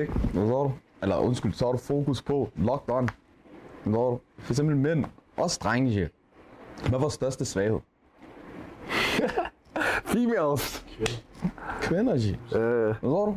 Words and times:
ikke? 0.00 0.12
Hvad 0.12 0.48
så 0.48 0.62
du? 0.64 0.72
Eller 1.02 1.16
undskyld, 1.16 1.52
så 1.52 1.64
har 1.64 1.72
du 1.72 1.78
fokus 1.78 2.22
på 2.22 2.48
locked 2.56 2.94
on. 2.94 3.08
Hvad 3.84 3.92
du? 4.10 4.18
For 4.38 4.52
eksempel 4.52 4.76
mænd, 4.76 5.04
også 5.36 5.60
drenge, 5.62 5.90
Hvad 6.82 6.92
er 6.92 6.98
vores 6.98 7.14
største 7.14 7.44
svaghed? 7.44 7.78
Females. 10.12 10.86
Kvinder, 11.80 12.14
G. 12.16 12.54
Øh, 12.56 12.86
Hvad 12.86 12.94
så 13.10 13.26
du? 13.26 13.36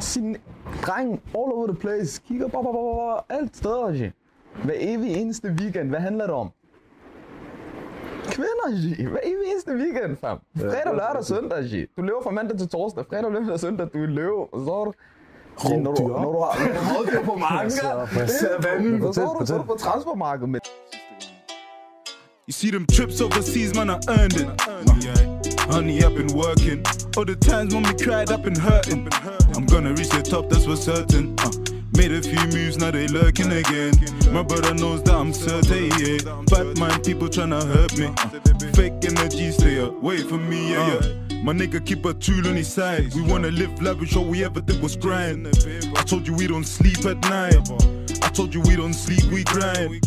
Sin 0.00 0.36
dreng 0.86 1.12
all 1.12 1.52
over 1.52 1.66
the 1.66 1.76
place. 1.76 2.22
Kigger 2.28 2.48
bare, 2.48 2.64
bare, 2.64 2.72
bare, 2.72 3.20
alt 3.28 3.56
steder, 3.56 3.92
G. 3.92 4.12
Hver 4.64 4.74
evig 4.78 5.16
eneste 5.16 5.48
weekend, 5.60 5.88
hvad 5.88 6.00
handler 6.00 6.26
det 6.26 6.34
om? 6.34 6.50
Kvinder, 8.24 8.68
G. 8.70 9.08
Hver 9.08 9.20
evig 9.24 9.50
eneste 9.52 9.72
weekend, 9.72 10.16
fam. 10.16 10.38
Fredag, 10.56 10.94
lørdag, 10.94 11.24
søndag, 11.24 11.64
G. 11.64 11.88
Du 11.96 12.02
lever 12.02 12.22
fra 12.22 12.30
mandag 12.30 12.58
til 12.58 12.68
torsdag. 12.68 13.06
Fredag, 13.06 13.30
lørdag 13.30 13.60
søndag, 13.60 13.88
du 13.94 14.02
er 14.02 14.06
løve. 14.06 14.46
Så 14.52 14.72
er 14.72 14.84
du... 14.84 14.92
G, 15.60 15.76
når 15.82 15.94
du, 15.94 16.02
når 16.08 16.32
du 16.32 16.40
har 16.40 16.54
rovdyr 16.96 17.22
på 17.24 17.34
manga, 17.34 17.70
Savannen. 17.70 19.02
er 19.02 19.08
du, 19.08 19.12
så 19.46 19.54
er 19.54 19.58
du 19.58 19.64
på 19.64 19.76
transfermarkedet 19.78 20.48
med 20.48 20.60
You 22.48 22.52
see 22.52 22.70
them 22.70 22.86
trips 22.86 23.20
overseas, 23.20 23.74
man, 23.74 23.90
I 23.90 23.98
earned 24.08 24.36
it. 24.42 24.46
Honey, 25.70 25.98
I've 26.04 26.14
been 26.14 26.32
working. 26.32 26.78
All 27.16 27.24
the 27.24 27.34
times 27.34 27.74
when 27.74 27.82
we 27.82 27.94
cried, 28.04 28.30
I've 28.30 28.44
been 28.44 28.60
hurting. 28.68 29.08
I'm 29.56 29.66
gonna 29.66 29.90
reach 29.90 30.10
the 30.10 30.22
top, 30.22 30.48
that's 30.48 30.64
for 30.64 30.76
certain. 30.76 31.34
Uh, 31.40 31.50
made 31.96 32.12
a 32.12 32.22
few 32.22 32.44
moves, 32.56 32.76
now 32.78 32.90
they 32.90 33.06
lurking 33.08 33.52
again. 33.52 33.92
My 34.32 34.42
brother 34.42 34.74
knows 34.74 35.02
that 35.04 35.14
I'm 35.14 35.32
certain, 35.32 35.90
yeah. 36.00 36.18
Bad 36.50 36.78
mind 36.78 37.04
people 37.04 37.28
tryna 37.28 37.62
hurt 37.72 37.96
me. 37.98 38.06
Uh, 38.06 38.72
fake 38.74 38.94
energy, 39.04 39.50
stay 39.52 39.78
away 39.78 40.18
from 40.18 40.48
me, 40.48 40.72
yeah, 40.72 40.92
yeah. 41.00 41.42
My 41.44 41.52
nigga 41.52 41.84
keep 41.84 42.04
a 42.04 42.14
tool 42.14 42.46
on 42.48 42.56
his 42.56 42.72
side. 42.72 43.14
We 43.14 43.22
wanna 43.22 43.50
live 43.50 43.80
lavish, 43.82 44.16
all 44.16 44.24
we 44.24 44.44
ever 44.44 44.60
did 44.60 44.82
was 44.82 44.96
grind. 44.96 45.46
I 45.96 46.02
told 46.02 46.26
you 46.26 46.34
we 46.34 46.46
don't 46.46 46.66
sleep 46.66 47.04
at 47.06 47.18
night. 47.30 47.68
I 48.22 48.28
told 48.30 48.54
you 48.54 48.60
we 48.62 48.76
don't 48.76 48.94
sleep, 48.94 49.24
we 49.32 49.44
grind. 49.44 50.02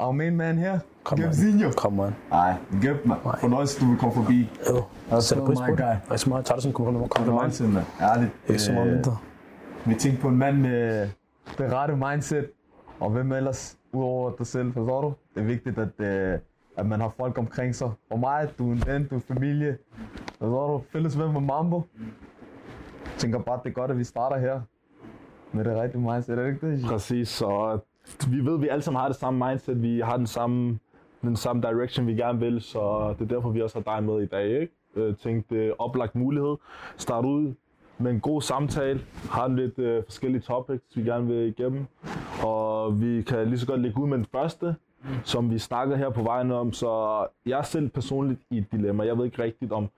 Our 0.00 0.12
main 0.12 0.36
man 0.36 0.58
her. 0.58 0.80
Kom 1.04 1.18
Gem 1.18 1.28
on. 1.28 1.34
Zinho. 1.34 1.70
Kom 1.72 2.00
on. 2.00 2.14
Nej, 2.30 2.54
Gep, 2.82 3.06
man. 3.06 3.16
Fornøjelse, 3.40 3.80
du 3.80 3.86
vil 3.86 3.98
komme 3.98 4.14
forbi. 4.14 4.48
Jo, 4.70 4.82
jeg 5.10 5.22
sætter 5.22 5.46
pris 5.46 5.58
på 5.58 5.64
my 5.64 5.70
det. 5.70 5.76
guy. 5.78 5.84
Jeg 5.84 5.98
er 6.10 6.16
så 6.16 6.28
meget. 6.28 6.44
Tager 6.44 6.56
det 6.56 6.62
som 6.62 6.72
kompliment. 6.72 7.10
kompliment. 7.10 7.42
Mindset, 7.44 7.68
man. 7.72 7.82
Ærligt. 8.00 8.30
Ikke 8.48 8.60
så 8.62 8.72
meget 8.72 8.86
Øh, 8.88 8.94
mindre. 8.94 9.16
Vi 9.86 9.94
tænker 9.94 10.20
på 10.20 10.28
en 10.28 10.36
mand 10.36 10.58
med 10.58 11.08
det 11.58 11.72
rette 11.72 11.96
mindset. 11.96 12.50
Og 13.00 13.10
hvem 13.10 13.32
ellers, 13.32 13.78
udover 13.92 14.36
dig 14.36 14.46
selv, 14.46 14.72
forstår 14.72 15.00
du? 15.00 15.14
Det 15.34 15.40
er 15.40 15.44
vigtigt, 15.46 15.78
at, 15.78 16.00
øh, 16.00 16.38
at 16.76 16.86
man 16.86 17.00
har 17.00 17.08
folk 17.16 17.38
omkring 17.38 17.74
sig. 17.74 17.90
For 18.08 18.16
mig, 18.16 18.48
du 18.58 18.68
er 18.68 18.72
en 18.72 18.82
ven, 18.86 19.06
du 19.08 19.16
er 19.16 19.20
familie. 19.20 19.78
Forstår 20.38 20.72
du? 20.72 20.84
Fælles 20.92 21.18
ven 21.18 21.32
med 21.32 21.40
Mambo. 21.40 21.82
Jeg 23.04 23.18
tænker 23.18 23.38
bare, 23.38 23.60
det 23.64 23.70
er 23.70 23.74
godt, 23.74 23.90
at 23.90 23.98
vi 23.98 24.04
starter 24.04 24.38
her. 24.38 24.60
Med 25.52 25.64
det 25.64 25.76
rigtige 25.82 26.00
mindset, 26.00 26.38
er 26.38 26.42
det 26.42 26.48
ikke 26.54 26.66
det? 26.70 26.84
præcis, 26.86 27.42
og 27.42 27.84
vi 28.28 28.38
ved, 28.44 28.54
at 28.54 28.60
vi 28.62 28.68
alle 28.68 28.82
sammen 28.82 29.00
har 29.00 29.08
det 29.08 29.16
samme 29.16 29.48
mindset. 29.48 29.82
Vi 29.82 30.00
har 30.00 30.16
den 30.16 30.26
samme, 30.26 30.78
den 31.22 31.36
samme 31.36 31.62
direction, 31.62 32.06
vi 32.06 32.14
gerne 32.14 32.38
vil, 32.38 32.60
så 32.60 33.14
det 33.18 33.24
er 33.30 33.34
derfor, 33.34 33.50
vi 33.50 33.62
også 33.62 33.82
har 33.86 33.96
dig 33.96 34.04
med 34.06 34.22
i 34.22 34.26
dag. 34.26 34.46
Ikke? 34.60 34.72
Øh, 34.96 35.06
Jeg 35.08 35.16
tænkte, 35.16 35.54
det 35.54 35.74
oplagt 35.78 36.14
mulighed. 36.14 36.56
Start 36.96 37.24
ud 37.24 37.54
med 38.02 38.10
en 38.10 38.20
god 38.20 38.42
samtale. 38.42 39.00
Har 39.30 39.48
lidt 39.48 39.78
øh, 39.78 40.04
forskellige 40.04 40.40
topics, 40.42 40.84
vi 40.94 41.02
gerne 41.02 41.26
vil 41.26 41.48
igennem. 41.48 41.86
Og 42.44 43.00
vi 43.00 43.22
kan 43.22 43.48
lige 43.48 43.58
så 43.58 43.66
godt 43.66 43.80
lægge 43.80 44.00
ud 44.00 44.08
med 44.08 44.18
den 44.18 44.26
første, 44.32 44.74
som 45.24 45.50
vi 45.50 45.58
snakker 45.58 45.96
her 45.96 46.10
på 46.10 46.22
vejen 46.22 46.52
om. 46.52 46.72
Så 46.72 47.26
jeg 47.46 47.58
er 47.58 47.62
selv 47.62 47.88
personligt 47.88 48.40
i 48.50 48.58
et 48.58 48.72
dilemma. 48.72 49.04
Jeg 49.04 49.18
ved 49.18 49.24
ikke 49.24 49.42
rigtigt, 49.42 49.72
om 49.72 49.88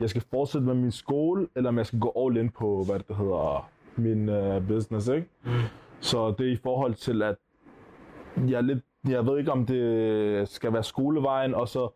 jeg 0.00 0.10
skal 0.10 0.22
fortsætte 0.30 0.66
med 0.66 0.74
min 0.74 0.92
skole, 0.92 1.48
eller 1.56 1.68
om 1.68 1.78
jeg 1.78 1.86
skal 1.86 1.98
gå 1.98 2.12
all 2.16 2.36
in 2.36 2.50
på, 2.50 2.84
hvad 2.86 2.98
det 3.08 3.16
hedder, 3.16 3.70
min 3.96 4.28
øh, 4.28 4.68
business, 4.68 5.08
ikke? 5.08 5.28
Så 6.00 6.34
det 6.38 6.48
er 6.48 6.52
i 6.52 6.56
forhold 6.56 6.94
til, 6.94 7.22
at 7.22 7.36
jeg, 8.36 8.56
er 8.56 8.60
lidt, 8.60 8.84
jeg 9.08 9.26
ved 9.26 9.38
ikke, 9.38 9.52
om 9.52 9.66
det 9.66 10.48
skal 10.48 10.72
være 10.72 10.82
skolevejen, 10.82 11.54
og 11.54 11.68
så 11.68 11.88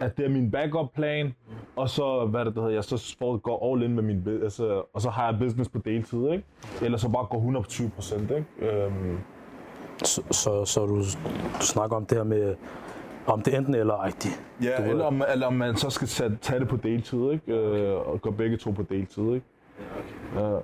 at 0.00 0.16
det 0.16 0.24
er 0.24 0.28
min 0.30 0.50
backup 0.50 0.92
plan, 0.94 1.34
og 1.76 1.88
så, 1.88 2.26
hvad 2.26 2.44
det, 2.44 2.54
det 2.54 2.62
hedder, 2.62 2.74
jeg 2.74 2.84
så 2.84 3.16
får, 3.18 3.36
går 3.36 3.72
all 3.72 3.82
in 3.82 3.94
med 3.94 4.02
min, 4.02 4.22
altså, 4.42 4.82
og 4.94 5.00
så 5.00 5.10
har 5.10 5.30
jeg 5.30 5.38
business 5.40 5.70
på 5.70 5.78
deltid, 5.78 6.28
ikke? 6.30 6.44
Eller 6.82 6.98
så 6.98 7.08
bare 7.08 7.26
går 7.30 7.36
120 7.38 7.90
procent, 7.90 8.30
ikke? 8.30 8.46
Øhm, 8.84 9.18
Så, 10.04 10.22
så, 10.30 10.64
så 10.64 10.86
du, 10.86 10.96
du 10.96 11.04
snakker 11.60 11.96
om 11.96 12.06
det 12.06 12.16
her 12.18 12.24
med, 12.24 12.54
om 13.26 13.42
det 13.42 13.54
enten 13.56 13.74
eller 13.74 14.04
rigtigt. 14.04 14.42
ja, 14.62 14.84
Du 14.84 14.90
eller 14.90 15.04
om, 15.04 15.22
eller 15.32 15.46
om 15.46 15.52
man 15.52 15.76
så 15.76 15.90
skal 15.90 16.08
tage, 16.08 16.38
tage 16.42 16.60
det 16.60 16.68
på 16.68 16.76
deltid, 16.76 17.30
ikke? 17.30 17.52
Øh, 17.52 18.08
og 18.08 18.20
gå 18.22 18.30
begge 18.30 18.56
to 18.56 18.70
på 18.70 18.82
deltid, 18.82 19.22
ikke? 19.34 19.46
Ja, 20.36 20.58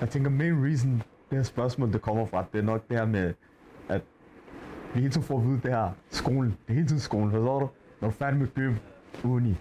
Jeg 0.00 0.08
tænker, 0.10 0.30
main 0.30 0.64
reason, 0.66 0.90
det 1.30 1.38
her 1.38 1.42
spørgsmål, 1.42 1.92
det 1.92 2.02
kommer 2.02 2.26
fra, 2.26 2.44
det 2.52 2.58
er 2.58 2.62
nok 2.62 2.82
det 2.88 2.98
her 2.98 3.06
med, 3.06 3.32
at 3.88 4.00
vi 4.94 5.00
hele 5.00 5.12
tiden 5.12 5.22
får 5.26 5.38
at 5.38 5.44
vide 5.46 5.60
det 5.62 5.70
her, 5.70 5.88
skolen, 6.10 6.56
det 6.66 6.70
er 6.70 6.74
hele 6.74 6.86
tiden 6.88 7.00
skolen, 7.00 7.30
forstår 7.30 7.58
du? 7.60 7.68
Når 8.02 8.08
du 8.08 8.12
er 8.12 8.16
færdig 8.16 8.38
med 8.40 8.48
gym, 8.54 8.74
uni, 9.24 9.58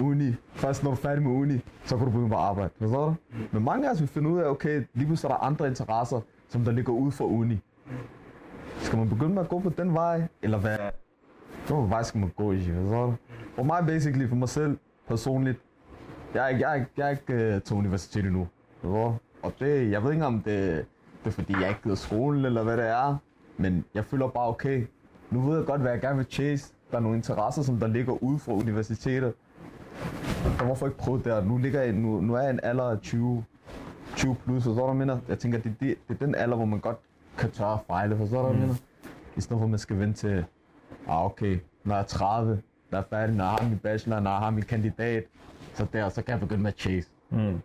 uni, 0.00 0.34
først 0.52 0.82
når 0.82 0.90
du 0.90 0.94
er 0.94 1.00
færdig 1.00 1.22
med 1.22 1.30
uni, 1.30 1.60
så 1.84 1.96
kan 1.96 2.06
du 2.06 2.10
begynde 2.10 2.28
på 2.28 2.36
arbejde, 2.36 2.70
forstår 2.78 3.06
du? 3.06 3.14
Men 3.52 3.64
mange 3.64 3.88
af 3.88 3.92
os 3.92 4.00
vil 4.00 4.08
finde 4.08 4.28
ud 4.28 4.38
af, 4.40 4.48
okay, 4.48 4.82
lige 4.94 5.06
pludselig 5.06 5.30
er 5.30 5.34
der 5.34 5.42
andre 5.42 5.66
interesser, 5.66 6.20
som 6.48 6.64
der 6.64 6.72
ligger 6.72 6.92
ude 6.92 7.12
for 7.12 7.24
uni. 7.24 7.60
Skal 8.78 8.98
man 8.98 9.08
begynde 9.08 9.34
med 9.34 9.42
at 9.42 9.48
gå 9.48 9.58
på 9.58 9.70
den 9.70 9.94
vej, 9.94 10.22
eller 10.42 10.58
hvad? 10.58 10.78
Hvilken 11.66 11.90
vej 11.90 12.02
skal 12.02 12.20
man 12.20 12.32
gå 12.36 12.52
i, 12.52 12.60
forstår 12.60 13.06
du? 13.06 13.14
For 13.54 13.62
mig, 13.62 13.86
basically, 13.86 14.28
for 14.28 14.36
mig 14.36 14.48
selv, 14.48 14.78
personligt, 15.08 15.58
jeg 16.34 16.44
er 16.44 16.48
ikke, 16.48 16.60
jeg 16.60 16.70
er 16.70 16.74
ikke, 16.74 16.90
jeg 16.96 17.06
er 17.06 17.10
ikke 17.10 17.56
uh, 17.56 17.62
til 17.62 17.76
universitet 17.76 18.24
endnu. 18.24 18.48
forstår 18.80 19.08
du? 19.08 19.16
Og 19.42 19.52
det, 19.60 19.90
jeg 19.90 20.04
ved 20.04 20.12
ikke 20.12 20.26
om 20.26 20.34
det, 20.34 20.86
det 21.24 21.26
er 21.26 21.30
fordi, 21.30 21.52
jeg 21.60 21.68
ikke 21.68 21.82
gider 21.82 21.96
skolen, 21.96 22.44
eller 22.44 22.62
hvad 22.62 22.76
det 22.76 22.88
er. 22.88 23.16
Men 23.56 23.84
jeg 23.94 24.04
føler 24.04 24.28
bare, 24.28 24.48
okay, 24.48 24.86
nu 25.30 25.40
ved 25.40 25.56
jeg 25.56 25.66
godt, 25.66 25.80
hvad 25.80 25.92
jeg 25.92 26.00
gerne 26.00 26.16
vil 26.16 26.26
chase. 26.30 26.74
Der 26.94 26.98
er 26.98 27.02
nogle 27.02 27.16
interesser, 27.16 27.62
som 27.62 27.78
der 27.78 27.86
ligger 27.86 28.22
ude 28.22 28.38
fra 28.38 28.52
universitetet. 28.52 29.34
Så 30.58 30.64
hvorfor 30.64 30.86
ikke 30.86 30.98
prøve 30.98 31.22
der? 31.24 31.44
Nu, 31.44 31.56
ligger 31.58 31.82
jeg, 31.82 31.92
nu, 31.92 32.20
nu 32.20 32.34
er 32.34 32.40
jeg 32.40 32.50
en 32.50 32.60
alder 32.62 32.84
af 32.84 33.00
20, 33.00 33.44
20 34.16 34.36
plus, 34.44 34.64
forstår 34.64 34.86
du, 34.86 34.92
hvad 34.92 35.06
jeg 35.06 35.14
mener? 35.14 35.18
Jeg 35.28 35.38
tænker, 35.38 35.58
det, 35.58 35.70
er 35.70 35.74
det, 35.80 35.98
det 36.08 36.14
er 36.20 36.26
den 36.26 36.34
alder, 36.34 36.56
hvor 36.56 36.64
man 36.64 36.80
godt 36.80 36.96
kan 37.38 37.50
tørre 37.50 37.72
at 37.72 37.78
fejle, 37.86 38.16
forstår 38.16 38.36
du, 38.36 38.42
hvad 38.42 38.56
jeg 38.56 38.60
mener? 38.60 38.74
I 39.36 39.40
stedet 39.40 39.58
for, 39.60 39.64
at 39.64 39.70
man 39.70 39.78
skal 39.78 39.98
vente 39.98 40.18
til, 40.18 40.44
ah, 41.08 41.24
okay, 41.24 41.58
når 41.84 41.94
jeg 41.94 42.02
er 42.02 42.06
30, 42.06 42.62
der 42.90 42.98
er 42.98 43.02
færdig, 43.10 43.36
når 43.36 43.44
jeg 43.44 43.52
har 43.52 43.68
min 43.68 43.78
bachelor, 43.78 44.20
når 44.20 44.30
jeg 44.30 44.38
har 44.38 44.50
min 44.50 44.64
kandidat, 44.64 45.24
så 45.72 45.86
der, 45.92 46.08
så 46.08 46.22
kan 46.22 46.32
jeg 46.32 46.40
begynde 46.40 46.62
med 46.62 46.72
at 46.72 46.78
chase. 46.78 47.08
Mm. 47.30 47.60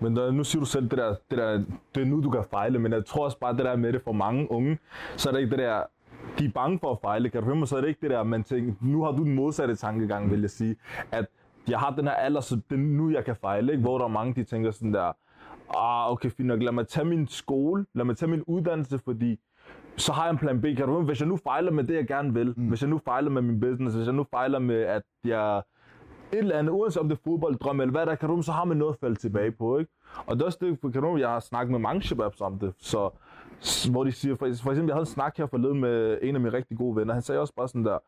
Men 0.00 0.16
der, 0.16 0.30
nu 0.30 0.44
siger 0.44 0.60
du 0.60 0.66
selv, 0.66 0.88
det 0.90 0.98
der, 0.98 1.14
det 1.30 1.38
der, 1.38 1.64
det 1.94 2.02
er 2.02 2.06
nu, 2.06 2.22
du 2.22 2.30
kan 2.30 2.44
fejle, 2.50 2.78
men 2.78 2.92
jeg 2.92 3.06
tror 3.06 3.24
også 3.24 3.38
bare, 3.38 3.56
det 3.56 3.64
der 3.64 3.76
med 3.76 3.92
det 3.92 4.02
for 4.02 4.12
mange 4.12 4.50
unge, 4.50 4.78
så 5.16 5.28
er 5.28 5.32
det 5.32 5.40
ikke 5.40 5.50
det 5.50 5.58
der, 5.58 5.82
de 6.38 6.44
er 6.44 6.50
bange 6.50 6.78
for 6.78 6.92
at 6.92 6.98
fejle, 7.02 7.30
kan 7.30 7.40
du 7.40 7.46
høre 7.46 7.56
mig, 7.56 7.68
så 7.68 7.76
er 7.76 7.80
det 7.80 7.88
ikke 7.88 8.00
det 8.00 8.10
der, 8.10 8.22
man 8.22 8.42
tænker, 8.44 8.72
nu 8.80 9.02
har 9.02 9.12
du 9.12 9.24
den 9.24 9.34
modsatte 9.34 9.74
tankegang, 9.74 10.30
vil 10.30 10.40
jeg 10.40 10.50
sige, 10.50 10.76
at 11.12 11.26
jeg 11.68 11.78
har 11.78 11.90
den 11.90 12.04
her 12.04 12.14
alder, 12.14 12.40
så 12.40 12.56
det 12.70 12.76
er 12.76 12.82
nu, 12.82 13.10
jeg 13.10 13.24
kan 13.24 13.36
fejle, 13.36 13.72
ikke? 13.72 13.82
hvor 13.82 13.98
der 13.98 14.04
er 14.04 14.08
mange, 14.08 14.34
de 14.34 14.44
tænker 14.44 14.70
sådan 14.70 14.94
der, 14.94 15.12
ah, 15.76 16.12
okay, 16.12 16.30
fint 16.30 16.48
nok, 16.48 16.62
lad 16.62 16.72
mig 16.72 16.88
tage 16.88 17.04
min 17.04 17.28
skole, 17.28 17.86
lad 17.94 18.04
mig 18.04 18.16
tage 18.16 18.30
min 18.30 18.42
uddannelse, 18.42 18.98
fordi 18.98 19.40
så 19.96 20.12
har 20.12 20.24
jeg 20.24 20.30
en 20.30 20.38
plan 20.38 20.60
B, 20.60 20.64
kan 20.64 20.86
du 20.86 20.92
høre 20.92 21.02
hvis 21.02 21.20
jeg 21.20 21.28
nu 21.28 21.36
fejler 21.36 21.70
med 21.72 21.84
det, 21.84 21.94
jeg 21.94 22.06
gerne 22.06 22.34
vil, 22.34 22.54
mm. 22.56 22.68
hvis 22.68 22.82
jeg 22.82 22.90
nu 22.90 22.98
fejler 22.98 23.30
med 23.30 23.42
min 23.42 23.60
business, 23.60 23.96
hvis 23.96 24.06
jeg 24.06 24.14
nu 24.14 24.26
fejler 24.30 24.58
med, 24.58 24.80
at 24.80 25.02
jeg 25.24 25.62
et 26.32 26.38
eller 26.38 26.58
andet, 26.58 26.72
uanset 26.72 27.02
om 27.02 27.08
det 27.08 27.16
er 27.16 27.20
fodbolddrøm 27.24 27.80
eller 27.80 27.92
hvad 27.92 28.06
der 28.06 28.14
kan 28.14 28.28
du, 28.28 28.42
så 28.42 28.52
har 28.52 28.64
man 28.64 28.76
noget 28.76 28.92
at 28.92 28.98
falde 29.00 29.14
tilbage 29.14 29.52
på, 29.52 29.78
ikke? 29.78 29.92
Og 30.26 30.36
det 30.36 30.42
er 30.42 30.46
også 30.46 30.58
det, 30.60 30.92
kan 30.92 31.02
du, 31.02 31.16
jeg 31.16 31.28
har 31.28 31.40
snakket 31.40 31.70
med 31.70 31.78
mange 31.78 32.02
shababs 32.02 32.40
om 32.40 32.58
det, 32.58 32.74
så 32.78 33.10
hvor 33.90 34.04
de 34.04 34.12
siger, 34.12 34.34
for, 34.36 34.46
for 34.62 34.70
eksempel, 34.70 34.86
jeg 34.86 34.94
havde 34.94 35.02
en 35.02 35.06
snak 35.06 35.36
her 35.36 35.46
forleden 35.46 35.80
med 35.80 36.18
en 36.22 36.34
af 36.34 36.40
mine 36.40 36.56
rigtig 36.56 36.78
gode 36.78 36.96
venner, 36.96 37.12
han 37.14 37.22
sagde 37.22 37.40
også 37.40 37.54
bare 37.56 37.68
sådan 37.68 37.84
der, 37.84 37.98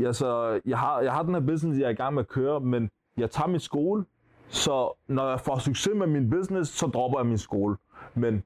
ja, 0.00 0.12
så 0.12 0.60
jeg 0.66 0.78
har, 0.78 1.00
jeg 1.00 1.12
har 1.12 1.22
den 1.22 1.34
her 1.34 1.40
business, 1.40 1.78
jeg 1.80 1.86
er 1.86 1.90
i 1.90 1.94
gang 1.94 2.14
med 2.14 2.22
at 2.22 2.28
køre, 2.28 2.60
men 2.60 2.90
jeg 3.16 3.30
tager 3.30 3.48
min 3.48 3.60
skole, 3.60 4.04
så 4.48 4.98
når 5.08 5.28
jeg 5.30 5.40
får 5.40 5.58
succes 5.58 5.92
med 5.96 6.06
min 6.06 6.30
business, 6.30 6.70
så 6.78 6.86
dropper 6.86 7.18
jeg 7.18 7.26
min 7.26 7.38
skole. 7.38 7.76
Men 8.14 8.42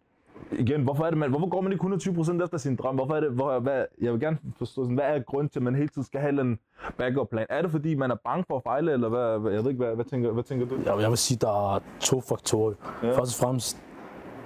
igen, 0.52 0.82
hvorfor, 0.82 1.04
er 1.04 1.10
det, 1.10 1.18
man, 1.18 1.30
hvorfor 1.30 1.48
går 1.48 1.60
man 1.60 1.72
ikke 1.72 1.84
120% 1.84 2.44
efter 2.44 2.58
sin 2.58 2.76
drøm? 2.76 2.94
Hvorfor 2.94 3.14
er 3.14 3.20
det, 3.20 3.30
hvor, 3.30 3.58
hvad, 3.58 3.84
jeg 4.00 4.12
vil 4.12 4.20
gerne 4.20 4.38
forstå, 4.58 4.82
sådan, 4.84 4.94
hvad 4.94 5.04
er 5.16 5.18
grund 5.22 5.48
til, 5.48 5.58
at 5.58 5.62
man 5.62 5.74
hele 5.74 5.88
tiden 5.88 6.04
skal 6.04 6.20
have 6.20 6.40
en 6.40 6.58
backup 6.98 7.28
plan? 7.30 7.46
Er 7.48 7.62
det 7.62 7.70
fordi, 7.70 7.94
man 7.94 8.10
er 8.10 8.16
bange 8.24 8.44
for 8.48 8.56
at 8.56 8.62
fejle, 8.62 8.92
eller 8.92 9.08
hvad, 9.08 9.38
hvad- 9.38 9.52
jeg 9.52 9.62
ved 9.64 9.70
ikke, 9.70 9.84
hvad, 9.84 9.94
hvad, 9.94 10.04
tænker, 10.04 10.30
hvad 10.30 10.42
tænker 10.44 10.66
du? 10.66 10.76
Jeg, 10.84 11.00
jeg 11.00 11.08
vil 11.10 11.18
sige, 11.18 11.38
der 11.40 11.74
er 11.74 11.80
to 12.00 12.20
faktorer. 12.20 12.74
Ja. 13.02 13.08
Først 13.18 13.40
og 13.40 13.46
fremmest, 13.46 13.82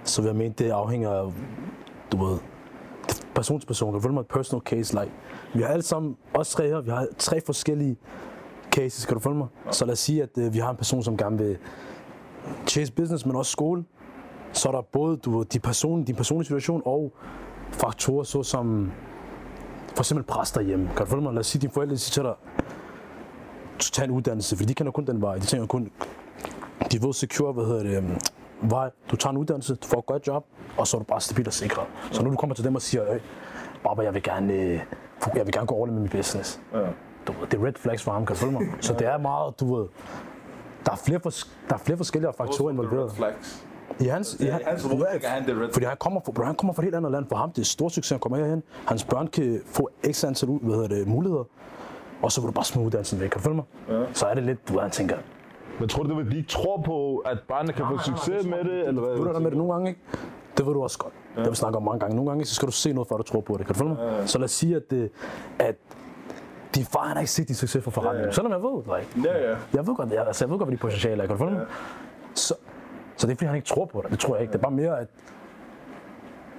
så 0.07 0.23
jeg 0.23 0.37
mene, 0.37 0.55
det 0.59 0.71
afhænger 0.71 1.11
af, 1.11 1.33
du 2.13 2.25
ved, 2.25 2.39
person 3.35 3.61
til 3.61 3.67
person. 3.67 3.95
Det 3.95 4.05
er 4.05 4.23
personal 4.23 4.63
case. 4.63 5.01
Like, 5.01 5.13
vi 5.55 5.63
har 5.63 5.69
alle 5.69 5.83
sammen, 5.83 6.17
os 6.35 6.51
tre 6.51 6.69
her, 6.69 6.81
vi 6.81 6.91
har 6.91 7.07
tre 7.19 7.41
forskellige 7.47 7.97
cases, 8.73 9.07
kan 9.07 9.15
du 9.15 9.21
følge 9.21 9.37
mig? 9.37 9.47
Så 9.71 9.85
lad 9.85 9.93
os 9.93 9.99
sige, 9.99 10.23
at 10.23 10.39
øh, 10.39 10.55
vi 10.55 10.59
har 10.59 10.71
en 10.71 10.77
person, 10.77 11.03
som 11.03 11.17
gerne 11.17 11.39
vil 11.39 11.59
chase 12.67 12.93
business, 12.93 13.27
men 13.27 13.37
også 13.37 13.53
skole. 13.53 13.85
Så 14.53 14.69
er 14.69 14.73
der 14.73 14.81
både 14.81 15.17
du 15.17 15.43
de 15.43 15.59
person, 15.59 16.05
din 16.05 16.15
personlige 16.15 16.47
situation 16.47 16.83
og 16.85 17.13
faktorer, 17.71 18.25
såsom 18.25 18.93
for 19.95 20.01
eksempel 20.03 20.25
pres 20.25 20.53
derhjemme. 20.53 20.91
Kan 20.97 21.07
du 21.07 21.11
følge 21.11 21.23
mig? 21.23 21.33
Lad 21.33 21.41
os 21.41 21.47
sige, 21.47 21.59
at 21.59 21.63
dine 21.63 21.73
forældre 21.73 21.97
siger 21.97 22.13
til 22.13 22.23
dig, 22.23 22.35
du 24.01 24.05
en 24.05 24.11
uddannelse, 24.11 24.57
for 24.57 24.65
de 24.65 24.75
kender 24.75 24.93
kun 24.93 25.07
den 25.07 25.23
vej. 25.23 25.35
De 25.35 25.47
tænker 25.47 25.67
kun, 25.67 25.91
de 26.93 27.03
ved 27.03 27.13
secure, 27.13 27.53
hvad 27.53 27.65
hedder 27.65 27.83
det, 27.83 27.97
øhm, 27.97 28.17
vej. 28.63 28.91
Du 29.11 29.17
tager 29.17 29.31
en 29.31 29.37
uddannelse, 29.37 29.75
du 29.75 29.87
får 29.87 29.99
et 29.99 30.07
godt 30.07 30.27
job, 30.27 30.45
og 30.79 30.87
så 30.87 30.97
er 30.97 30.99
du 30.99 31.05
bare 31.05 31.21
stabil 31.21 31.47
og 31.47 31.53
sikret. 31.53 31.87
Så 32.13 32.23
når 32.23 32.31
du 32.31 32.37
kommer 32.37 32.55
til 32.55 32.65
dem 32.65 32.75
og 32.75 32.83
siger, 32.83 33.13
øh, 33.15 33.21
Baba, 33.85 34.03
jeg 34.03 34.15
vil 34.15 34.23
gerne, 34.23 34.53
øh, 34.53 34.81
jeg 35.35 35.47
vil 35.47 35.53
gerne 35.53 35.67
gå 35.67 35.83
all 35.83 35.93
med 35.93 36.01
min 36.01 36.11
business. 36.11 36.61
Ja. 36.75 36.79
Du 37.27 37.33
ved, 37.41 37.47
det 37.51 37.61
er 37.61 37.67
red 37.67 37.73
flags 37.77 38.03
for 38.03 38.13
ham, 38.13 38.27
kan 38.27 38.37
du 38.37 38.41
følge 38.41 38.53
mig? 38.53 38.63
Så 38.81 38.93
det 38.93 39.07
er 39.07 39.19
meget, 39.19 39.61
du 39.61 39.77
ved, 39.77 39.87
der 40.87 40.93
er 40.93 40.97
flere, 40.97 41.21
fors- 41.27 41.49
der 41.69 41.75
er 41.75 41.79
flere 41.79 41.97
forskellige 41.97 42.33
faktorer 42.39 42.71
involveret. 42.71 43.13
flags. 43.13 43.67
I 44.01 44.05
hans, 44.05 44.35
i 44.41 44.45
han, 44.47 44.61
hans 44.67 44.83
kan 44.83 45.31
han 45.31 45.69
fordi 45.73 45.87
han 45.87 45.97
kommer, 45.97 46.21
fra, 46.21 46.45
han 46.45 46.55
kommer 46.55 46.73
fra 46.75 46.83
et 46.83 46.85
helt 46.85 46.97
andet 46.97 47.13
land. 47.13 47.27
For 47.29 47.37
ham 47.37 47.53
det 47.53 47.61
er 47.61 47.65
stor 47.65 47.89
succes, 47.89 48.11
han 48.11 48.19
kommer 48.21 48.39
herhen. 48.39 48.63
Hans 48.87 49.05
børn 49.05 49.27
kan 49.27 49.61
få 49.67 49.91
x 50.13 50.25
antal 50.25 50.49
ud- 50.49 50.61
hvad 50.63 50.75
hedder 50.75 50.89
det, 50.89 51.07
muligheder. 51.07 51.45
Og 52.23 52.33
så 52.33 52.41
vil 52.41 52.49
du 52.49 52.53
bare 52.53 52.65
smide 52.65 52.87
uddannelsen 52.87 53.21
væk, 53.21 53.29
kan 53.31 53.39
du 53.41 53.45
følge 53.45 53.57
mig? 53.57 53.65
Ja. 53.89 54.05
Så 54.13 54.27
er 54.27 54.35
det 54.35 54.43
lidt, 54.43 54.69
du 54.69 54.79
han 54.79 54.91
tænker, 54.91 55.17
Men 55.81 55.89
tror 55.89 56.03
du, 56.03 56.19
det 56.19 56.33
de 56.33 56.37
ikke 56.37 56.49
tror 56.49 56.83
på, 56.87 57.17
at 57.17 57.39
børnene 57.49 57.73
kan 57.73 57.85
få 57.91 57.99
succes 57.99 58.47
med 58.47 58.65
det? 58.65 58.89
Eller 58.89 59.01
hvad? 59.03 59.17
du 59.17 59.25
der 59.25 59.39
med 59.39 59.51
det 59.51 59.59
nogle 59.59 59.73
gange, 59.73 59.89
ikke? 59.89 60.01
Det 60.57 60.67
ved 60.67 60.73
du 60.73 60.83
også 60.83 60.99
godt. 60.99 61.13
Ja. 61.35 61.39
Det 61.41 61.47
har 61.47 61.51
vi 61.51 61.57
snakket 61.57 61.77
om 61.77 61.83
mange 61.83 62.01
gange. 62.01 62.17
Nogle 62.17 62.31
gange, 62.31 62.45
så 62.45 62.55
skal 62.55 62.67
du 62.67 62.73
se 62.73 62.93
noget, 62.93 63.09
før 63.09 63.17
du 63.17 63.23
tror 63.23 63.41
på 63.41 63.57
det. 63.57 63.67
Kan 63.67 63.75
du 63.75 63.79
følge 63.79 63.95
mig? 63.95 63.99
Ja. 64.21 64.27
Så 64.27 64.39
lad 64.39 64.45
os 64.45 64.51
sige, 64.51 64.77
at, 64.77 64.91
det, 64.91 65.11
at 65.59 65.75
din 66.75 66.85
far 66.85 67.01
han 67.07 67.13
har 67.17 67.21
ikke 67.21 67.31
set 67.33 67.49
de 67.49 67.55
succesfulde 67.55 67.95
forretninger. 67.95 68.27
Ja. 68.27 68.33
Selvom 68.33 68.53
jeg 68.53 68.63
ved, 68.63 68.83
like, 68.99 69.29
Ja, 69.29 69.51
ja. 69.51 69.57
jeg 69.75 69.87
ved 69.87 69.95
godt, 69.97 70.13
jeg, 70.13 70.27
altså, 70.27 70.45
jeg 70.45 70.51
ved 70.51 70.59
godt, 70.59 70.69
hvad 70.69 70.77
de 70.77 70.81
potentiale 70.81 71.23
er. 71.23 71.27
Kan 71.27 71.37
du 71.37 71.45
følge 71.45 71.53
mig? 71.59 71.67
Så, 72.35 72.55
så 73.17 73.27
det 73.27 73.33
er 73.33 73.37
fordi, 73.37 73.47
han 73.47 73.57
ikke 73.57 73.69
tror 73.69 73.85
på 73.85 74.01
det. 74.03 74.11
Det 74.11 74.19
tror 74.19 74.35
jeg 74.35 74.43
ikke. 74.43 74.53
Det 74.53 74.59
er 74.59 74.63
bare 74.63 74.73
mere, 74.73 75.01
at 75.01 75.09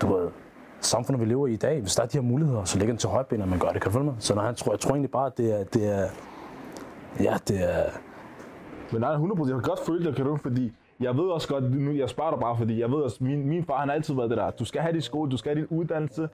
du 0.02 0.14
ved, 0.16 0.30
samfundet, 0.82 1.22
vi 1.22 1.26
lever 1.26 1.48
i 1.48 1.52
i 1.54 1.56
dag, 1.56 1.82
hvis 1.82 1.96
der 1.96 2.04
er 2.04 2.08
de 2.08 2.18
her 2.18 2.22
muligheder, 2.24 2.64
så 2.64 2.78
ligger 2.78 2.94
den 2.94 2.98
til 3.00 3.10
højben, 3.10 3.42
at 3.42 3.48
man 3.48 3.60
gør 3.60 3.68
det. 3.70 3.82
Kan 3.82 3.92
du 3.92 3.94
følge 3.94 4.06
mig? 4.06 4.16
Så 4.20 4.36
når 4.36 4.42
han 4.42 4.56
tror, 4.56 4.72
jeg 4.72 4.80
tror 4.80 4.92
egentlig 4.92 5.12
bare, 5.12 5.26
at 5.26 5.38
det 5.38 5.60
er, 5.60 5.64
det 5.64 5.88
er, 5.96 6.08
ja, 7.20 7.38
det 7.48 7.64
er, 7.64 7.84
men 8.92 9.02
nej, 9.02 9.16
100%. 9.16 9.40
Jeg 9.40 9.54
kan 9.54 9.62
godt 9.62 9.80
føle 9.80 10.06
det, 10.06 10.16
kan 10.16 10.26
du? 10.26 10.38
Fordi 10.38 10.72
jeg 11.00 11.18
ved 11.18 11.24
også 11.24 11.48
godt, 11.48 11.72
nu 11.72 11.92
jeg 11.92 12.10
spørger 12.10 12.32
dig 12.32 12.40
bare, 12.40 12.58
fordi 12.58 12.80
jeg 12.80 12.92
ved 12.92 12.98
også, 12.98 13.24
min, 13.24 13.48
min 13.48 13.64
far 13.64 13.78
han 13.80 13.88
har 13.88 13.96
altid 13.96 14.16
været 14.16 14.30
det 14.30 14.38
der. 14.38 14.52
Du 14.52 14.66
skal 14.66 14.82
have 14.82 14.94
din 14.94 15.02
skole, 15.02 15.32
du 15.32 15.38
skal 15.38 15.56
have 15.56 15.68
din 15.68 15.78
uddannelse. 15.78 16.30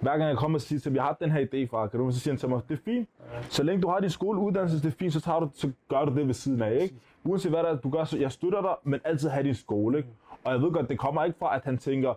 Hver 0.00 0.10
gang 0.10 0.28
jeg 0.28 0.36
kommer 0.36 0.58
og 0.58 0.62
siger 0.62 0.80
til 0.80 0.90
ham, 0.90 0.96
jeg 0.96 1.02
har 1.02 1.16
den 1.20 1.30
her 1.30 1.40
idé 1.40 1.70
fra, 1.70 1.86
kan 1.86 2.00
du? 2.00 2.10
Så 2.10 2.20
siger 2.20 2.32
han 2.32 2.38
til 2.38 2.48
mig, 2.48 2.60
det 2.68 2.74
er 2.74 2.82
fint. 2.84 3.08
Så 3.50 3.62
længe 3.62 3.82
du 3.82 3.88
har 3.88 4.00
din 4.00 4.10
skole, 4.10 4.40
uddannelse, 4.40 4.76
det 4.82 4.86
er 4.86 4.96
fint, 4.98 5.12
så, 5.12 5.20
tager 5.20 5.40
du, 5.40 5.50
så 5.54 5.70
gør 5.88 6.04
du 6.04 6.14
det 6.14 6.26
ved 6.26 6.34
siden 6.34 6.62
af, 6.62 6.78
ikke? 6.82 6.94
Uanset 7.24 7.52
hvad 7.52 7.62
der 7.62 7.68
er, 7.68 7.76
du 7.76 7.90
gør, 7.90 8.04
så 8.04 8.18
jeg 8.18 8.32
støtter 8.32 8.60
dig, 8.60 8.74
men 8.84 9.00
altid 9.04 9.28
have 9.28 9.44
din 9.44 9.54
skole, 9.54 9.96
ikke? 9.98 10.08
Og 10.44 10.52
jeg 10.52 10.62
ved 10.62 10.70
godt, 10.72 10.88
det 10.88 10.98
kommer 10.98 11.24
ikke 11.24 11.38
fra, 11.38 11.56
at 11.56 11.64
han 11.64 11.78
tænker, 11.78 12.14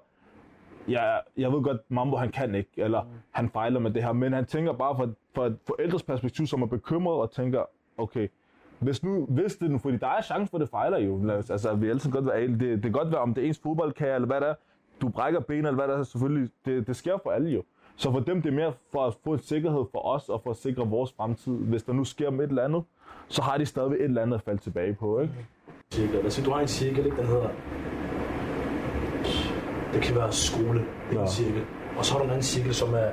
ja, 0.87 1.01
jeg 1.37 1.51
ved 1.51 1.63
godt, 1.63 1.77
Mambo 1.89 2.17
han 2.17 2.31
kan 2.31 2.55
ikke, 2.55 2.69
eller 2.77 3.05
han 3.31 3.49
fejler 3.49 3.79
med 3.79 3.91
det 3.91 4.03
her, 4.03 4.13
men 4.13 4.33
han 4.33 4.45
tænker 4.45 4.73
bare 4.73 4.95
fra, 4.95 5.07
fra 5.35 5.45
et 5.45 5.57
forældres 5.67 6.03
perspektiv, 6.03 6.47
som 6.47 6.61
er 6.61 6.65
bekymret 6.67 7.15
og 7.15 7.31
tænker, 7.31 7.63
okay, 7.97 8.27
hvis 8.79 9.03
nu, 9.03 9.25
hvis 9.29 9.55
det 9.55 9.71
nu, 9.71 9.77
fordi 9.77 9.97
der 9.97 10.07
er 10.07 10.21
chance 10.21 10.49
for, 10.51 10.57
at 10.57 10.61
det 10.61 10.69
fejler 10.69 10.97
jo. 10.97 11.29
Altså, 11.31 11.73
vi 11.75 11.89
altid 11.89 12.11
godt 12.11 12.25
være. 12.25 12.47
Det, 12.47 12.59
det 12.59 12.81
kan 12.81 12.91
godt 12.91 13.11
være, 13.11 13.21
om 13.21 13.33
det 13.33 13.43
er 13.43 13.47
ens 13.47 13.59
fodboldkage, 13.63 14.15
eller 14.15 14.25
hvad 14.27 14.41
det 14.41 14.49
er. 14.49 14.53
Du 15.01 15.09
brækker 15.09 15.39
ben, 15.39 15.57
eller 15.57 15.73
hvad 15.73 15.87
det 15.87 15.95
er, 15.99 16.03
selvfølgelig. 16.03 16.49
Det, 16.65 16.87
det 16.87 16.95
sker 16.95 17.17
for 17.23 17.29
alle 17.31 17.49
jo. 17.49 17.63
Så 17.95 18.11
for 18.11 18.19
dem, 18.19 18.41
det 18.41 18.49
er 18.49 18.55
mere 18.55 18.73
for 18.91 19.05
at 19.05 19.13
få 19.23 19.33
en 19.33 19.39
sikkerhed 19.39 19.85
for 19.91 20.05
os, 20.05 20.29
og 20.29 20.41
for 20.43 20.49
at 20.49 20.57
sikre 20.57 20.87
vores 20.87 21.13
fremtid. 21.17 21.53
Hvis 21.53 21.83
der 21.83 21.93
nu 21.93 22.03
sker 22.03 22.29
med 22.29 22.45
et 22.45 22.49
eller 22.49 22.63
andet, 22.63 22.83
så 23.27 23.41
har 23.41 23.57
de 23.57 23.65
stadigvæk 23.65 23.99
et 23.99 24.03
eller 24.05 24.21
andet 24.21 24.35
at 24.37 24.41
falde 24.43 24.61
tilbage 24.61 24.93
på, 24.93 25.19
ikke? 25.19 25.33
cirkel. 25.93 26.31
Sige, 26.31 26.45
du 26.45 26.51
har 26.51 26.59
en 26.61 26.67
cirkel, 26.67 27.05
ikke? 27.05 27.17
den 27.17 27.25
hedder... 27.27 27.49
Det 29.93 30.01
kan 30.01 30.15
være 30.15 30.31
skole, 30.31 30.79
det 30.79 31.15
er 31.15 31.15
Ja. 31.15 31.21
en 31.21 31.27
cirkel. 31.27 31.61
Og 31.97 32.05
så 32.05 32.11
har 32.13 32.19
du 32.19 32.23
en 32.25 32.29
anden 32.29 32.43
cirkel, 32.43 32.73
som 32.73 32.93
er 32.93 33.09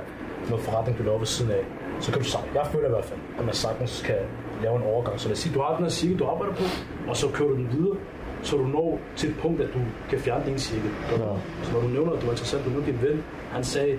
noget 0.49 0.63
forretning, 0.65 0.97
du 0.97 1.03
laver 1.03 1.17
ved 1.17 1.25
siden 1.25 1.51
af. 1.51 1.63
Så 1.99 2.11
kan 2.11 2.21
du 2.21 2.27
sagt, 2.27 2.45
jeg 2.55 2.65
føler 2.67 2.87
i 2.87 2.89
hvert 2.89 3.05
fald, 3.05 3.19
at 3.39 3.45
man 3.45 3.53
sagtens 3.53 4.01
kan 4.03 4.15
lave 4.61 4.75
en 4.75 4.83
overgang. 4.83 5.19
Så 5.19 5.27
lad 5.27 5.33
os 5.33 5.39
sige, 5.39 5.55
du 5.55 5.61
har 5.61 5.75
den 5.75 5.83
her 5.85 5.89
cirkel, 5.89 6.19
du 6.19 6.25
arbejder 6.25 6.53
på, 6.53 6.63
og 7.07 7.17
så 7.17 7.27
kører 7.33 7.49
du 7.49 7.55
den 7.55 7.69
videre, 7.71 7.97
så 8.41 8.57
du 8.57 8.63
når 8.63 8.99
til 9.15 9.29
et 9.29 9.35
punkt, 9.39 9.61
at 9.61 9.69
du 9.73 9.79
kan 10.09 10.19
fjerne 10.19 10.45
din 10.45 10.59
cirkel. 10.59 10.89
Ja. 11.11 11.17
Så 11.63 11.73
når 11.73 11.81
du 11.81 11.87
nævner, 11.87 12.11
at 12.11 12.21
du 12.21 12.27
er 12.27 12.31
interessant, 12.31 12.65
du 12.65 12.69
nævner 12.69 12.85
din 12.85 12.99
ven, 13.01 13.23
han 13.51 13.63
sagde, 13.63 13.97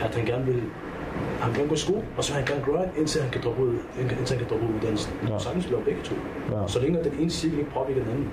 at 0.00 0.14
han 0.14 0.24
gerne 0.26 0.44
vil 0.44 0.62
han 1.40 1.52
kan 1.52 1.68
gå 1.68 1.74
i 1.74 1.76
skole, 1.76 2.02
og 2.16 2.24
så 2.24 2.34
han 2.34 2.44
gerne 2.44 2.62
grind, 2.64 2.90
indtil 2.96 3.22
han 3.22 3.30
kan 3.30 3.40
droppe 3.44 3.62
ud, 3.62 3.74
indtil 4.00 4.36
han 4.36 4.38
kan 4.38 4.46
droppe 4.50 4.66
ud 4.66 4.74
uddannelsen. 4.74 5.12
Ja. 5.28 5.38
Sagtens 5.38 5.70
lave 5.70 5.82
begge 5.82 6.02
to. 6.04 6.14
Ja. 6.52 6.66
Så 6.66 6.80
længe 6.80 7.04
den 7.04 7.12
ene 7.18 7.30
cirkel 7.30 7.58
ikke 7.58 7.70
påvirker 7.70 8.02
den 8.02 8.12
anden, 8.12 8.30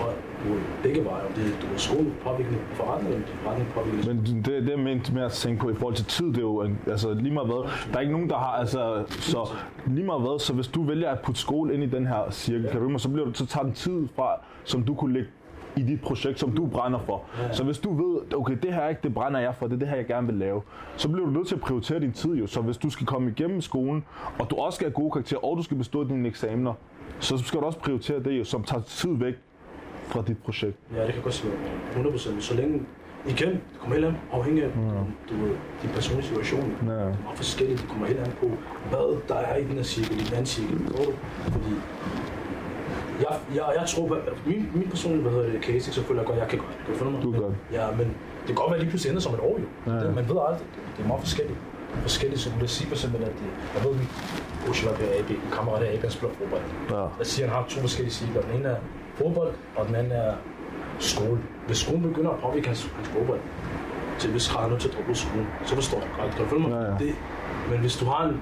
og 0.00 0.12
ved, 0.54 0.60
begge 0.82 1.04
veje, 1.04 1.26
om 1.26 1.32
det 1.32 1.44
er 1.44 1.60
du 1.62 1.66
ved, 1.66 1.78
skole 1.78 2.12
påvirker 2.22 2.52
forretning, 2.72 3.14
eller 3.14 3.26
forretning 3.42 3.68
påvirker 3.74 4.14
Men 4.14 4.42
det, 4.44 4.62
det 4.66 4.72
er 4.72 4.76
ment 4.76 5.14
med 5.14 5.22
at 5.22 5.32
tænke 5.32 5.60
på 5.62 5.70
i 5.70 5.74
forhold 5.74 5.94
til 5.94 6.04
tid, 6.06 6.26
det 6.26 6.36
er 6.36 6.40
jo, 6.40 6.60
en- 6.62 6.78
altså 6.86 7.14
lige 7.14 7.34
meget 7.34 7.46
hvad, 7.48 7.70
der 7.92 7.96
er 7.96 8.00
ikke 8.00 8.12
nogen, 8.12 8.30
der 8.30 8.36
har, 8.38 8.52
altså, 8.62 9.04
så 9.08 9.48
lige 9.86 10.06
meget 10.06 10.20
hvad, 10.22 10.38
så 10.40 10.52
hvis 10.54 10.68
du 10.68 10.82
vælger 10.82 11.10
at 11.10 11.20
putte 11.20 11.40
skole 11.40 11.74
ind 11.74 11.82
i 11.82 11.86
den 11.86 12.06
her 12.06 12.30
cirkel, 12.30 12.68
kan 12.70 12.80
du, 12.80 12.98
så, 12.98 13.08
bliver 13.08 13.26
du, 13.26 13.32
så 13.34 13.46
tager 13.46 13.64
den 13.64 13.72
tid 13.74 14.08
fra, 14.16 14.30
som 14.64 14.82
du 14.82 14.94
kunne 14.94 15.12
lægge 15.12 15.28
i 15.76 15.82
dit 15.82 16.00
projekt, 16.00 16.38
som 16.40 16.50
du 16.52 16.66
brænder 16.66 16.98
for. 16.98 17.22
Så 17.52 17.64
hvis 17.64 17.78
du 17.78 17.94
ved, 17.94 18.34
okay, 18.34 18.56
det 18.62 18.72
her 18.74 18.80
er 18.80 18.88
ikke 18.88 19.00
det 19.02 19.14
brænder 19.14 19.40
jeg 19.40 19.54
for, 19.54 19.66
det 19.66 19.74
er 19.74 19.78
det 19.78 19.88
her, 19.88 19.96
jeg 19.96 20.06
gerne 20.06 20.26
vil 20.26 20.36
lave, 20.36 20.62
så 20.96 21.08
bliver 21.08 21.26
du 21.26 21.32
nødt 21.32 21.46
til 21.48 21.54
at 21.54 21.60
prioritere 21.60 22.00
din 22.00 22.12
tid 22.12 22.30
jo. 22.34 22.46
Så 22.46 22.60
hvis 22.60 22.76
du 22.76 22.90
skal 22.90 23.06
komme 23.06 23.30
igennem 23.30 23.60
skolen, 23.60 24.04
og 24.38 24.50
du 24.50 24.56
også 24.56 24.76
skal 24.76 24.84
have 24.86 24.94
gode 24.94 25.10
karakterer, 25.10 25.44
og 25.44 25.56
du 25.56 25.62
skal 25.62 25.76
bestå 25.76 26.04
dine 26.04 26.28
eksamener, 26.28 26.72
så 27.20 27.38
skal 27.38 27.60
du 27.60 27.64
også 27.66 27.78
prioritere 27.78 28.22
det 28.22 28.38
jo, 28.38 28.44
som 28.44 28.62
tager 28.62 28.82
tid 28.82 29.10
væk 29.16 29.34
fra 30.06 30.22
dit 30.26 30.38
projekt. 30.38 30.76
Ja, 30.96 31.06
det 31.06 31.14
kan 31.14 31.22
godt 31.22 31.34
sige 31.34 31.52
100%. 31.94 32.40
Så 32.40 32.54
længe, 32.54 32.82
igen, 33.26 33.48
det 33.48 33.78
kommer 33.80 33.94
helt 33.96 34.06
an 34.06 34.16
afhængig 34.32 34.64
af, 34.64 34.70
du 35.30 35.34
ved, 35.36 35.52
din 35.82 35.90
personlige 35.90 36.26
situation. 36.26 36.76
Ja. 36.86 36.92
Det 36.92 37.00
er 37.00 37.04
meget 37.04 37.36
forskelligt. 37.36 37.80
Det 37.80 37.88
kommer 37.88 38.06
helt 38.06 38.20
an 38.20 38.32
på, 38.40 38.50
hvad 38.90 39.20
der 39.28 39.34
er 39.34 39.56
i 39.56 39.64
den 39.64 39.72
her 39.72 39.82
cirkel, 39.82 40.16
i 40.20 40.24
den 40.24 40.32
anden 40.32 40.46
cirkel. 40.46 40.78
Fordi 41.42 41.74
jeg, 43.20 43.34
jeg, 43.54 43.66
jeg 43.80 43.84
tror, 43.88 44.06
på, 44.08 44.16
min, 44.46 44.70
min 44.74 44.88
personlige, 44.88 45.22
hvad 45.22 45.32
hedder 45.32 45.52
det, 45.52 45.64
case, 45.64 45.92
så 45.92 46.02
føler 46.02 46.20
jeg 46.20 46.26
godt, 46.26 46.38
jeg 46.38 46.48
kan 46.48 46.58
det. 46.58 46.66
Kan 46.84 46.92
du 46.94 46.98
følge 46.98 47.12
mig? 47.12 47.22
Du 47.22 47.32
kan 47.32 47.40
godt. 47.40 47.54
Ja, 47.72 47.90
men 47.90 48.06
det 48.40 48.46
kan 48.46 48.54
godt 48.54 48.68
være, 48.70 48.76
at 48.76 48.82
lige 48.82 48.90
pludselig 48.90 49.10
ender 49.10 49.22
som 49.22 49.34
et 49.34 49.40
år, 49.40 49.58
jo. 49.62 49.66
Ja, 49.86 49.98
ja. 49.98 50.06
Det, 50.06 50.14
man 50.14 50.28
ved 50.28 50.36
aldrig. 50.48 50.66
Det, 50.74 50.82
det 50.96 51.02
er 51.04 51.08
meget 51.08 51.22
forskelligt. 51.22 51.58
Forskelligt, 52.08 52.40
så 52.40 52.50
du 52.50 52.58
vil 52.58 52.68
sige 52.68 52.88
for 52.88 52.94
eksempel, 52.94 53.22
at 53.22 53.32
det, 53.40 53.48
jeg 53.74 53.84
ved, 53.84 53.92
min 54.00 54.08
på 54.66 55.04
AB, 55.18 55.30
en 55.30 55.50
kammerat 55.52 55.82
af 55.82 55.94
AB, 55.94 56.00
han 56.00 56.10
spiller 56.10 56.34
fodbold. 56.34 56.62
Ja. 56.90 57.04
Jeg 57.18 57.26
siger, 57.26 57.46
at 57.46 57.52
han 57.52 57.62
har 57.62 57.68
to 57.68 57.80
forskellige 57.80 58.14
cirkler. 58.14 58.42
Den 58.42 58.52
ene 58.58 58.68
er 58.68 58.76
fodbold, 59.18 59.52
og 59.76 59.86
den 59.86 59.94
anden 59.94 60.12
er 60.12 60.32
skole. 60.98 61.38
Hvis 61.66 61.78
skolen 61.78 62.02
begynder 62.02 62.30
at 62.30 62.38
påvirke 62.38 62.66
hans, 62.66 62.90
hans 62.96 63.08
fodbold, 63.08 63.40
til 64.18 64.30
hvis 64.30 64.48
er 64.54 64.68
nødt 64.68 64.80
til 64.80 64.88
at 64.88 64.94
droppe 64.96 65.14
skolen, 65.14 65.46
så 65.64 65.74
forstår 65.74 65.98
jeg 66.00 66.08
godt. 66.20 66.30
Kan 66.34 66.44
du 66.44 66.48
følge 66.50 66.62
mig? 66.68 66.70
Ja, 66.70 66.84
ja. 66.92 66.98
Det, 66.98 67.14
men 67.70 67.78
hvis 67.80 67.96
du 67.96 68.04
har 68.04 68.24
en... 68.28 68.34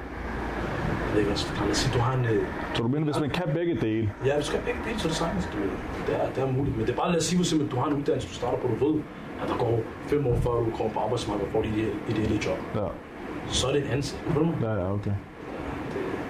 Jeg 1.07 1.13
ved 1.13 1.19
ikke. 1.21 1.31
Lad 1.63 1.71
os 1.71 1.77
sige, 1.77 1.95
du 1.99 2.03
har 2.07 2.15
en... 2.19 2.25
øh, 2.25 2.47
Så 2.75 2.83
du 2.83 2.89
mener, 2.89 3.05
hvis 3.05 3.21
man 3.21 3.31
kan 3.31 3.47
begge 3.55 3.75
dele, 3.81 4.13
Ja, 4.27 4.33
du 4.39 4.45
skal 4.45 4.59
have 4.61 4.67
begge 4.71 4.81
dele, 4.89 4.99
så 5.01 5.09
er 5.09 5.11
det 5.11 5.17
sagtens. 5.25 5.45
Du, 5.53 5.59
det, 6.07 6.15
er, 6.23 6.27
det 6.35 6.43
er 6.45 6.51
muligt. 6.59 6.77
Men 6.77 6.87
det 6.87 6.93
er 6.93 6.97
bare, 6.97 7.11
lad 7.13 7.19
os 7.19 7.25
sige, 7.25 7.65
at 7.65 7.71
du 7.71 7.77
har 7.77 7.87
en 7.87 7.95
uddannelse, 8.01 8.29
du 8.29 8.35
starter 8.35 8.59
på, 8.59 8.67
du 8.73 8.77
ved, 8.87 8.95
at 9.43 9.49
der 9.49 9.57
går 9.65 9.81
fem 10.13 10.27
år 10.27 10.37
før 10.45 10.51
du 10.51 10.71
kommer 10.79 10.93
på 10.97 11.01
arbejdsmarkedet 11.01 11.47
og 11.49 11.53
får 11.53 11.63
dit 11.63 11.77
ideelle 12.11 12.39
job. 12.47 12.59
ja. 12.75 12.87
Så 13.49 13.69
er 13.69 13.73
det 13.73 13.83
en 13.95 14.03
side. 14.03 14.21
Kan 14.33 14.43
du? 14.43 14.49
Ja, 14.67 14.73
ja, 14.83 14.93
okay. 14.93 15.15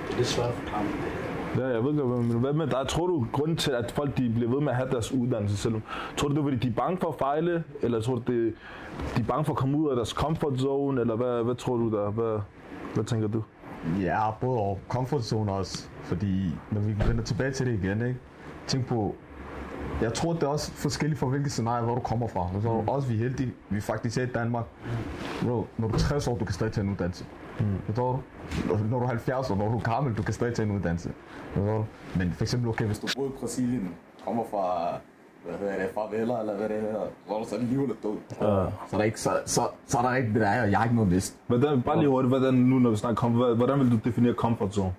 Det 0.07 0.13
er 0.13 0.17
lidt 0.17 0.29
svært 0.29 0.49
at 0.49 0.55
forklare. 0.55 0.83
men 0.85 0.93
det- 0.93 1.14
Ja, 1.57 1.67
jeg 1.67 1.85
ved 1.85 1.97
godt, 1.97 2.25
men 2.25 2.39
hvad 2.39 2.53
med 2.53 2.67
dig? 2.67 2.89
Tror 2.89 3.07
du, 3.07 3.27
grunden 3.33 3.57
til, 3.57 3.71
at 3.71 3.93
folk 3.93 4.19
de 4.19 4.31
bliver 4.35 4.51
ved 4.51 4.61
med 4.61 4.69
at 4.69 4.77
have 4.77 4.91
deres 4.91 5.13
uddannelse 5.13 5.57
selv, 5.57 5.75
tror 6.17 6.29
du, 6.29 6.35
det 6.35 6.41
er, 6.41 6.45
fordi 6.45 6.57
de 6.57 6.69
er 6.69 6.73
bange 6.73 6.99
for 6.99 7.09
at 7.09 7.15
fejle, 7.15 7.65
eller 7.83 8.01
tror 8.01 8.15
du, 8.15 8.33
det, 8.33 8.55
de 9.17 9.21
er 9.21 9.27
bange 9.27 9.45
for 9.45 9.53
at 9.53 9.59
komme 9.59 9.79
ud 9.79 9.91
af 9.91 9.97
deres 9.97 10.09
comfort 10.09 10.59
zone, 10.59 11.01
eller 11.01 11.17
hvad, 11.17 11.45
hvad 11.45 11.55
tror 11.55 11.77
du 11.77 11.91
der? 11.91 12.11
Hvad, 12.11 12.41
hvad 12.95 13.05
tænker 13.05 13.29
du? 13.29 13.43
Ja, 14.01 14.31
både 14.41 14.59
og 14.59 14.79
comfort 14.89 15.25
zone 15.25 15.53
også, 15.53 15.89
fordi 16.03 16.51
når 16.71 16.81
vi 16.81 16.95
vender 17.09 17.25
tilbage 17.25 17.51
til 17.51 17.67
det 17.67 17.85
igen, 17.85 18.07
ikke? 18.07 18.21
Tænk 18.67 18.87
på, 18.87 19.15
jeg 20.03 20.15
tror, 20.15 20.33
det 20.33 20.43
er 20.43 20.47
også 20.47 20.73
forskelligt 20.73 21.21
fra 21.21 21.27
hvilket 21.27 21.53
scenarie, 21.53 21.85
hvor 21.85 21.95
du 21.95 22.01
kommer 22.01 22.29
fra. 22.29 22.49
Så 22.63 22.73
mm. 22.73 22.89
også 22.89 23.09
vi 23.09 23.15
er 23.15 23.19
heldige, 23.19 23.53
vi 23.69 23.81
faktisk 23.81 24.19
er 24.19 24.23
i 24.23 24.27
Danmark. 24.27 24.65
Bro, 25.43 25.67
når 25.79 25.89
du 25.89 25.95
er 25.95 25.99
60 25.99 26.29
år, 26.29 26.39
du 26.39 26.45
kan 26.45 26.55
stadig 26.55 26.73
tage 26.73 26.85
en 26.85 26.91
uddannelse. 26.93 27.25
Mm. 27.61 27.67
Forstår 27.87 28.13
du? 28.13 28.19
Når- 28.91 28.99
du 28.99 29.05
er 29.05 29.09
70 29.09 29.51
år, 29.51 29.57
når 29.57 29.69
du 29.69 29.77
er 29.77 29.81
gammel, 29.83 30.15
du 30.17 30.23
kan 30.23 30.35
stadig 30.35 30.55
tage 30.55 30.69
en 30.69 30.77
uddannelse. 30.77 31.11
Forstår 31.55 31.77
du? 31.77 31.85
Men 32.19 32.33
for 32.33 32.43
eksempel, 32.45 32.69
okay, 32.69 32.85
hvis 32.87 32.99
du 32.99 33.07
bor 33.17 33.27
i 33.27 33.31
Brasilien, 33.41 33.95
kommer 34.25 34.43
fra, 34.51 34.91
hvad 35.45 35.59
hedder 35.59 35.79
det, 35.87 35.91
faveler, 35.95 36.39
eller 36.41 36.57
hvad 36.57 36.69
det 36.69 36.81
hedder, 36.81 37.01
du 37.29 37.45
så 37.49 37.57
er 37.57 37.61
liv 37.61 37.83
eller 37.83 37.95
død. 38.03 38.17
Ja. 38.31 38.37
Så, 38.37 38.51
er 38.93 38.97
der 38.97 39.03
ikke, 39.03 39.21
så, 39.21 39.31
så, 39.47 39.61
så 39.87 39.99
er 39.99 40.03
der 40.03 40.15
ikke 40.15 40.33
det 40.33 40.41
der, 40.41 40.47
er, 40.49 40.63
og 40.63 40.71
jeg 40.71 40.79
har 40.79 40.85
ikke 40.85 40.97
noget 40.97 41.11
mist. 41.13 41.39
Hvordan, 41.47 41.83
bare 41.83 41.99
lige 41.99 42.09
hurtigt, 42.09 42.31
hvordan, 42.31 42.55
nu 42.55 42.79
når 42.79 42.91
vi 42.91 42.97
snakker 42.97 43.17
comfort, 43.21 43.57
hvordan 43.57 43.79
vil 43.81 43.91
du 43.91 43.97
definere 44.05 44.35
comfort 44.35 44.75
zone? 44.75 44.93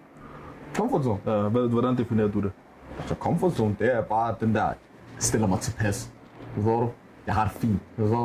Comfort 0.76 1.04
zone. 1.04 1.20
Ja, 1.26 1.48
hvordan 1.50 1.98
definerer 1.98 2.28
du 2.28 2.42
det? 2.42 2.52
Så 3.06 3.16
comfort 3.16 3.52
zone, 3.54 3.76
det 3.80 3.96
er 3.96 4.02
bare 4.02 4.36
den 4.40 4.56
der, 4.56 4.70
stiller 5.20 5.48
mig 5.48 5.60
tilpas. 5.60 6.12
Forstår 6.56 6.80
du? 6.82 6.90
Jeg 7.28 7.36
har 7.36 7.44
det 7.44 7.52
fint. 7.54 7.80
Forstår 7.98 8.24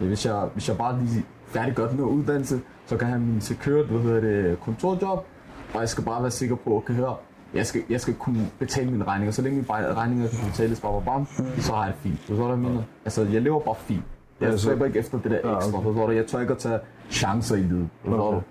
du? 0.00 0.04
Hvis 0.06 0.26
jeg, 0.26 0.48
hvis 0.52 0.68
jeg 0.68 0.76
bare 0.78 0.98
lige 0.98 1.24
færdiggør 1.48 1.88
den 1.88 1.96
her 1.98 2.04
uddannelse, 2.04 2.60
så 2.86 2.96
kan 2.96 3.08
jeg 3.08 3.16
have 3.16 3.26
min 3.26 3.40
secured, 3.40 3.84
hvad 3.84 4.00
hedder 4.00 4.20
det, 4.20 4.60
kontorjob, 4.60 5.26
og 5.74 5.80
jeg 5.80 5.88
skal 5.88 6.04
bare 6.04 6.22
være 6.22 6.30
sikker 6.30 6.56
på, 6.56 6.76
okay, 6.76 6.94
hør, 6.94 7.20
jeg 7.54 7.66
skal, 7.66 7.82
jeg 7.90 8.00
skal 8.00 8.14
kunne 8.14 8.50
betale 8.58 8.90
mine 8.90 9.04
regninger. 9.04 9.32
Så 9.32 9.42
længe 9.42 9.56
mine 9.56 9.94
regninger 9.94 10.28
kan 10.28 10.38
betales 10.50 10.80
bare 10.80 11.02
bam, 11.06 11.26
så 11.58 11.72
har 11.72 11.84
jeg 11.84 11.92
det 11.94 12.00
fint. 12.02 12.18
Forstår 12.18 12.34
du, 12.36 12.42
hvad 12.44 12.48
jeg 12.56 12.58
mener? 12.58 12.82
Altså, 13.04 13.22
jeg 13.24 13.42
lever 13.42 13.60
bare 13.60 13.74
fint. 13.78 14.02
Jeg 14.40 14.46
Ja, 14.50 14.56
så- 14.56 14.62
stræber 14.62 14.84
ikke 14.84 14.98
efter 14.98 15.18
det 15.18 15.30
der 15.30 15.50
Ja, 15.50 15.56
ekstra, 15.56 15.72
okay. 15.78 15.82
forstår 15.84 16.06
du? 16.06 16.12
Jeg 16.12 16.26
tør 16.26 16.40
ikke 16.40 16.52
at 16.52 16.58
tage 16.58 16.78
chancer 17.10 17.56
i 17.56 17.60
livet, 17.62 17.88
forstår 18.04 18.26
Okay. 18.28 18.36
du? 18.38 18.42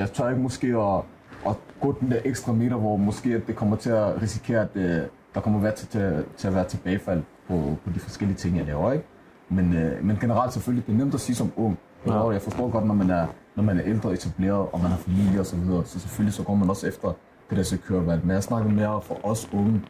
Jeg 0.00 0.10
tør 0.12 0.28
ikke 0.28 0.40
måske 0.42 0.66
at, 0.66 1.02
at 1.50 1.56
gå 1.80 1.96
den 2.00 2.10
der 2.10 2.16
ekstra 2.24 2.52
meter, 2.52 2.76
hvor 2.76 2.96
måske 2.96 3.34
at 3.34 3.46
det 3.46 3.56
kommer 3.56 3.76
til 3.76 3.90
at 3.90 4.22
risikere, 4.22 4.60
at 4.60 4.74
det, 4.74 5.08
der 5.34 5.40
kommer 5.40 5.60
være 5.60 5.74
til, 5.74 5.88
til, 5.88 6.24
til 6.36 6.48
at 6.48 6.54
være 6.54 6.64
tilbagefald 6.64 7.22
på, 7.48 7.54
på 7.84 7.90
de 7.94 7.98
forskellige 8.00 8.36
ting, 8.36 8.56
jeg 8.56 8.66
laver, 8.66 8.92
ikke? 8.92 9.04
Men, 9.48 9.74
øh, 9.76 10.04
men 10.04 10.16
generelt 10.20 10.52
selvfølgelig, 10.52 10.86
det 10.86 10.92
er 10.92 10.96
nemt 10.96 11.14
at 11.14 11.20
sige 11.20 11.36
som 11.36 11.52
ung. 11.56 11.78
Ja. 12.06 12.30
Jeg 12.30 12.42
forstår 12.42 12.70
godt, 12.70 12.86
når 12.86 12.94
man 12.94 13.10
er, 13.10 13.26
når 13.56 13.62
man 13.62 13.78
er 13.78 13.82
ældre 13.84 14.12
etableret, 14.12 14.66
og 14.72 14.80
man 14.80 14.90
har 14.90 14.98
familie 14.98 15.40
og 15.40 15.46
så 15.46 15.56
videre, 15.56 15.84
så 15.84 16.00
selvfølgelig 16.00 16.34
så 16.34 16.42
går 16.42 16.54
man 16.54 16.70
også 16.70 16.86
efter 16.86 17.12
det 17.50 17.58
der 17.58 17.62
sekørvalg. 17.64 18.24
Men 18.24 18.30
jeg 18.34 18.42
snakker 18.42 18.70
mere 18.70 19.00
for 19.02 19.26
os 19.26 19.48
unge. 19.52 19.82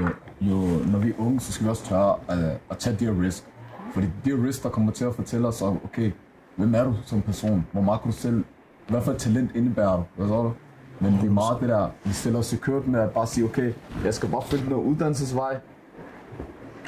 Jo, 0.00 0.08
jo, 0.40 0.56
når 0.92 0.98
vi 0.98 1.08
er 1.08 1.14
unge, 1.18 1.40
så 1.40 1.52
skal 1.52 1.64
vi 1.64 1.70
også 1.70 1.84
tørre 1.84 2.14
at, 2.28 2.38
at 2.70 2.78
tage 2.78 2.96
de 2.96 3.04
her 3.04 3.22
risk. 3.22 3.44
Fordi 3.94 4.06
det 4.24 4.32
er 4.32 4.46
risk, 4.46 4.62
der 4.62 4.68
kommer 4.68 4.92
til 4.92 5.04
at 5.04 5.14
fortælle 5.14 5.48
os, 5.48 5.62
om, 5.62 5.80
okay, 5.84 6.12
hvem 6.56 6.74
er 6.74 6.84
du 6.84 6.94
som 7.04 7.22
person? 7.22 7.66
Hvor 7.72 7.82
meget 7.82 8.00
kan 8.02 8.10
du 8.10 8.16
selv, 8.16 8.44
hvad 8.88 9.00
for 9.02 9.12
et 9.12 9.18
talent 9.18 9.50
indebærer 9.54 9.96
du? 9.96 10.02
Hvad 10.16 10.28
så 10.28 10.42
du? 10.42 10.52
Men 11.00 11.12
det 11.12 11.24
er 11.24 11.30
meget 11.30 11.60
det 11.60 11.68
der, 11.68 11.88
vi 12.04 12.12
stiller 12.12 12.38
os 12.38 12.52
i 12.52 12.56
kørt 12.56 12.86
med 12.86 13.00
at 13.00 13.10
bare 13.10 13.26
sige, 13.26 13.44
okay, 13.44 13.72
jeg 14.04 14.14
skal 14.14 14.28
bare 14.28 14.42
finde 14.42 14.68
noget 14.68 14.84
uddannelsesvej, 14.84 15.56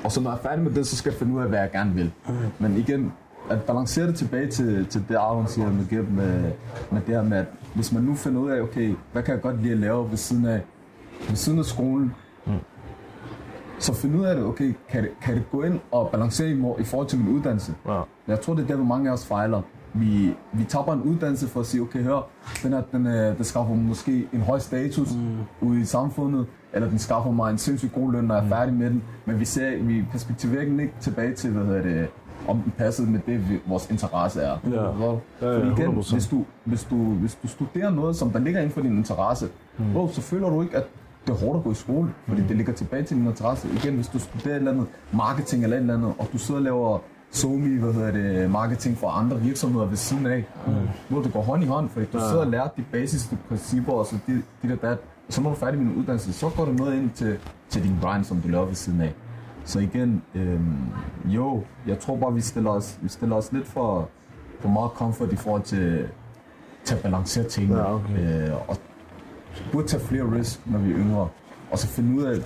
og 0.05 0.13
så 0.13 0.21
når 0.21 0.31
jeg 0.31 0.39
er 0.39 0.43
færdig 0.43 0.65
med 0.65 0.73
det, 0.73 0.87
så 0.87 0.97
skal 0.97 1.11
jeg 1.11 1.19
finde 1.19 1.35
ud 1.35 1.43
af, 1.43 1.49
hvad 1.49 1.59
jeg 1.59 1.71
gerne 1.71 1.95
vil. 1.95 2.13
Men 2.59 2.77
igen, 2.77 3.13
at 3.51 3.63
balancere 3.63 4.07
det 4.07 4.15
tilbage 4.15 4.51
til, 4.51 4.87
til 4.87 5.05
det, 5.09 5.15
Aron 5.15 5.47
siger 5.47 5.73
med, 5.73 5.89
Geb, 5.89 6.11
med, 6.11 6.53
med 6.91 7.01
det 7.07 7.15
her 7.15 7.23
med, 7.23 7.39
at 7.39 7.47
hvis 7.75 7.93
man 7.93 8.03
nu 8.03 8.15
finder 8.15 8.41
ud 8.41 8.51
af, 8.51 8.61
okay, 8.61 8.95
hvad 9.13 9.23
kan 9.23 9.35
jeg 9.35 9.43
godt 9.43 9.63
lide 9.63 9.73
at 9.73 9.79
lave 9.79 10.11
ved 10.11 10.17
siden 10.17 10.47
af, 10.47 10.61
ved 11.29 11.37
siden 11.37 11.59
af 11.59 11.65
skolen, 11.65 12.15
mm. 12.47 12.53
så 13.79 13.95
find 13.95 14.17
ud 14.17 14.25
af 14.25 14.37
det, 14.37 14.45
okay, 14.45 14.75
kan 14.89 15.03
det, 15.03 15.11
kan 15.23 15.35
det 15.35 15.45
gå 15.51 15.63
ind 15.63 15.81
og 15.91 16.11
balancere 16.11 16.49
i, 16.49 16.63
i 16.79 16.85
forhold 16.85 17.09
til 17.09 17.19
min 17.19 17.37
uddannelse? 17.37 17.75
Ja. 17.87 18.01
Jeg 18.29 18.41
tror, 18.41 18.55
det 18.55 18.63
er 18.63 18.67
der, 18.67 18.77
hvor 18.77 18.85
mange 18.85 19.11
af 19.11 19.15
os 19.15 19.27
fejler. 19.27 19.63
Vi, 19.95 20.35
vi 20.53 20.65
tapper 20.65 20.93
en 20.93 21.03
uddannelse 21.03 21.49
for 21.49 21.61
at 21.61 21.67
sige, 21.67 21.81
okay, 21.81 22.03
hør, 22.03 22.29
den, 22.63 22.73
her, 22.73 22.83
den, 22.93 23.07
øh, 23.07 23.37
den 23.37 23.45
skaffer 23.45 23.75
måske 23.75 24.29
en 24.33 24.41
høj 24.41 24.59
status 24.59 25.15
mm. 25.15 25.69
ude 25.69 25.81
i 25.81 25.85
samfundet, 25.85 26.47
eller 26.73 26.89
den 26.89 26.99
skaffer 26.99 27.31
mig 27.31 27.51
en 27.51 27.59
sindssygt 27.59 27.93
god 27.93 28.13
løn, 28.13 28.25
når 28.25 28.35
jeg 28.35 28.45
er 28.45 28.49
færdig 28.49 28.75
med 28.75 28.91
den. 28.91 29.03
Men 29.25 29.41
vi 29.41 29.45
ser, 29.45 29.83
vi 29.83 30.05
perspektiverer 30.11 30.63
ikke 30.63 30.93
tilbage 31.01 31.35
til, 31.35 31.51
hvad 31.51 31.65
hedder 31.65 31.83
det, 31.83 32.09
om 32.49 32.59
den 32.59 32.73
passede 32.79 33.11
med 33.11 33.21
det, 33.27 33.51
vi, 33.51 33.61
vores 33.67 33.91
interesse 33.91 34.41
er. 34.41 34.59
Ja. 34.71 34.83
Ja, 34.83 35.13
ja, 35.43 35.59
Fordi 35.59 35.83
igen, 35.83 35.99
100%. 35.99 36.13
hvis 36.13 36.27
du, 36.27 36.45
hvis, 36.65 36.85
du, 36.85 36.97
hvis 36.97 37.39
du 37.43 37.49
studerer 37.49 37.91
noget, 37.91 38.17
som 38.17 38.31
der 38.31 38.39
ligger 38.39 38.61
inden 38.61 38.75
for 38.75 38.81
din 38.81 38.97
interesse, 38.97 39.49
mm. 39.79 39.93
bro, 39.93 40.09
så 40.09 40.21
føler 40.21 40.49
du 40.49 40.63
ikke, 40.63 40.77
at 40.77 40.85
det 41.27 41.33
er 41.33 41.47
hårdt 41.47 41.59
at 41.59 41.65
gå 41.65 41.71
i 41.71 41.75
skole, 41.75 42.11
fordi 42.29 42.41
mm. 42.41 42.49
det 42.49 42.57
ligger 42.57 42.73
tilbage 42.73 43.03
til 43.03 43.17
din 43.17 43.27
interesse. 43.27 43.69
Igen, 43.77 43.95
hvis 43.95 44.09
du 44.09 44.19
studerer 44.19 44.55
et 44.55 44.59
eller 44.59 44.73
andet 44.73 44.87
marketing 45.13 45.65
eller 45.65 45.77
et 45.77 45.81
eller 45.81 45.95
andet, 45.95 46.13
og 46.19 46.29
du 46.33 46.39
sidder 46.39 46.61
og 46.61 46.65
laver 46.65 46.99
somi, 47.31 47.77
hvad 47.77 47.93
hedder 47.93 48.11
det, 48.11 48.51
marketing 48.51 48.99
for 48.99 49.09
andre 49.09 49.41
virksomheder 49.41 49.87
ved 49.87 49.97
siden 49.97 50.27
af, 50.27 50.45
mm. 50.67 50.73
hvor 51.09 51.23
det 51.23 51.33
går 51.33 51.43
hånd 51.43 51.63
i 51.63 51.67
hånd, 51.67 51.89
fordi 51.89 52.07
du 52.07 52.19
sidder 52.19 52.45
og 52.45 52.47
lærer 52.47 52.69
de 52.77 52.85
basiske 52.93 53.39
principper, 53.49 53.93
og 53.93 54.07
så 54.07 54.17
de, 54.27 54.43
de 54.63 54.69
der, 54.69 54.77
der, 54.77 54.97
så 55.29 55.41
når 55.41 55.51
du 55.51 55.55
er 55.55 55.59
færdig 55.59 55.81
med 55.81 55.91
din 55.91 55.99
uddannelse, 55.99 56.33
så 56.33 56.51
går 56.57 56.65
der 56.65 56.73
noget 56.73 56.95
ind 56.95 57.11
til, 57.11 57.39
til 57.69 57.83
din 57.83 57.97
grind, 58.03 58.25
som 58.25 58.41
du 58.41 58.49
laver 58.49 58.65
ved 58.65 58.75
siden 58.75 59.01
af. 59.01 59.13
Så 59.65 59.79
igen, 59.81 60.23
øhm, 60.35 60.77
jo, 61.25 61.63
jeg 61.87 61.99
tror 61.99 62.17
bare, 62.17 62.35
vi 62.35 62.41
stiller 62.41 62.71
os, 62.71 62.99
vi 63.03 63.09
stiller 63.09 63.37
os 63.37 63.53
lidt 63.53 63.67
for, 63.67 64.09
for 64.61 64.69
meget 64.69 64.91
comfort 64.91 65.33
i 65.33 65.37
forhold 65.37 65.63
til, 65.63 66.09
til 66.85 66.95
at 66.95 67.03
balancere 67.03 67.45
tingene. 67.45 67.79
Ja, 67.79 67.95
okay. 67.95 68.49
øh, 68.49 68.69
og 68.69 68.77
burde 69.73 69.87
tage 69.87 70.01
flere 70.03 70.33
risk, 70.39 70.61
når 70.67 70.79
vi 70.79 70.91
er 70.93 70.97
yngre. 70.99 71.29
Og 71.71 71.79
så 71.79 71.87
finde 71.89 72.19
ud 72.19 72.23
af, 72.23 72.37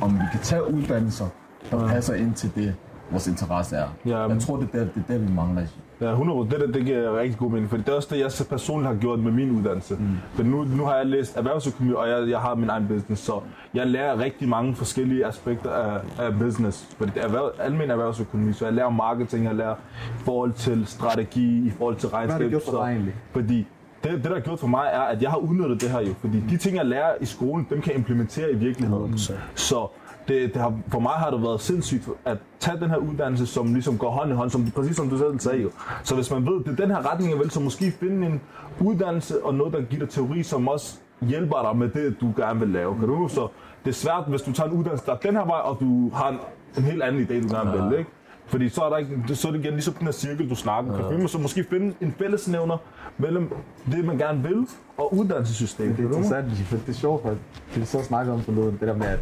om 0.00 0.14
vi 0.14 0.22
kan 0.32 0.40
tage 0.42 0.74
uddannelser, 0.74 1.26
der 1.70 1.80
ja. 1.82 1.86
passer 1.88 2.14
ind 2.14 2.34
til 2.34 2.54
det, 2.54 2.74
vores 3.10 3.26
interesse 3.26 3.76
er. 3.76 3.88
Ja, 4.06 4.22
men- 4.22 4.36
jeg 4.36 4.42
tror, 4.42 4.56
det 4.56 4.68
er 4.72 4.78
der, 4.78 4.84
det 4.84 5.04
er 5.08 5.12
der 5.12 5.18
vi 5.18 5.32
mangler. 5.32 5.62
Ja, 6.00 6.10
100 6.10 6.50
det, 6.50 6.60
der, 6.60 6.66
det 6.66 6.84
giver 6.84 7.18
rigtig 7.18 7.38
god 7.38 7.50
mening, 7.50 7.70
for 7.70 7.76
det 7.76 7.88
er 7.88 7.92
også 7.92 8.08
det, 8.10 8.20
jeg 8.20 8.46
personligt 8.50 8.88
har 8.94 9.00
gjort 9.00 9.18
med 9.18 9.32
min 9.32 9.50
uddannelse. 9.50 9.94
Mm. 9.94 10.06
For 10.34 10.42
nu, 10.42 10.64
nu 10.64 10.84
har 10.84 10.96
jeg 10.96 11.06
læst 11.06 11.36
erhvervsøkonomi, 11.36 11.94
og 11.96 12.08
jeg, 12.08 12.28
jeg 12.28 12.38
har 12.38 12.54
min 12.54 12.68
egen 12.68 12.88
business, 12.88 13.22
så 13.22 13.40
jeg 13.74 13.86
lærer 13.86 14.18
rigtig 14.18 14.48
mange 14.48 14.74
forskellige 14.74 15.26
aspekter 15.26 15.70
af, 15.70 16.00
af 16.18 16.38
business. 16.38 16.88
For 16.98 17.04
det 17.04 17.16
er 17.16 17.22
erhverv, 17.22 17.52
almen 17.58 17.90
erhvervsøkonomi, 17.90 18.52
så 18.52 18.64
jeg 18.64 18.74
lærer 18.74 18.90
marketing, 18.90 19.44
jeg 19.44 19.54
lærer 19.54 19.74
i 20.20 20.22
forhold 20.24 20.52
til 20.52 20.86
strategi, 20.86 21.66
i 21.66 21.70
forhold 21.70 21.96
til 21.96 22.08
regnskab. 22.08 22.50
gjort 22.50 22.62
for 22.62 22.82
dig 22.84 22.90
egentlig? 22.92 23.14
Fordi 23.32 23.66
det, 24.04 24.12
det, 24.12 24.24
der 24.24 24.34
har 24.34 24.40
gjort 24.40 24.58
for 24.58 24.66
mig, 24.66 24.90
er, 24.92 25.00
at 25.00 25.22
jeg 25.22 25.30
har 25.30 25.38
udnyttet 25.38 25.80
det 25.80 25.90
her 25.90 26.00
jo. 26.00 26.14
Fordi 26.20 26.42
de 26.50 26.56
ting, 26.56 26.76
jeg 26.76 26.86
lærer 26.86 27.12
i 27.20 27.24
skolen, 27.24 27.66
dem 27.70 27.80
kan 27.80 27.92
jeg 27.92 27.98
implementere 27.98 28.52
i 28.52 28.56
virkeligheden. 28.56 29.14
100%. 29.14 29.32
Så 29.54 29.86
det, 30.28 30.54
det 30.54 30.62
har, 30.62 30.78
for 30.88 31.00
mig 31.00 31.12
har 31.12 31.30
det 31.30 31.42
været 31.42 31.60
sindssygt 31.60 32.08
at 32.24 32.38
tage 32.60 32.80
den 32.80 32.90
her 32.90 32.96
uddannelse, 32.96 33.46
som 33.46 33.74
ligesom 33.74 33.98
går 33.98 34.10
hånd 34.10 34.30
i 34.30 34.34
hånd, 34.34 34.50
som, 34.50 34.70
præcis 34.70 34.96
som 34.96 35.08
du 35.08 35.18
selv 35.18 35.40
sagde 35.40 35.62
jo. 35.62 35.70
Så 36.02 36.14
hvis 36.14 36.30
man 36.30 36.46
ved, 36.46 36.64
det 36.64 36.72
er 36.72 36.76
den 36.76 36.90
her 36.90 37.12
retning, 37.12 37.30
jeg 37.30 37.38
vil, 37.38 37.50
så 37.50 37.60
måske 37.60 37.90
finde 37.90 38.26
en 38.26 38.40
uddannelse 38.80 39.44
og 39.44 39.54
noget, 39.54 39.72
der 39.72 39.80
giver 39.80 40.00
dig 40.00 40.08
teori, 40.08 40.42
som 40.42 40.68
også 40.68 40.98
hjælper 41.20 41.62
dig 41.62 41.76
med 41.76 41.88
det, 41.88 42.20
du 42.20 42.32
gerne 42.36 42.60
vil 42.60 42.68
lave. 42.68 42.98
Kan 42.98 43.08
du? 43.08 43.28
Så 43.28 43.48
det 43.84 43.90
er 43.90 43.94
svært, 43.94 44.24
hvis 44.28 44.42
du 44.42 44.52
tager 44.52 44.70
en 44.70 44.76
uddannelse, 44.76 45.06
der 45.06 45.12
er 45.12 45.16
den 45.16 45.36
her 45.36 45.44
vej, 45.44 45.60
og 45.60 45.76
du 45.80 46.10
har 46.14 46.28
en, 46.28 46.38
en 46.76 46.82
helt 46.82 47.02
anden 47.02 47.22
idé, 47.22 47.48
du 47.48 47.54
gerne 47.54 47.90
vil, 47.90 47.98
ikke? 47.98 48.10
Fordi 48.46 48.68
så 48.68 48.82
er, 48.82 48.90
der 48.90 48.96
ikke, 48.96 49.36
så 49.36 49.48
er 49.48 49.52
det 49.52 49.58
igen 49.58 49.72
ligesom 49.72 49.94
den 49.94 50.06
her 50.06 50.12
cirkel, 50.12 50.50
du 50.50 50.54
snakker. 50.54 51.12
Ja. 51.12 51.18
Kan 51.18 51.28
så 51.28 51.38
måske 51.38 51.64
finde 51.64 51.94
en 52.00 52.14
fællesnævner 52.18 52.76
mellem 53.18 53.52
det, 53.92 54.04
man 54.04 54.18
gerne 54.18 54.42
vil, 54.42 54.66
og 54.98 55.14
uddannelsessystemet. 55.14 55.96
Det 55.96 56.04
er 56.04 56.08
interessant, 56.08 56.52
for 56.52 56.76
det 56.76 56.88
er 56.88 56.92
sjovt, 56.92 57.22
for 57.22 57.28
det 57.28 57.80
vi 57.80 57.84
så 57.84 58.04
snakkede 58.04 58.34
om 58.34 58.40
forleden, 58.42 58.78
det 58.80 58.88
der 58.88 58.96
med, 58.96 59.06
at 59.06 59.20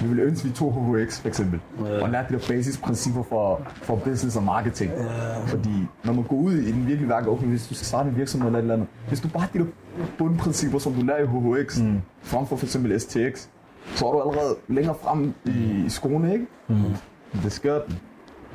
vi 0.00 0.08
ville 0.08 0.22
ønske, 0.22 0.48
vi 0.48 0.54
tog 0.54 0.72
HHX 0.72 1.20
for 1.20 1.28
eksempel, 1.28 1.60
ja. 1.84 2.02
og 2.02 2.10
lærte 2.10 2.34
de 2.34 2.38
der 2.38 2.46
basisprincipper 2.48 3.22
for, 3.22 3.60
for 3.74 3.96
business 3.96 4.36
og 4.36 4.42
marketing. 4.42 4.90
Ja. 4.90 5.44
Fordi 5.46 5.86
når 6.04 6.12
man 6.12 6.24
går 6.24 6.36
ud 6.36 6.52
i 6.52 6.72
den 6.72 6.86
virkelige 6.86 7.08
verden, 7.08 7.28
okay, 7.28 7.46
hvis 7.46 7.68
du 7.68 7.74
skal 7.74 7.86
starte 7.86 8.08
en 8.08 8.16
virksomhed 8.16 8.48
eller 8.48 8.58
et 8.58 8.62
eller 8.62 8.74
andet, 8.74 8.88
hvis 9.08 9.20
du 9.20 9.28
bare 9.28 9.40
har 9.40 9.50
de 9.52 9.58
der 9.58 9.64
bundprincipper, 10.18 10.78
som 10.78 10.92
du 10.92 11.00
lærer 11.00 11.22
i 11.22 11.26
HHX, 11.26 11.80
mm. 11.80 12.00
frem 12.22 12.46
for 12.46 12.56
for 12.56 12.66
eksempel 12.66 13.00
STX, 13.00 13.46
så 13.94 14.06
er 14.06 14.12
du 14.12 14.20
allerede 14.20 14.56
længere 14.68 14.94
frem 15.02 15.34
i, 15.44 15.84
skoene, 15.88 16.32
ikke? 16.32 16.46
Mm. 16.68 16.76
Det 17.42 17.52
sker 17.52 17.78
den. 17.88 17.98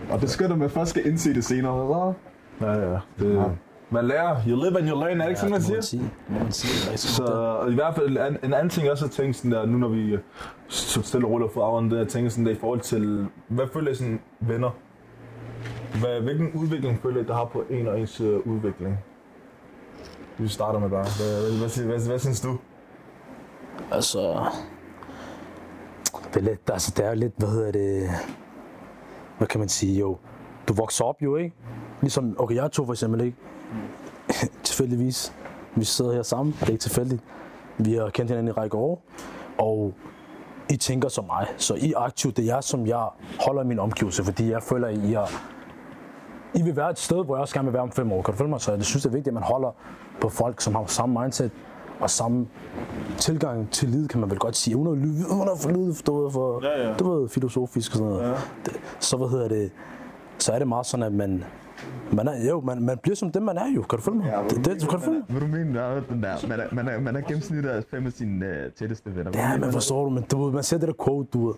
Og 0.09 0.21
det 0.21 0.29
sker 0.29 0.47
den, 0.47 0.59
man 0.59 0.69
først 0.69 0.89
skal 0.89 1.07
indse 1.07 1.33
det 1.33 1.45
senere. 1.45 2.13
Så. 2.59 2.65
Ja, 2.65 2.91
ja. 2.91 2.99
Det, 3.19 3.51
man 3.89 4.07
lærer, 4.07 4.37
you 4.47 4.55
live 4.55 4.79
and 4.79 4.89
you 4.89 4.99
learn, 4.99 5.21
er 5.21 5.23
det 5.23 5.29
ikke 5.29 5.39
sådan, 5.39 5.51
man 5.51 5.61
siger? 5.61 5.81
sige. 5.81 6.11
Man 6.29 6.51
sige. 6.51 6.93
Er 6.93 6.97
Så 6.97 7.23
og 7.23 7.71
i 7.71 7.75
hvert 7.75 7.95
fald 7.95 8.17
en, 8.17 8.37
en 8.43 8.53
anden 8.53 8.69
ting, 8.69 8.91
også 8.91 9.05
har 9.05 9.09
tænkt 9.09 9.35
sådan 9.35 9.51
der, 9.51 9.65
nu 9.65 9.77
når 9.77 9.87
vi 9.87 10.01
øh, 10.01 10.19
så 10.67 11.01
stille 11.01 11.27
og 11.27 11.31
roligt 11.31 11.53
får 11.53 11.65
afrundet 11.65 11.91
det, 11.91 11.97
jeg 11.97 12.07
tænker 12.07 12.29
sådan 12.29 12.45
der 12.45 12.51
i 12.51 12.55
forhold 12.55 12.79
til, 12.79 13.27
hvad 13.47 13.65
føler 13.73 13.91
I 13.91 13.95
sådan 13.95 14.19
venner? 14.39 14.69
Hvad, 15.99 16.21
hvilken 16.21 16.51
udvikling 16.53 16.99
føler 17.01 17.21
I, 17.21 17.25
der 17.25 17.33
har 17.33 17.45
på 17.45 17.63
en 17.69 17.87
og 17.87 17.99
ens 17.99 18.21
øh, 18.21 18.39
udvikling? 18.47 18.99
Vi 20.37 20.47
starter 20.47 20.79
med 20.79 20.89
dig. 20.89 20.97
Hvad, 21.17 21.57
hvad, 21.57 21.57
hvad, 21.57 21.85
hvad, 21.85 22.07
hvad, 22.07 22.19
synes 22.19 22.41
du? 22.41 22.57
Altså, 23.91 24.45
det 26.33 26.39
er 26.39 26.43
lidt, 26.43 26.69
altså 26.73 26.93
det 26.97 27.05
er 27.05 27.13
lidt, 27.13 27.33
hvad 27.37 27.49
hedder 27.49 27.71
det, 27.71 28.09
hvad 29.37 29.47
kan 29.47 29.59
man 29.59 29.69
sige, 29.69 29.99
jo, 29.99 30.17
du 30.67 30.73
vokser 30.73 31.05
op 31.05 31.21
jo, 31.21 31.35
ikke? 31.35 31.55
Ligesom, 32.01 32.35
okay, 32.39 32.55
jeg 32.55 32.71
to 32.71 32.85
for 32.85 32.93
eksempel, 32.93 33.21
ikke? 33.21 33.37
Tilfældigvis, 34.63 35.33
vi 35.75 35.83
sidder 35.85 36.13
her 36.13 36.23
sammen, 36.23 36.55
det 36.59 36.67
er 36.67 36.71
ikke 36.71 36.81
tilfældigt. 36.81 37.21
Vi 37.77 37.93
har 37.93 38.09
kendt 38.09 38.31
hinanden 38.31 38.47
i 38.47 38.51
række 38.51 38.77
år, 38.77 39.01
og 39.57 39.93
I 40.69 40.77
tænker 40.77 41.09
som 41.09 41.25
mig, 41.25 41.47
så 41.57 41.73
I 41.75 41.91
er 41.93 41.99
aktivt, 41.99 42.37
det 42.37 42.49
er 42.49 42.55
jer, 42.55 42.61
som 42.61 42.87
jeg 42.87 43.07
holder 43.45 43.63
min 43.63 43.79
omgivelse, 43.79 44.23
fordi 44.23 44.51
jeg 44.51 44.63
føler, 44.63 44.87
at 44.87 44.97
I 44.97 45.13
har 45.13 45.31
I 46.53 46.61
vil 46.61 46.75
være 46.75 46.89
et 46.89 46.99
sted, 46.99 47.25
hvor 47.25 47.35
jeg 47.35 47.41
også 47.41 47.53
gerne 47.53 47.65
vil 47.65 47.73
være 47.73 47.81
om 47.83 47.91
fem 47.91 48.11
år. 48.11 48.21
Kan 48.21 48.31
du 48.33 48.37
følge 48.37 48.49
mig? 48.49 48.61
Så 48.61 48.71
jeg 48.71 48.83
synes, 48.83 49.03
det 49.03 49.09
er 49.09 49.13
vigtigt, 49.13 49.27
at 49.27 49.33
man 49.33 49.43
holder 49.43 49.75
på 50.21 50.29
folk, 50.29 50.61
som 50.61 50.75
har 50.75 50.85
samme 50.85 51.21
mindset 51.21 51.51
og 51.99 52.09
samme 52.09 52.47
tilgang 53.17 53.71
til 53.71 53.89
livet, 53.89 54.09
kan 54.09 54.19
man 54.19 54.29
vel 54.29 54.39
godt 54.39 54.55
sige. 54.55 54.77
Uden 54.77 54.87
at 54.91 54.97
lyde, 55.07 55.25
uden 55.31 55.49
at 55.53 55.59
få 55.59 55.69
lyde 55.69 55.93
du 56.07 56.23
ved, 56.23 56.31
for, 56.31 56.59
Ja, 56.63 56.87
ja. 56.87 56.93
du 56.93 57.19
ved, 57.19 57.29
filosofisk 57.29 57.91
og 57.91 57.97
sådan 57.97 58.11
noget. 58.11 58.23
Ja. 58.29 58.33
Det, 58.65 58.73
så 58.99 59.17
hvad 59.17 59.27
hedder 59.27 59.47
det, 59.47 59.71
så 60.39 60.51
er 60.51 60.59
det 60.59 60.67
meget 60.67 60.85
sådan, 60.85 61.03
at 61.03 61.13
man, 61.13 61.43
man 62.11 62.27
er, 62.27 62.49
jo, 62.49 62.61
man, 62.61 62.81
man 62.81 62.97
bliver 62.97 63.15
som 63.15 63.31
dem, 63.31 63.43
man 63.43 63.57
er 63.57 63.67
jo. 63.75 63.81
Kan 63.81 63.99
du 63.99 64.03
følge 64.03 64.17
mig? 64.17 64.25
Ja, 64.27 64.55
det, 64.55 64.65
det, 64.65 64.81
du 64.81 64.87
kan 64.87 64.99
du 64.99 65.05
følge 65.05 65.17
mig? 65.17 65.25
Hvad 65.29 65.41
du 65.41 65.47
mener, 65.47 65.81
er 65.81 66.01
den 66.09 66.23
der, 66.23 66.47
man 66.47 66.59
er, 66.59 66.65
man 66.71 66.87
er, 66.87 66.99
man 66.99 67.15
er 67.15 67.21
gennemsnittet 67.21 67.69
af 67.69 67.83
fem 67.91 68.05
af 68.05 68.11
sine 68.11 68.45
uh, 68.45 68.73
tætteste 68.73 69.15
venner. 69.15 69.31
Ja, 69.33 69.57
men 69.57 69.71
forstår 69.71 70.03
du, 70.03 70.09
men 70.09 70.23
du 70.31 70.51
man 70.51 70.63
ser 70.63 70.77
det 70.77 70.87
der 70.87 71.05
quote, 71.05 71.29
du 71.33 71.47
ved. 71.47 71.55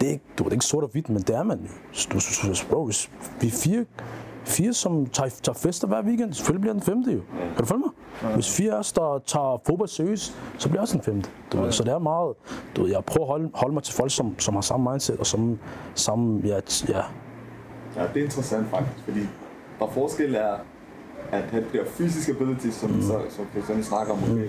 Det 0.00 0.08
er 0.08 0.12
ikke, 0.12 0.24
du 0.38 0.44
det 0.44 0.50
er 0.50 0.52
ikke 0.52 0.64
sort 0.64 0.84
og 0.84 0.90
hvidt, 0.92 1.08
men 1.08 1.22
det 1.22 1.36
er 1.36 1.42
man 1.42 1.58
jo. 1.58 1.68
Du, 2.12 2.20
bro, 2.70 2.90
vi 3.40 3.46
er 3.46 3.50
fire, 3.50 3.84
fire 4.44 4.72
som 4.72 5.06
tager, 5.06 5.30
tager 5.42 5.54
fester 5.54 5.88
hver 5.88 6.02
weekend, 6.02 6.32
selvfølgelig 6.32 6.60
bliver 6.60 6.72
den 6.72 6.82
femte 6.82 7.12
jo. 7.12 7.20
Kan 7.38 7.58
du 7.58 7.64
følge 7.64 7.80
mig? 7.80 8.34
Hvis 8.34 8.56
fire 8.56 8.72
af 8.72 8.78
os, 8.78 8.92
der 8.92 9.22
tager 9.26 9.60
fodbold 9.66 9.88
seriøst, 9.88 10.36
så 10.58 10.68
bliver 10.68 10.80
også 10.80 10.96
den 10.96 11.04
femte. 11.04 11.30
Du 11.52 11.60
ved. 11.60 11.72
Så 11.72 11.84
det 11.84 11.92
er 11.92 11.98
meget, 11.98 12.34
du 12.76 12.82
ved, 12.82 12.90
jeg 12.90 13.04
prøver 13.04 13.26
at 13.26 13.30
holde, 13.30 13.50
holde 13.54 13.74
mig 13.74 13.82
til 13.82 13.94
folk, 13.94 14.10
som, 14.10 14.38
som 14.38 14.54
har 14.54 14.60
samme 14.60 14.90
mindset 14.90 15.16
og 15.16 15.26
som, 15.26 15.58
samme, 15.94 16.40
ja, 16.44 16.60
ja, 16.88 17.00
Ja, 17.96 18.02
det 18.14 18.20
er 18.20 18.24
interessant 18.24 18.68
faktisk, 18.68 19.04
fordi 19.04 19.20
der 19.78 19.86
forskel 19.86 20.34
er 20.34 20.56
at 21.32 21.42
have 21.42 21.64
det 21.64 21.72
der 21.72 21.84
fysiske 21.84 22.32
abilities, 22.32 22.74
som, 22.74 22.90
mm. 22.90 23.02
så, 23.02 23.20
som 23.30 23.46
Christian 23.52 23.82
snakker 23.82 24.12
om. 24.12 24.22
Okay. 24.22 24.48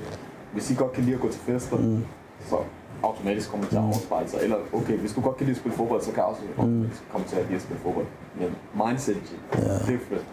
Hvis 0.53 0.71
I 0.71 0.75
godt 0.75 0.91
kan 0.91 1.03
lide 1.03 1.15
at 1.15 1.21
gå 1.21 1.29
til 1.31 1.41
fester, 1.41 1.77
mm. 1.77 2.05
så 2.49 2.57
automatisk 3.03 3.49
kommer 3.49 3.63
det 3.63 3.69
til 3.69 3.77
at 3.77 3.83
afspejle 3.83 4.29
sig. 4.29 4.39
Eller 4.43 4.57
okay, 4.73 4.97
hvis 4.97 5.13
du 5.13 5.21
godt 5.21 5.37
kan 5.37 5.45
lide 5.45 5.55
at 5.55 5.59
spille 5.59 5.77
fodbold, 5.77 6.01
så 6.01 6.11
kan 6.11 6.17
jeg 6.17 6.25
også 6.25 6.41
automatisk 6.57 7.03
komme 7.11 7.27
til 7.27 7.35
at 7.35 7.45
lide 7.45 7.55
at 7.55 7.61
spille 7.61 7.81
fodbold. 7.81 8.05
Men 8.39 8.55
mindset 8.85 9.37
er 9.51 9.79
different. 9.79 10.25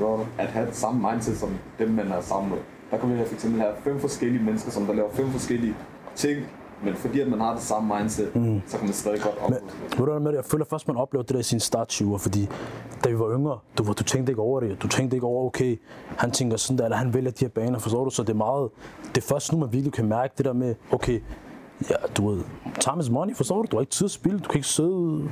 Yeah. 0.00 0.20
At 0.38 0.48
have 0.48 0.68
samme 0.72 1.10
mindset 1.10 1.36
som 1.36 1.50
dem, 1.78 1.88
man 1.88 2.08
er 2.08 2.20
sammen 2.20 2.50
med. 2.50 2.58
Der 2.90 2.98
kan 2.98 3.10
vi 3.10 3.14
have, 3.14 3.26
for 3.26 3.34
eksempel 3.34 3.60
have 3.60 3.74
fem 3.84 4.00
forskellige 4.00 4.44
mennesker, 4.44 4.70
som 4.70 4.86
der 4.86 4.94
laver 4.94 5.10
fem 5.12 5.30
forskellige 5.30 5.74
ting 6.14 6.46
Men 6.84 6.94
fordi 6.94 7.20
at 7.20 7.28
man 7.28 7.40
har 7.40 7.52
det 7.54 7.62
samme 7.62 7.96
mindset, 7.96 8.36
mm. 8.36 8.62
så 8.66 8.76
kan 8.76 8.86
man 8.86 8.94
stadig 8.94 9.20
godt 9.20 9.34
opleve 9.40 9.60
det. 9.90 9.98
ved 9.98 10.06
du 10.06 10.18
med 10.18 10.30
det? 10.30 10.36
Jeg 10.36 10.44
føler 10.44 10.64
først, 10.64 10.88
man 10.88 10.96
oplever 10.96 11.22
det 11.22 11.34
der 11.34 11.40
i 11.40 11.42
sine 11.42 11.60
start 11.60 11.92
20'er, 11.92 12.18
fordi 12.18 12.48
da 13.04 13.08
vi 13.08 13.18
var 13.18 13.34
yngre, 13.34 13.58
du, 13.78 13.84
du 13.84 14.04
tænkte 14.04 14.32
ikke 14.32 14.42
over 14.42 14.60
det. 14.60 14.82
Du 14.82 14.88
tænkte 14.88 15.16
ikke 15.16 15.26
over, 15.26 15.46
okay, 15.46 15.80
han 16.06 16.30
tænker 16.30 16.56
sådan 16.56 16.78
der, 16.78 16.84
eller 16.84 16.96
han 16.96 17.14
vælger 17.14 17.30
de 17.30 17.44
her 17.44 17.48
baner, 17.48 17.78
forstår 17.78 18.04
du? 18.04 18.10
Så 18.10 18.22
det 18.22 18.30
er 18.30 18.34
meget, 18.34 18.70
det 19.14 19.18
er 19.18 19.26
først 19.26 19.52
nu, 19.52 19.58
man 19.58 19.72
virkelig 19.72 19.92
kan 19.92 20.08
mærke 20.08 20.34
det 20.38 20.44
der 20.44 20.52
med, 20.52 20.74
okay, 20.92 21.20
ja, 21.90 21.94
du 22.16 22.30
ved, 22.30 22.44
time 22.80 23.00
is 23.00 23.10
money, 23.10 23.34
forstår 23.34 23.62
du? 23.62 23.68
Du 23.70 23.76
har 23.76 23.80
ikke 23.80 23.92
tid 23.92 24.04
at 24.04 24.10
spille, 24.10 24.38
du 24.38 24.48
kan 24.48 24.58
ikke 24.58 24.68
sidde 24.68 25.30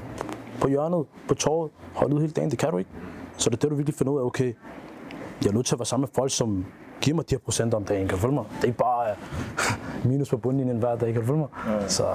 på 0.60 0.68
hjørnet, 0.68 1.06
på 1.28 1.34
torvet, 1.34 1.70
holde 1.94 2.14
ud 2.14 2.20
hele 2.20 2.32
dagen, 2.32 2.50
det 2.50 2.58
kan 2.58 2.70
du 2.70 2.78
ikke. 2.78 2.90
Så 3.36 3.50
det 3.50 3.56
er 3.56 3.60
det, 3.60 3.70
du 3.70 3.74
virkelig 3.74 3.94
finder 3.94 4.12
ud 4.12 4.18
af, 4.18 4.24
okay, 4.24 4.54
jeg 5.42 5.48
er 5.48 5.52
nødt 5.54 5.66
til 5.66 5.74
at 5.74 5.78
være 5.78 5.86
sammen 5.86 6.02
med 6.02 6.08
folk, 6.14 6.32
som 6.32 6.64
giver 7.00 7.14
mig 7.14 7.30
de 7.30 7.34
her 7.34 7.40
procenter 7.40 7.76
om 7.76 7.84
dagen, 7.84 8.08
kan 8.08 8.16
du 8.16 8.22
følge 8.22 8.34
mig? 8.34 8.44
Det 8.56 8.62
er 8.62 8.66
ikke 8.66 8.78
bare 8.78 9.14
uh, 10.04 10.06
minus 10.10 10.28
på 10.28 10.36
bundlinjen 10.36 10.78
hver 10.78 10.96
dag, 10.96 11.12
kan 11.12 11.20
du 11.22 11.26
følge 11.26 11.38
mig? 11.38 11.48
Ja. 11.66 11.88
Så 11.88 12.14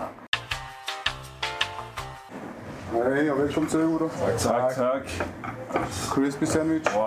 Hej 2.91 3.29
og 3.29 3.37
velkommen 3.37 3.69
til, 3.69 3.79
gutter. 3.79 4.09
Tak, 4.37 4.71
tak. 4.75 5.01
Crispy 6.09 6.43
sandwich. 6.43 6.95
Wow, 6.95 7.03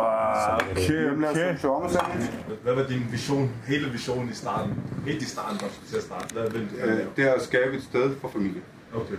okay, 0.70 1.10
okay. 1.10 1.56
sandwich. 1.58 2.32
Hvad 2.62 2.74
var 2.74 2.82
din 2.82 3.06
vision, 3.10 3.50
hele 3.66 3.90
visionen 3.90 4.28
i 4.28 4.34
starten? 4.34 4.74
Helt 5.06 5.22
i 5.22 5.24
starten, 5.24 5.58
da 5.58 5.64
du 5.66 5.88
til 5.88 5.96
at 5.96 6.02
starte. 6.02 6.34
Hvad 6.34 6.50
ville 6.50 6.68
du 6.68 6.76
Øh, 6.86 7.06
Det 7.16 7.28
er 7.28 7.32
at 7.34 7.42
skabe 7.42 7.76
et 7.76 7.82
sted 7.82 8.16
for 8.20 8.28
familie. 8.28 8.60
Okay, 8.94 9.16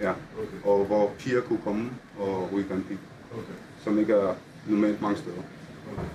Ja. 0.00 0.10
Okay. 0.10 0.68
Og 0.70 0.84
hvor 0.84 1.10
piger 1.18 1.40
kunne 1.40 1.58
komme 1.64 1.90
og 2.18 2.48
ryge 2.52 2.68
gandpig, 2.68 2.98
okay, 3.32 3.56
som 3.84 3.98
ikke 3.98 4.12
er 4.14 4.34
normalt 4.66 5.02
mange 5.02 5.16
steder. 5.16 5.42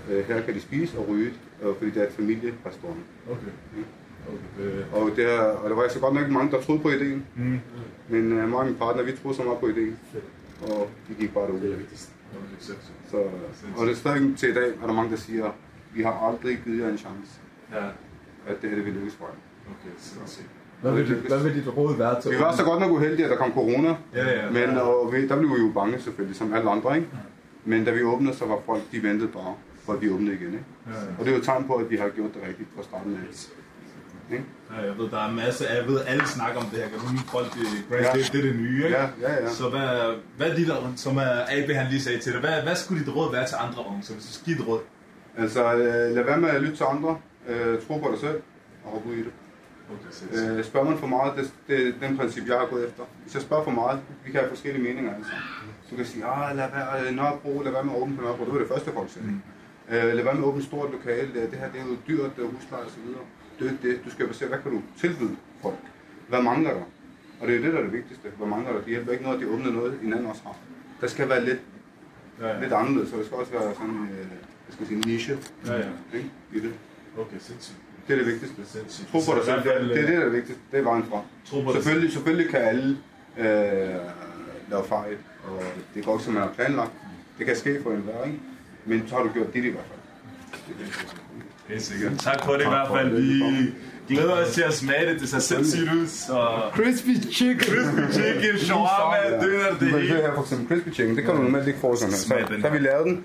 Øh, 0.10 0.28
Her 0.28 0.42
kan 0.42 0.54
de 0.54 0.62
spise 0.62 0.98
og 0.98 1.06
ryge, 1.10 1.34
øh, 1.64 1.76
fordi 1.78 1.92
det 1.92 2.02
er 2.02 2.08
et 2.08 2.14
familierestaurant. 2.14 3.00
okay. 3.32 3.54
okay. 4.28 4.84
Og, 4.94 5.12
det 5.16 5.26
er, 5.34 5.42
og 5.42 5.70
der 5.70 5.76
var 5.76 5.88
så 5.88 6.00
godt 6.00 6.14
nok 6.14 6.24
ikke 6.24 6.34
mange, 6.34 6.52
der 6.52 6.62
troede 6.62 6.82
på 6.82 6.90
ideen. 6.90 7.26
Mm. 7.36 7.60
Men 8.10 8.32
uh, 8.32 8.50
mig 8.50 8.60
og 8.60 8.66
min 8.66 8.76
partner, 8.76 9.04
vi 9.04 9.12
troede 9.22 9.38
så 9.38 9.44
meget 9.44 9.60
på 9.60 9.68
ideen. 9.68 10.00
Og 10.62 10.90
vi 11.08 11.16
gik 11.20 11.34
bare 11.34 11.48
derud. 11.48 11.58
Okay, 11.60 12.58
sindssygt. 12.60 12.94
Så, 13.12 13.18
og 13.78 13.86
det 13.86 13.92
er 13.92 13.96
stadig 13.96 14.38
til 14.38 14.50
i 14.50 14.54
dag, 14.54 14.70
er 14.84 14.88
der 14.88 14.94
mange, 14.94 15.12
der 15.12 15.18
siger, 15.18 15.52
vi 15.94 16.02
har 16.04 16.28
aldrig 16.28 16.60
givet 16.66 16.80
jer 16.80 16.90
en 16.90 16.98
chance, 16.98 17.32
Ja, 17.74 17.86
at 18.48 18.62
det 18.62 18.70
her 18.70 18.76
det 18.78 18.86
vil 18.86 18.94
lykkes 18.94 19.14
for 19.14 19.26
jer. 19.26 19.34
okay, 19.70 19.94
sindssygt. 19.98 20.48
Hvad 20.82 20.94
vil, 20.94 21.08
dit, 21.08 21.16
hvad 21.18 21.44
vil 21.44 21.56
dit 21.56 21.78
råd 21.78 21.98
være 21.98 22.22
til 22.22 22.32
Vi 22.32 22.40
var 22.40 22.56
så 22.56 22.64
godt 22.64 22.80
nok 22.80 22.92
uheldige, 22.92 23.26
at 23.26 23.32
der 23.32 23.38
kom 23.38 23.52
corona, 23.54 23.96
Ja, 24.16 24.44
ja. 24.46 24.52
men 24.52 24.78
og 24.78 25.14
vi, 25.14 25.28
der 25.28 25.38
blev 25.38 25.50
vi 25.50 25.62
jo 25.62 25.72
bange 25.74 26.00
selvfølgelig, 26.00 26.38
som 26.38 26.54
alle 26.54 26.70
andre, 26.70 26.96
ikke? 26.96 27.08
Men 27.66 27.86
da 27.86 27.92
vi 27.92 28.04
åbnede, 28.04 28.36
så 28.36 28.46
var 28.46 28.60
folk, 28.66 28.82
de 28.92 29.04
ventede 29.04 29.28
bare, 29.28 29.54
for 29.90 29.96
at 29.96 30.02
vi 30.02 30.10
åbnede 30.10 30.34
igen, 30.34 30.54
ikke? 30.54 30.66
Og 31.20 31.26
det 31.26 31.32
er 31.34 31.38
jo 31.38 31.44
tegn 31.44 31.64
på, 31.68 31.74
at 31.76 31.90
vi 31.90 31.98
har 31.98 32.10
gjort 32.10 32.34
det 32.34 32.42
rigtigt 32.48 32.70
fra 32.76 32.84
starten 32.84 33.12
af. 33.16 34.34
Ikke? 34.34 34.46
Ja, 34.72 34.86
jeg 34.90 34.98
ved, 34.98 35.10
der 35.10 35.20
er 35.28 35.32
masser 35.32 35.66
af, 35.68 35.76
jeg 35.80 35.88
ved, 35.88 36.02
alle 36.08 36.28
snakker 36.28 36.60
om 36.60 36.66
det 36.72 36.80
her. 36.80 36.88
Kan 36.90 37.00
du 37.00 37.06
folk, 37.36 37.54
det, 37.54 37.66
Grace, 37.90 38.04
Ja. 38.04 38.24
det, 38.24 38.32
det 38.34 38.40
er 38.40 38.44
det 38.50 38.56
nye, 38.56 38.84
ikke? 38.84 38.98
Ja, 38.98 39.08
ja, 39.22 39.34
ja. 39.44 39.50
Så 39.50 39.70
hvad, 39.70 39.90
hvad 40.38 40.56
dit, 40.56 40.70
som 40.96 41.18
er 41.18 41.34
AB 41.56 41.70
han 41.82 41.88
lige 41.92 42.02
sagde 42.02 42.20
til 42.20 42.32
dig, 42.34 42.40
hvad, 42.42 42.62
hvad 42.64 42.76
skulle 42.76 43.06
dit 43.06 43.16
råd 43.16 43.32
være 43.32 43.48
til 43.48 43.58
andre 43.66 43.82
unge? 43.90 44.04
Så 44.04 44.14
hvis 44.14 44.26
du 44.26 44.34
skal 44.34 44.46
give 44.46 44.60
et 44.62 44.68
råd. 44.68 44.82
Altså, 45.38 45.74
øh, 45.74 46.16
lad 46.16 46.24
være 46.24 46.40
med 46.42 46.50
at 46.50 46.62
lytte 46.62 46.76
til 46.76 46.86
andre, 46.94 47.18
øh, 47.50 47.82
tro 47.88 47.98
på 47.98 48.08
dig 48.12 48.20
selv, 48.20 48.42
og 48.84 48.92
hoppe 48.92 49.10
ud 49.10 49.14
i 49.14 49.24
det. 49.28 49.34
Okay. 49.94 50.58
Øh, 50.58 50.64
spørger 50.64 50.90
man 50.90 50.98
for 50.98 51.08
meget, 51.08 51.34
det, 51.38 51.54
det 51.68 51.88
er 51.88 52.08
den 52.08 52.18
princip, 52.18 52.48
jeg 52.48 52.58
har 52.60 52.68
gået 52.72 52.88
efter. 52.88 53.04
Hvis 53.24 53.34
jeg 53.34 53.42
spørger 53.42 53.64
for 53.64 53.72
meget, 53.72 54.00
vi 54.26 54.32
kan 54.32 54.40
have 54.40 54.50
forskellige 54.50 54.84
meninger 54.84 55.16
altså. 55.16 55.32
Så 55.84 55.88
du 55.92 55.96
kan 55.96 56.06
sige, 56.06 56.26
ah, 56.26 56.58
lad 56.58 56.68
være 56.76 57.08
øh, 57.08 57.16
Nørrebro, 57.16 57.62
lad 57.62 57.72
være 57.72 57.84
med 57.84 57.94
at 57.94 58.02
åbne 58.02 58.16
på 58.16 58.22
Nørrebro. 58.22 58.46
Det 58.46 58.54
var 58.54 58.60
det 58.60 58.68
første, 58.68 58.92
folk 58.92 59.10
sagde. 59.10 59.28
Øh, 59.92 60.04
lad 60.16 60.24
være 60.24 60.34
med 60.34 60.44
at 60.44 60.48
åbne 60.48 60.60
et 60.60 60.66
stort 60.66 60.92
lokale. 60.92 61.28
Det 61.34 61.60
her 61.60 61.72
det 61.72 61.80
er 61.82 61.86
jo 61.86 61.96
dyrt, 62.08 62.36
det 62.36 62.44
er 62.44 62.48
husleje 62.48 62.84
og 62.84 62.92
så 62.92 63.00
videre. 63.06 63.22
Det 63.60 63.68
er 63.68 63.76
det. 63.88 64.06
Du 64.06 64.10
skal 64.12 64.34
se, 64.34 64.46
hvad 64.46 64.58
kan 64.64 64.72
du 64.72 64.82
tilbyde 65.02 65.36
folk? 65.62 65.76
Hvad 66.28 66.42
mangler 66.42 66.74
der? 66.74 66.84
Og 67.42 67.48
det 67.48 67.56
er 67.56 67.60
det, 67.62 67.74
der 67.74 67.80
er 67.80 67.84
det 67.84 67.94
vigtigste. 67.94 68.28
Hvad 68.38 68.48
mangler 68.48 68.72
der? 68.72 68.80
Det 68.80 68.88
hjælper 68.90 69.12
ikke 69.12 69.24
noget, 69.24 69.38
at 69.38 69.42
de 69.44 69.50
åbner 69.54 69.72
noget, 69.72 70.00
en 70.04 70.14
anden 70.14 70.26
også 70.26 70.42
har. 70.46 70.56
Der 71.02 71.08
skal 71.08 71.30
være 71.30 71.46
lidt, 71.46 71.60
Ja, 72.42 72.48
ja. 72.48 72.62
lidt 72.62 72.74
anderledes, 72.74 73.10
så 73.10 73.18
det 73.18 73.26
skal 73.26 73.38
også 73.38 73.52
være 73.52 73.74
sådan, 73.74 74.08
øh, 74.12 74.18
jeg 74.68 74.74
skal 74.74 74.88
sige, 74.88 75.00
niche 75.00 75.38
Ja, 75.68 75.74
ja. 75.78 75.84
ikke? 76.14 76.30
i 76.54 76.60
det. 76.60 76.74
Okay, 77.18 77.38
sindssygt. 77.40 77.78
Det 78.08 78.14
er 78.14 78.18
det 78.18 78.28
vigtigste. 78.28 78.56
Sindssygt. 78.66 79.08
Tro 79.12 79.20
på 79.32 79.38
dig 79.38 79.46
selv. 79.46 79.64
Det 79.64 79.72
er 79.76 80.06
det, 80.06 80.08
der 80.08 80.20
er 80.20 80.24
det 80.24 80.34
vigtigste. 80.34 80.62
Det 80.72 80.80
er 80.80 80.84
vejen 80.84 81.04
fra. 81.04 81.22
Tro 81.46 81.62
på 81.62 81.72
dig 81.72 81.74
Selvfølgelig, 81.84 82.14
selvfølgelig 82.14 82.50
kan 82.52 82.60
alle 82.62 82.98
øh, 83.38 83.46
lave 84.72 84.84
fejl, 84.86 85.18
og 85.48 85.64
det 85.96 86.06
går 86.06 86.14
ikke, 86.14 86.24
som 86.24 86.34
man 86.34 86.44
har 86.44 86.50
planlagt. 86.54 86.92
Det 87.38 87.46
kan 87.46 87.56
ske 87.56 87.84
for 87.84 87.92
enhver, 87.92 88.24
ikke? 88.26 88.40
Men 88.86 89.04
så 89.08 89.16
har 89.16 89.24
du 89.24 89.30
gjort 89.34 89.54
dit 89.54 89.66
i 89.66 89.70
hvert 89.70 89.84
fald. 89.90 90.00
Helt 91.68 91.82
sikkert. 91.82 92.20
Tak 92.20 92.46
for 92.46 92.54
det 92.54 92.62
i 92.62 92.68
hvert 92.68 92.88
fald. 92.88 93.22
Vi 94.08 94.16
glæder 94.16 94.32
os 94.46 94.52
til 94.54 94.62
at 94.62 94.74
smage 94.74 95.14
det. 95.14 95.22
Det 95.22 95.30
ser 95.30 95.40
sindssygt 95.40 95.92
ud. 95.94 96.08
Crispy 96.74 97.10
chicken! 97.32 97.60
crispy 97.60 98.20
chicken, 98.20 98.60
shawarma, 98.60 99.46
døner, 99.46 99.70
det 99.70 99.82
Men 99.82 99.94
det 99.94 100.02
hele. 100.02 100.14
her 100.16 100.34
for 100.36 100.42
eksempel 100.42 100.68
crispy 100.68 100.94
chicken, 100.94 101.16
det 101.16 101.24
kan 101.26 101.36
du 101.36 101.42
normalt 101.42 101.68
ikke 101.68 101.80
få 101.80 101.96
sådan 101.96 102.10
her. 102.12 102.18
Så, 102.18 102.28
så 102.62 102.68
har 102.68 102.78
vi 102.78 102.84
lavet 102.84 103.06
den. 103.06 103.16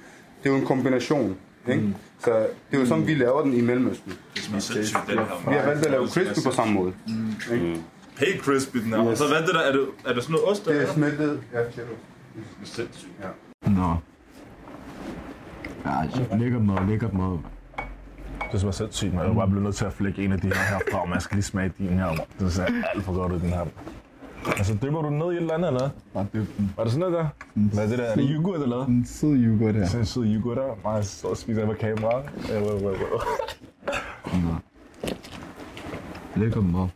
Det 0.42 0.50
er 0.50 0.54
jo 0.54 0.56
en 0.60 0.66
kombination. 0.66 1.36
Ikke? 1.68 1.82
Så 2.18 2.30
det 2.70 2.76
er 2.76 2.80
jo 2.80 2.86
sådan, 2.86 3.06
vi 3.06 3.14
laver 3.14 3.42
den 3.42 3.54
i 3.54 3.60
Mellemøsten. 3.60 4.12
Det 4.34 4.42
smager 4.42 4.60
sindssygt, 4.60 5.00
den 5.08 5.18
her. 5.18 5.50
Vi 5.50 5.54
har 5.56 5.66
valgt 5.66 5.84
at 5.86 5.90
lave 5.90 6.08
crispy 6.08 6.46
på 6.46 6.52
samme 6.54 6.74
måde. 6.74 6.92
Helt 8.18 8.40
crispy 8.42 8.76
den 8.78 8.88
her. 8.88 8.98
Og 8.98 9.16
så 9.16 9.26
hvad 9.28 9.36
er 9.36 9.46
det 9.46 9.54
der? 9.54 9.60
Er 9.60 9.72
det, 9.72 9.86
er 10.06 10.12
det 10.12 10.22
sådan 10.22 10.32
noget 10.32 10.48
ost? 10.48 10.64
Det 10.66 10.82
er 10.82 10.92
smeltet. 10.92 11.40
Ja, 11.52 11.58
cheddar. 11.72 11.92
Sindssygt. 12.64 13.10
Nå. 13.66 13.96
Ja, 15.84 16.36
lækkert 16.36 16.62
mad, 16.62 16.86
lækkert 16.88 17.14
mad. 17.14 17.38
Det 18.52 18.60
smager 18.60 18.72
sindssygt, 18.72 19.14
man. 19.14 19.22
Jeg 19.24 19.30
er 19.30 19.34
bare 19.34 19.46
blevet 19.46 19.62
nødt 19.64 19.74
til 19.76 19.84
at 19.84 19.92
flække 19.92 20.24
en 20.24 20.32
af 20.32 20.40
de 20.40 20.46
her 20.46 20.54
herfra, 20.54 21.02
og 21.02 21.08
man 21.08 21.20
skal 21.20 21.34
lige 21.34 21.44
smage 21.44 21.72
din 21.78 21.88
her. 21.88 22.08
Det 22.38 22.52
ser 22.52 22.64
alt 22.94 23.04
for 23.04 23.12
godt 23.14 23.32
ud, 23.32 23.40
den 23.40 23.48
her. 23.48 23.64
Altså, 24.46 24.78
dypper 24.82 25.02
du 25.02 25.08
den 25.08 25.18
ned 25.18 25.32
i 25.32 25.34
et 25.34 25.40
eller 25.40 25.54
andet, 25.54 25.68
eller 25.68 25.88
Bare 26.14 26.26
dyb 26.34 26.56
den. 26.58 26.72
Var 26.76 26.84
det 26.84 26.92
sådan 26.92 27.10
noget 27.10 27.24
der? 27.54 27.60
Hvad 27.74 27.84
er 27.84 27.88
det 27.88 27.98
der? 27.98 28.04
Er 28.04 28.14
det 28.14 28.28
yoghurt 28.30 28.62
eller 28.62 28.76
hvad? 28.76 28.86
En 28.86 29.06
sød 29.06 29.36
yoghurt 29.36 29.74
her. 29.74 29.86
Sådan 29.86 30.00
en 30.00 30.06
sød 30.06 30.24
yoghurt 30.24 30.56
der. 30.56 30.74
Meget 30.84 31.06
så 31.06 31.26
og 31.28 31.36
spiser 31.36 31.60
jeg 31.60 31.68
på 31.68 31.74
kameraet. 31.80 32.24
Ja, 32.48 32.54
ja, 32.54 32.60
ja, 32.60 32.88
ja. 32.88 32.96
Nå. 34.32 34.54
Lækkert 36.36 36.64
mad. 36.64 36.88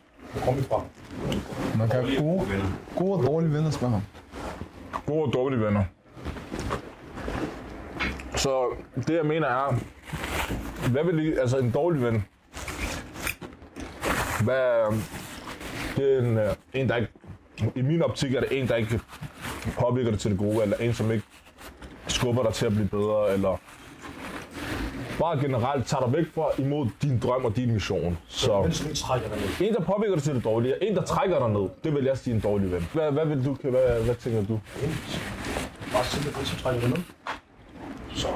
kom 0.44 0.56
vi 0.56 0.62
fra. 0.62 0.82
Man 1.78 1.88
kan 1.88 2.04
have 2.04 2.20
gode, 2.20 2.42
gode 2.96 3.12
og 3.12 3.26
dårlige 3.26 3.52
venner, 3.52 3.70
spørger 3.70 3.92
ham. 3.92 4.02
Gode 5.06 5.22
og 5.24 5.32
dårlige 5.32 5.60
venner. 5.60 5.84
Så 8.38 8.66
det 9.06 9.14
jeg 9.14 9.26
mener 9.26 9.46
er, 9.46 9.74
hvad 10.90 11.04
vil 11.04 11.26
I, 11.26 11.36
altså 11.36 11.58
en 11.58 11.70
dårlig 11.70 12.02
ven, 12.02 12.24
hvad, 14.44 14.92
det 15.96 16.14
er 16.14 16.18
en, 16.18 16.38
øh, 16.38 16.54
en, 16.74 16.88
der 16.88 16.96
ikke, 16.96 17.12
i 17.74 17.82
min 17.82 18.02
optik 18.02 18.34
er 18.34 18.40
det 18.40 18.60
en, 18.60 18.68
der 18.68 18.76
ikke 18.76 19.00
påvirker 19.78 20.10
dig 20.10 20.20
til 20.20 20.30
det 20.30 20.38
gode, 20.38 20.62
eller 20.62 20.76
en, 20.76 20.94
som 20.94 21.12
ikke 21.12 21.24
skubber 22.08 22.42
dig 22.42 22.52
til 22.54 22.66
at 22.66 22.72
blive 22.72 22.88
bedre, 22.88 23.32
eller 23.32 23.56
bare 25.18 25.38
generelt 25.40 25.86
tager 25.86 26.04
dig 26.04 26.12
væk 26.12 26.26
fra 26.34 26.46
imod 26.58 26.86
din 27.02 27.18
drøm 27.18 27.44
og 27.44 27.56
din 27.56 27.72
mission. 27.72 28.18
Så 28.28 28.62
Men 28.62 28.72
sådan 28.72 28.94
trækker 28.94 29.28
dig 29.28 29.38
ned. 29.38 29.68
en, 29.68 29.74
der 29.74 29.80
påvirker 29.80 30.14
dig 30.14 30.22
til 30.24 30.34
det 30.34 30.44
dårlige, 30.44 30.88
en, 30.88 30.96
der 30.96 31.02
trækker 31.02 31.38
dig 31.38 31.48
ned, 31.50 31.68
det 31.84 31.94
vil 31.94 32.04
jeg 32.04 32.18
sige 32.18 32.34
en 32.34 32.40
dårlig 32.40 32.72
ven. 32.72 32.88
Hvad, 32.92 33.12
hvad 33.12 33.26
vil 33.26 33.44
du, 33.44 33.56
hvad, 33.62 34.04
hvad 34.04 34.14
tænker 34.14 34.44
du? 34.44 34.60
Bare 35.92 36.04
simpelthen, 36.04 36.44
som 36.46 36.58
trækker 36.58 36.80
dig 36.80 36.90
ned. 36.90 36.98
Så... 38.18 38.28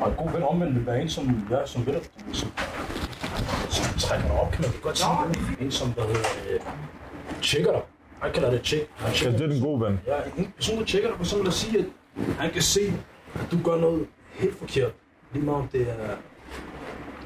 Og 0.00 0.10
en 0.10 0.16
god 0.16 0.32
ven 0.32 0.42
omvendt 0.42 0.74
vil 0.74 0.86
være 0.86 1.02
en, 1.02 1.08
som, 1.08 1.46
ja, 1.50 1.66
som 1.66 1.86
ved 1.86 2.00
som, 2.32 2.52
som 3.70 3.98
trækker 3.98 4.30
op, 4.30 4.52
kan 4.52 4.64
man 4.64 4.70
godt 4.82 4.98
sige. 4.98 5.08
En, 5.60 5.70
som 5.70 5.92
der 5.92 6.06
hedder, 6.06 6.20
øh, 6.50 6.60
tjekker 7.42 7.72
dig. 7.72 7.82
Han 8.22 8.32
kalder 8.32 8.50
det 8.50 8.62
tjek. 8.62 8.88
Han 8.96 9.14
Ja, 9.14 9.38
det 9.38 9.40
er 9.40 9.46
den 9.46 9.62
gode 9.62 9.80
ven. 9.80 10.00
Ja, 10.06 10.16
en 10.38 10.52
person, 10.56 10.78
der 10.78 10.84
tjekker 10.84 11.08
dig 11.08 11.18
på 11.18 11.24
sådan 11.24 11.46
at 11.46 11.52
sige, 11.52 11.78
at 11.78 11.84
han 12.38 12.50
kan 12.50 12.62
se, 12.62 12.92
at 13.34 13.50
du 13.50 13.58
gør 13.64 13.76
noget 13.76 14.06
helt 14.32 14.58
forkert. 14.58 14.92
Lige 15.32 15.44
meget 15.44 15.62
om 15.62 15.68
det 15.68 15.80
er 15.80 16.16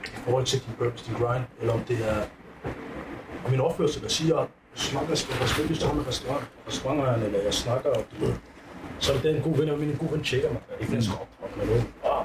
i 0.05 0.19
forhold 0.25 0.45
til 0.45 0.59
din 0.67 0.75
purpose, 0.79 1.05
din 1.07 1.15
grind, 1.15 1.45
eller 1.61 1.73
om 1.73 1.81
det 1.81 1.99
er 2.09 2.23
om 3.47 3.55
en 3.55 3.61
opførsel, 3.61 4.03
der 4.03 4.09
siger, 4.09 4.37
at 4.37 4.49
jeg 4.75 4.83
snakker 4.83 5.15
skal 5.15 5.39
der 5.41 5.47
spille 5.47 5.77
sammen 5.77 5.97
med 5.99 6.07
restaurant, 6.07 6.45
restauranteren, 6.69 7.23
eller 7.23 7.41
jeg 7.43 7.55
snakker, 7.55 7.91
og 7.91 8.05
du 8.11 8.25
ved. 8.25 8.35
Så 8.99 9.13
er 9.13 9.19
det 9.19 9.37
en 9.37 9.43
god 9.43 9.57
ven, 9.57 9.69
og 9.69 9.79
min 9.79 9.97
god 9.99 10.11
ven 10.11 10.23
tjekker 10.23 10.49
mig. 10.53 10.61
Ikke 10.81 10.85
fordi 10.85 10.95
jeg 10.97 11.03
skal 11.03 11.17
opdrage 11.21 11.57
med 11.57 11.67
noget. 11.67 11.85
Ah, 12.05 12.25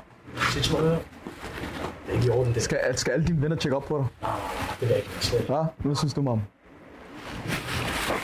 se 0.54 0.62
til 0.62 0.74
mig 0.74 0.82
her. 0.82 0.89
Det 0.89 2.10
er 2.10 2.13
ikke 2.13 2.28
i 2.28 2.30
orden, 2.30 2.54
det. 2.54 2.62
Skal, 2.62 2.80
skal 2.95 3.12
alle 3.12 3.28
dine 3.28 3.41
venner 3.41 3.56
tjekke 3.56 3.76
op 3.78 3.86
på 3.86 3.97
dig? 3.97 4.30
Ah, 4.30 4.36
det 4.80 4.91
er 4.91 4.95
ikke 4.95 5.10
slet. 5.19 5.50
Ja, 5.50 5.63
hvad 5.78 5.95
synes 5.95 6.13
du, 6.13 6.21
mam? 6.21 6.41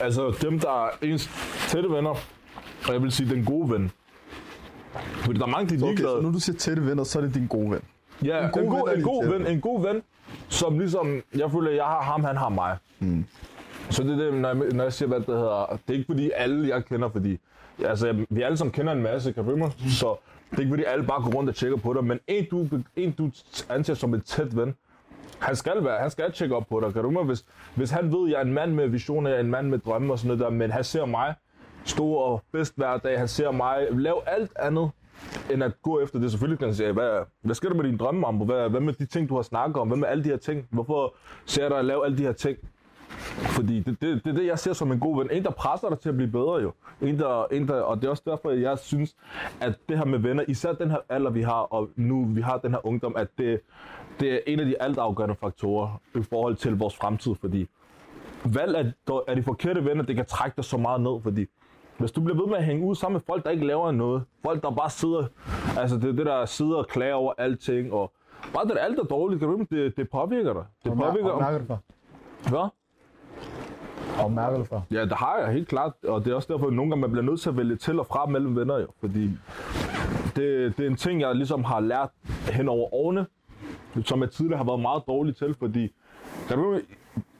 Altså 0.02 0.38
dem, 0.42 0.60
der 0.60 0.86
er 0.86 0.90
ens 1.02 1.30
tætte 1.68 1.90
venner, 1.90 2.10
og 2.88 2.94
jeg 2.94 3.02
vil 3.02 3.12
sige 3.12 3.30
den 3.30 3.46
gode 3.46 3.72
ven. 3.72 3.92
Fordi 4.96 5.40
der 5.40 5.46
er 5.46 5.50
mange, 5.50 5.78
de 5.78 5.86
er 5.86 5.90
Okay, 5.90 6.04
så 6.04 6.22
når 6.22 6.32
du 6.32 6.40
siger 6.40 6.58
tætte 6.58 6.86
venner, 6.86 7.04
så 7.04 7.20
er 7.20 7.24
det 7.24 7.34
din 7.34 7.48
gode 7.48 7.72
ven. 7.72 7.82
Ja, 8.24 8.46
En 8.46 8.52
god 8.52 8.62
en, 8.62 8.70
ven 8.72 8.80
god, 8.80 8.88
er 8.90 8.94
en, 8.94 9.02
god 9.04 9.28
ven, 9.28 9.48
en 9.48 9.62
god 9.62 9.82
ven, 9.82 10.02
som 10.50 10.80
ligesom, 10.80 11.22
jeg 11.36 11.52
føler, 11.52 11.72
jeg 11.72 11.84
har 11.84 12.02
ham, 12.02 12.24
han 12.24 12.38
har 12.38 12.50
mig. 12.50 12.78
Mm. 13.00 13.26
Så 13.90 14.04
det 14.04 14.12
er 14.12 14.16
det, 14.26 14.34
når 14.34 14.50
jeg, 14.50 14.58
når 14.74 14.84
jeg 14.84 14.94
siger, 14.94 15.10
hvad 15.10 15.20
det 15.20 15.28
hedder, 15.28 15.80
det 15.88 15.94
er 15.94 15.98
ikke 15.98 16.06
fordi 16.06 16.32
alle, 16.36 16.68
jeg 16.68 16.86
kender, 16.86 17.10
fordi 17.10 17.40
altså, 17.86 18.26
vi 18.30 18.42
alle 18.42 18.58
sammen 18.58 18.72
kender 18.72 18.94
en 18.94 19.04
masse, 19.04 19.34
kan 19.34 19.46
du? 19.46 19.72
Så 19.90 20.16
det 20.52 20.58
er 20.58 20.60
ikke 20.60 20.72
fordi 20.72 20.84
alle 20.84 21.06
bare 21.06 21.24
går 21.24 21.32
rundt 21.32 21.50
og 21.50 21.56
tjekker 21.56 21.78
på 21.78 21.94
dig, 21.94 22.04
men 22.04 22.20
en 22.28 22.46
du, 22.52 22.68
en, 22.96 23.12
du 23.12 23.32
anser 23.70 23.94
som 23.94 24.14
et 24.14 24.24
tæt 24.26 24.58
ven, 24.58 24.76
Han 25.40 25.56
skal 25.56 25.84
være, 25.84 26.00
han 26.00 26.10
skal 26.10 26.32
tjekke 26.32 26.56
op 26.56 26.68
på 26.70 26.80
dig, 26.80 26.94
kan 26.94 27.04
du? 27.04 27.24
Hvis, 27.24 27.46
hvis 27.76 27.92
han 27.92 28.12
ved, 28.12 28.28
at 28.28 28.32
jeg 28.32 28.38
er 28.38 28.46
en 28.46 28.54
mand 28.54 28.74
med 28.74 28.88
visioner, 28.88 29.30
jeg 29.30 29.38
er 29.38 29.44
en 29.44 29.52
mand 29.52 29.70
med 29.70 29.80
drømme 29.80 30.14
og 30.14 30.20
sådan 30.20 30.28
noget 30.28 30.40
der, 30.40 30.50
men 30.50 30.72
han 30.72 30.84
ser 30.84 31.06
mig 31.06 31.36
stå 31.86 32.08
og 32.08 32.44
bedst 32.52 32.74
hver 32.76 32.98
dag, 32.98 33.20
han 33.20 33.28
ser 33.28 33.52
mig 33.52 33.88
lave 33.92 34.30
alt 34.30 34.52
andet, 34.56 34.92
end 35.52 35.64
at 35.64 35.82
gå 35.82 36.00
efter 36.00 36.20
det. 36.20 36.32
Selvfølgelig 36.32 36.60
kan 36.60 36.68
han 36.68 36.76
sige, 36.76 36.92
hvad, 36.92 37.24
hvad 37.42 37.56
sker 37.56 37.70
der 37.70 37.76
med 37.76 37.84
dine 37.84 37.98
drømme, 37.98 38.28
Ambo? 38.28 38.46
Hvad, 38.46 38.70
hvad 38.70 38.80
med 38.80 38.94
de 38.94 39.06
ting, 39.06 39.30
du 39.30 39.36
har 39.36 39.42
snakket 39.42 39.78
om? 39.78 39.88
Hvad 39.88 39.98
med 39.98 40.08
alle 40.08 40.24
de 40.24 40.30
her 40.30 40.38
ting? 40.38 40.68
Hvorfor 40.70 41.16
ser 41.46 41.62
jeg 41.62 41.72
dig 41.72 41.84
lave 41.84 42.06
alle 42.06 42.18
de 42.18 42.24
her 42.24 42.32
ting? 42.32 42.58
Fordi 43.38 43.80
det, 43.80 44.02
det, 44.02 44.26
det 44.26 44.32
er 44.32 44.36
det, 44.38 44.46
jeg 44.46 44.60
ser 44.60 44.74
som 44.74 44.92
en 44.92 45.00
god 45.00 45.18
ven. 45.18 45.32
En, 45.32 45.44
der 45.44 45.52
presser 45.52 45.90
dig 45.90 46.00
til 46.00 46.10
at 46.10 46.16
blive 46.16 46.32
bedre 46.32 46.56
jo. 46.56 46.72
En, 47.02 47.20
der, 47.20 47.46
en, 47.52 47.68
der, 47.68 47.82
og 47.82 47.98
det 47.98 48.06
er 48.06 48.10
også 48.10 48.24
derfor, 48.26 48.52
jeg 48.52 48.78
synes, 48.78 49.16
at 49.62 49.74
det 49.90 49.98
her 49.98 50.06
med 50.06 50.20
venner, 50.20 50.44
især 50.48 50.74
den 50.74 50.92
her 50.92 50.98
alder, 51.10 51.30
vi 51.30 51.42
har, 51.42 51.62
og 51.62 51.90
nu 51.96 52.26
vi 52.26 52.42
har 52.42 52.58
den 52.58 52.72
her 52.72 52.88
ungdom, 52.88 53.16
at 53.18 53.28
det, 53.38 53.62
det 54.20 54.34
er 54.34 54.40
en 54.48 54.60
af 54.60 54.66
de 54.66 54.82
altafgørende 54.82 55.36
faktorer 55.36 56.02
i 56.16 56.22
forhold 56.24 56.56
til 56.56 56.78
vores 56.78 56.96
fremtid, 56.96 57.36
fordi 57.42 57.68
valg 58.46 58.76
af, 58.76 58.92
af 59.28 59.36
de 59.36 59.44
forkerte 59.44 59.86
venner, 59.86 60.04
det 60.04 60.16
kan 60.16 60.26
trække 60.26 60.56
dig 60.56 60.66
så 60.66 60.78
meget 60.78 61.02
ned, 61.02 61.22
fordi 61.24 61.46
hvis 61.98 62.12
du 62.12 62.22
bliver 62.22 62.38
ved 62.42 62.48
med 62.48 62.58
at 62.58 62.66
hænge 62.66 62.86
ud 62.86 62.96
sammen 62.96 63.14
med 63.14 63.22
folk, 63.28 63.44
der 63.44 63.50
ikke 63.50 63.68
laver 63.68 63.92
noget, 63.92 64.24
folk, 64.44 64.64
der 64.64 64.72
bare 64.72 64.90
sidder, 64.90 65.26
altså 65.78 65.96
det 65.96 66.10
er 66.10 66.12
det, 66.14 66.26
der 66.26 66.46
sidder 66.46 66.76
og 66.76 66.88
klager 66.88 67.14
over 67.14 67.34
alting, 67.38 67.94
og 67.94 68.12
bare 68.54 68.66
det, 68.66 68.78
alt 68.80 69.00
er 69.00 69.04
dårligt, 69.04 69.70
det, 69.72 69.98
det 69.98 70.10
påvirker 70.10 70.54
dig. 70.54 70.64
Det 70.84 70.94
påvirker, 70.98 71.30
Og 71.30 71.42
mærker 71.42 71.58
det 71.58 71.68
for. 71.68 71.82
hvad? 72.50 72.70
Og 74.24 74.32
mærker 74.32 74.58
det 74.58 74.68
for. 74.68 74.86
Ja, 74.92 75.02
det 75.02 75.12
har 75.14 75.38
jeg 75.38 75.54
helt 75.54 75.68
klart, 75.68 75.94
og 76.04 76.26
det 76.26 76.32
er 76.32 76.36
også 76.36 76.54
derfor, 76.54 76.68
at 76.68 76.74
nogle 76.74 76.92
gange 76.92 77.02
man 77.02 77.12
bliver 77.12 77.26
nødt 77.26 77.42
til 77.42 77.50
at 77.50 77.58
vælge 77.58 77.76
til 77.76 78.00
og 78.00 78.08
fra 78.08 78.26
mellem 78.26 78.56
venner, 78.56 78.78
jo, 78.78 78.88
fordi 79.00 79.24
det, 80.36 80.78
det 80.78 80.80
er 80.80 80.88
en 80.90 80.96
ting, 80.96 81.22
jeg 81.22 81.36
ligesom 81.36 81.64
har 81.64 81.80
lært 81.80 82.10
hen 82.52 82.70
over 82.70 82.94
årene, 82.94 83.26
som 84.06 84.22
jeg 84.22 84.32
tidligere 84.32 84.58
har 84.58 84.66
været 84.66 84.80
meget 84.80 85.04
dårlig 85.08 85.36
til, 85.36 85.56
fordi 85.60 85.94
kan 86.48 86.58
du, 86.58 86.80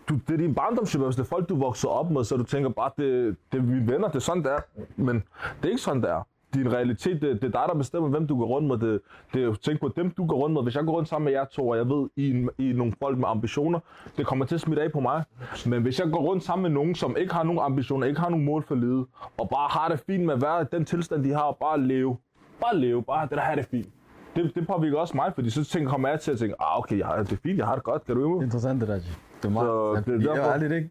du, 0.10 0.16
det 0.28 0.34
er 0.34 0.38
din 0.38 0.56
barndomshjem, 0.56 1.04
hvis 1.04 1.16
det 1.16 1.24
er 1.24 1.28
folk, 1.28 1.50
du 1.50 1.56
vokser 1.56 1.88
op 1.88 2.12
med, 2.12 2.24
så 2.24 2.38
du 2.38 2.44
tænker 2.44 2.70
bare, 2.70 2.92
det, 2.98 3.36
det 3.52 3.58
er 3.58 3.64
mine 3.64 3.92
venner, 3.92 4.08
det 4.08 4.16
er 4.16 4.20
sådan, 4.20 4.44
det 4.44 4.52
er. 4.52 4.60
Men 4.96 5.16
det 5.62 5.66
er 5.66 5.70
ikke 5.70 5.82
sådan, 5.82 6.02
det 6.02 6.10
er. 6.10 6.28
Din 6.54 6.74
realitet, 6.74 7.22
det, 7.22 7.42
det 7.42 7.44
er 7.56 7.60
dig, 7.60 7.64
der 7.68 7.74
bestemmer, 7.76 8.10
hvem 8.10 8.28
du 8.28 8.38
går 8.40 8.46
rundt 8.46 8.68
med. 8.68 8.78
Det, 8.78 9.02
det 9.34 9.44
er 9.44 9.54
tænk 9.54 9.80
på 9.80 9.88
dem, 9.96 10.12
du 10.12 10.26
går 10.26 10.36
rundt 10.38 10.54
med. 10.54 10.64
Hvis 10.64 10.76
jeg 10.76 10.84
går 10.86 10.94
rundt 10.94 11.10
sammen 11.10 11.26
med 11.26 11.34
jer 11.34 11.46
to, 11.46 11.68
og 11.70 11.78
jeg 11.78 11.90
ved, 11.90 12.10
I, 12.16 12.30
en- 12.30 12.50
I 12.58 12.70
er 12.70 12.74
nogle 12.74 12.94
folk 13.00 13.18
med 13.18 13.28
ambitioner, 13.28 13.80
det 14.18 14.26
kommer 14.26 14.46
til 14.46 14.56
at 14.56 14.62
smitte 14.62 14.84
af 14.84 14.92
på 14.92 15.00
mig. 15.00 15.24
Men 15.66 15.82
hvis 15.82 16.00
jeg 16.00 16.08
går 16.12 16.20
rundt 16.22 16.44
sammen 16.44 16.64
med 16.64 16.70
nogen, 16.72 16.96
som 16.96 17.16
ikke 17.18 17.34
har 17.34 17.44
nogen 17.44 17.60
ambitioner, 17.64 18.08
ikke 18.08 18.20
har 18.20 18.30
nogen 18.30 18.46
mål 18.46 18.64
for 18.64 18.76
livet, 18.76 19.06
og 19.38 19.50
bare 19.50 19.68
har 19.72 19.90
det 19.90 20.00
fint 20.08 20.26
med 20.26 20.34
at 20.34 20.42
være 20.42 20.66
den 20.72 20.86
tilstand, 20.86 21.24
de 21.24 21.34
har, 21.34 21.42
og 21.42 21.58
bare 21.62 21.80
leve. 21.82 22.18
Bare 22.62 22.78
leve, 22.78 23.04
bare 23.04 23.22
det 23.28 23.32
der 23.38 23.42
har 23.42 23.56
det 23.56 23.66
fint. 23.66 23.88
Det, 24.36 24.52
det 24.56 24.68
påvirker 24.68 24.98
også 24.98 25.16
mig, 25.18 25.32
fordi 25.36 25.50
så 25.50 25.64
tænker, 25.66 25.90
kommer 25.90 26.10
jeg 26.10 26.20
til 26.20 26.32
at 26.32 26.38
tænke, 26.40 26.56
ah, 26.60 26.80
okay, 26.80 26.98
jeg 26.98 27.08
har 27.08 27.24
det 27.24 27.40
fint, 27.44 27.58
jeg 27.58 27.66
har 27.68 27.76
det 27.76 27.84
godt, 27.84 28.06
kan 28.06 28.16
du 28.16 28.36
ikke? 28.36 28.44
Interessant 28.46 28.82
det 28.82 28.88
der. 28.88 28.96
Det 28.96 29.46
er 29.46 29.50
meget 29.50 29.68
Så 30.06 30.12
det 30.12 30.28
er 30.28 30.34
derfor- 30.34 30.52
er 30.52 30.58
lidt, 30.58 30.72
ikke? 30.72 30.90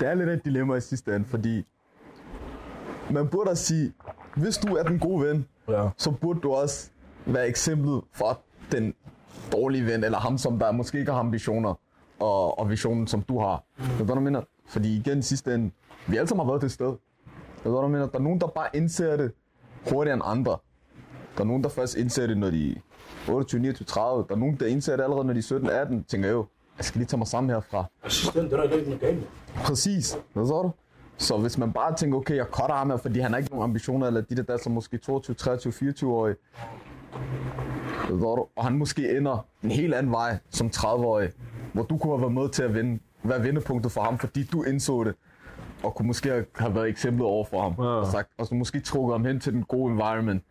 Det 0.00 0.08
er 0.08 0.14
lidt 0.14 0.28
et 0.28 0.44
dilemma 0.44 0.74
i 0.74 0.80
sidste 0.80 1.16
ende, 1.16 1.26
fordi 1.28 1.64
man 3.10 3.28
burde 3.28 3.56
sige, 3.56 3.92
hvis 4.36 4.58
du 4.58 4.76
er 4.76 4.82
den 4.82 4.98
gode 4.98 5.26
ven, 5.26 5.46
Ja. 5.68 5.88
så 5.96 6.10
burde 6.10 6.40
du 6.40 6.52
også 6.52 6.90
være 7.26 7.48
eksemplet 7.48 8.02
for 8.12 8.40
den 8.72 8.94
dårlige 9.52 9.86
ven, 9.86 10.04
eller 10.04 10.18
ham, 10.18 10.38
som 10.38 10.58
der 10.58 10.72
måske 10.72 10.98
ikke 10.98 11.12
har 11.12 11.18
ambitioner 11.18 11.74
og, 12.20 12.58
og 12.58 12.70
visionen, 12.70 13.06
som 13.06 13.22
du 13.22 13.38
har. 13.40 13.64
Ved 13.78 13.98
du, 13.98 14.04
hvad 14.04 14.14
jeg 14.14 14.22
mener? 14.22 14.42
Fordi 14.68 14.96
igen, 14.96 15.18
i 15.18 15.22
sidste 15.22 15.54
ende, 15.54 15.70
vi 16.06 16.16
alle 16.16 16.28
sammen 16.28 16.46
har 16.46 16.52
været 16.52 16.60
til 16.60 16.70
sted. 16.70 16.86
Ved 16.86 16.96
du, 17.64 17.70
hvad 17.70 17.80
jeg 17.82 17.90
mener? 17.90 18.06
Der 18.06 18.18
er 18.18 18.22
nogen, 18.22 18.40
der 18.40 18.46
bare 18.46 18.68
indser 18.74 19.16
det 19.16 19.32
hurtigere 19.90 20.14
end 20.14 20.22
andre. 20.26 20.56
Der 21.36 21.40
er 21.40 21.44
nogen, 21.44 21.62
der 21.62 21.68
først 21.68 21.96
indser 21.96 22.26
det, 22.26 22.38
når 22.38 22.50
de 22.50 22.72
er 23.28 23.32
28, 23.32 23.60
29, 23.60 23.86
30. 23.86 24.24
Der 24.28 24.34
er 24.34 24.38
nogen, 24.38 24.56
der 24.60 24.66
indser 24.66 24.96
det 24.96 25.02
allerede, 25.02 25.26
når 25.26 25.32
de 25.32 25.38
er 25.38 25.42
17, 25.42 25.70
18. 25.70 26.04
Tænker 26.04 26.28
jo, 26.30 26.46
jeg 26.76 26.84
skal 26.84 26.98
lige 26.98 27.06
tage 27.08 27.18
mig 27.18 27.26
sammen 27.26 27.50
herfra. 27.50 27.84
Jeg 28.04 28.10
synes, 28.12 28.32
det 28.34 28.52
er 28.52 28.62
ikke 28.62 28.84
noget 28.84 29.00
galt. 29.00 29.26
Præcis, 29.54 30.18
hvad 30.32 30.46
så 30.46 30.62
du? 30.62 30.70
Så 31.18 31.36
hvis 31.38 31.58
man 31.58 31.72
bare 31.72 31.94
tænker, 31.94 32.18
okay, 32.18 32.36
jeg 32.36 32.46
cutter 32.46 32.74
ham 32.74 32.98
fordi 32.98 33.20
han 33.20 33.30
har 33.30 33.38
ikke 33.38 33.50
nogen 33.50 33.64
ambitioner, 33.64 34.06
eller 34.06 34.20
de 34.20 34.36
der, 34.36 34.42
der 34.42 34.52
er 34.52 34.58
så 34.58 34.70
måske 34.70 34.98
22, 34.98 35.34
23, 35.34 35.72
24-årige, 35.72 36.36
hvad 38.08 38.18
så 38.20 38.34
du? 38.36 38.46
og 38.56 38.64
han 38.64 38.78
måske 38.78 39.16
ender 39.16 39.46
en 39.62 39.70
helt 39.70 39.94
anden 39.94 40.12
vej 40.12 40.38
som 40.50 40.66
30-årig, 40.66 41.30
hvor 41.72 41.82
du 41.82 41.98
kunne 41.98 42.12
have 42.12 42.20
været 42.20 42.32
med 42.32 42.48
til 42.48 42.62
at 42.62 42.74
vinde, 42.74 42.98
være 43.22 43.42
vendepunktet 43.42 43.92
for 43.92 44.00
ham, 44.00 44.18
fordi 44.18 44.44
du 44.52 44.62
indså 44.62 45.04
det, 45.04 45.14
og 45.82 45.94
kunne 45.94 46.06
måske 46.06 46.44
have 46.54 46.74
været 46.74 46.88
eksemplet 46.88 47.26
over 47.26 47.44
for 47.44 47.62
ham, 47.62 47.74
Ja. 47.78 47.84
og, 47.84 48.06
sagt, 48.06 48.28
og 48.38 48.46
så 48.46 48.54
måske 48.54 48.80
trukket 48.80 49.14
ham 49.14 49.24
hen 49.24 49.40
til 49.40 49.52
den 49.52 49.62
gode 49.62 49.92
environment, 49.92 50.42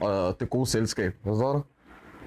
og 0.00 0.40
det 0.40 0.50
gode 0.50 0.66
selskab, 0.66 1.14
så 1.24 1.52
du? 1.52 1.62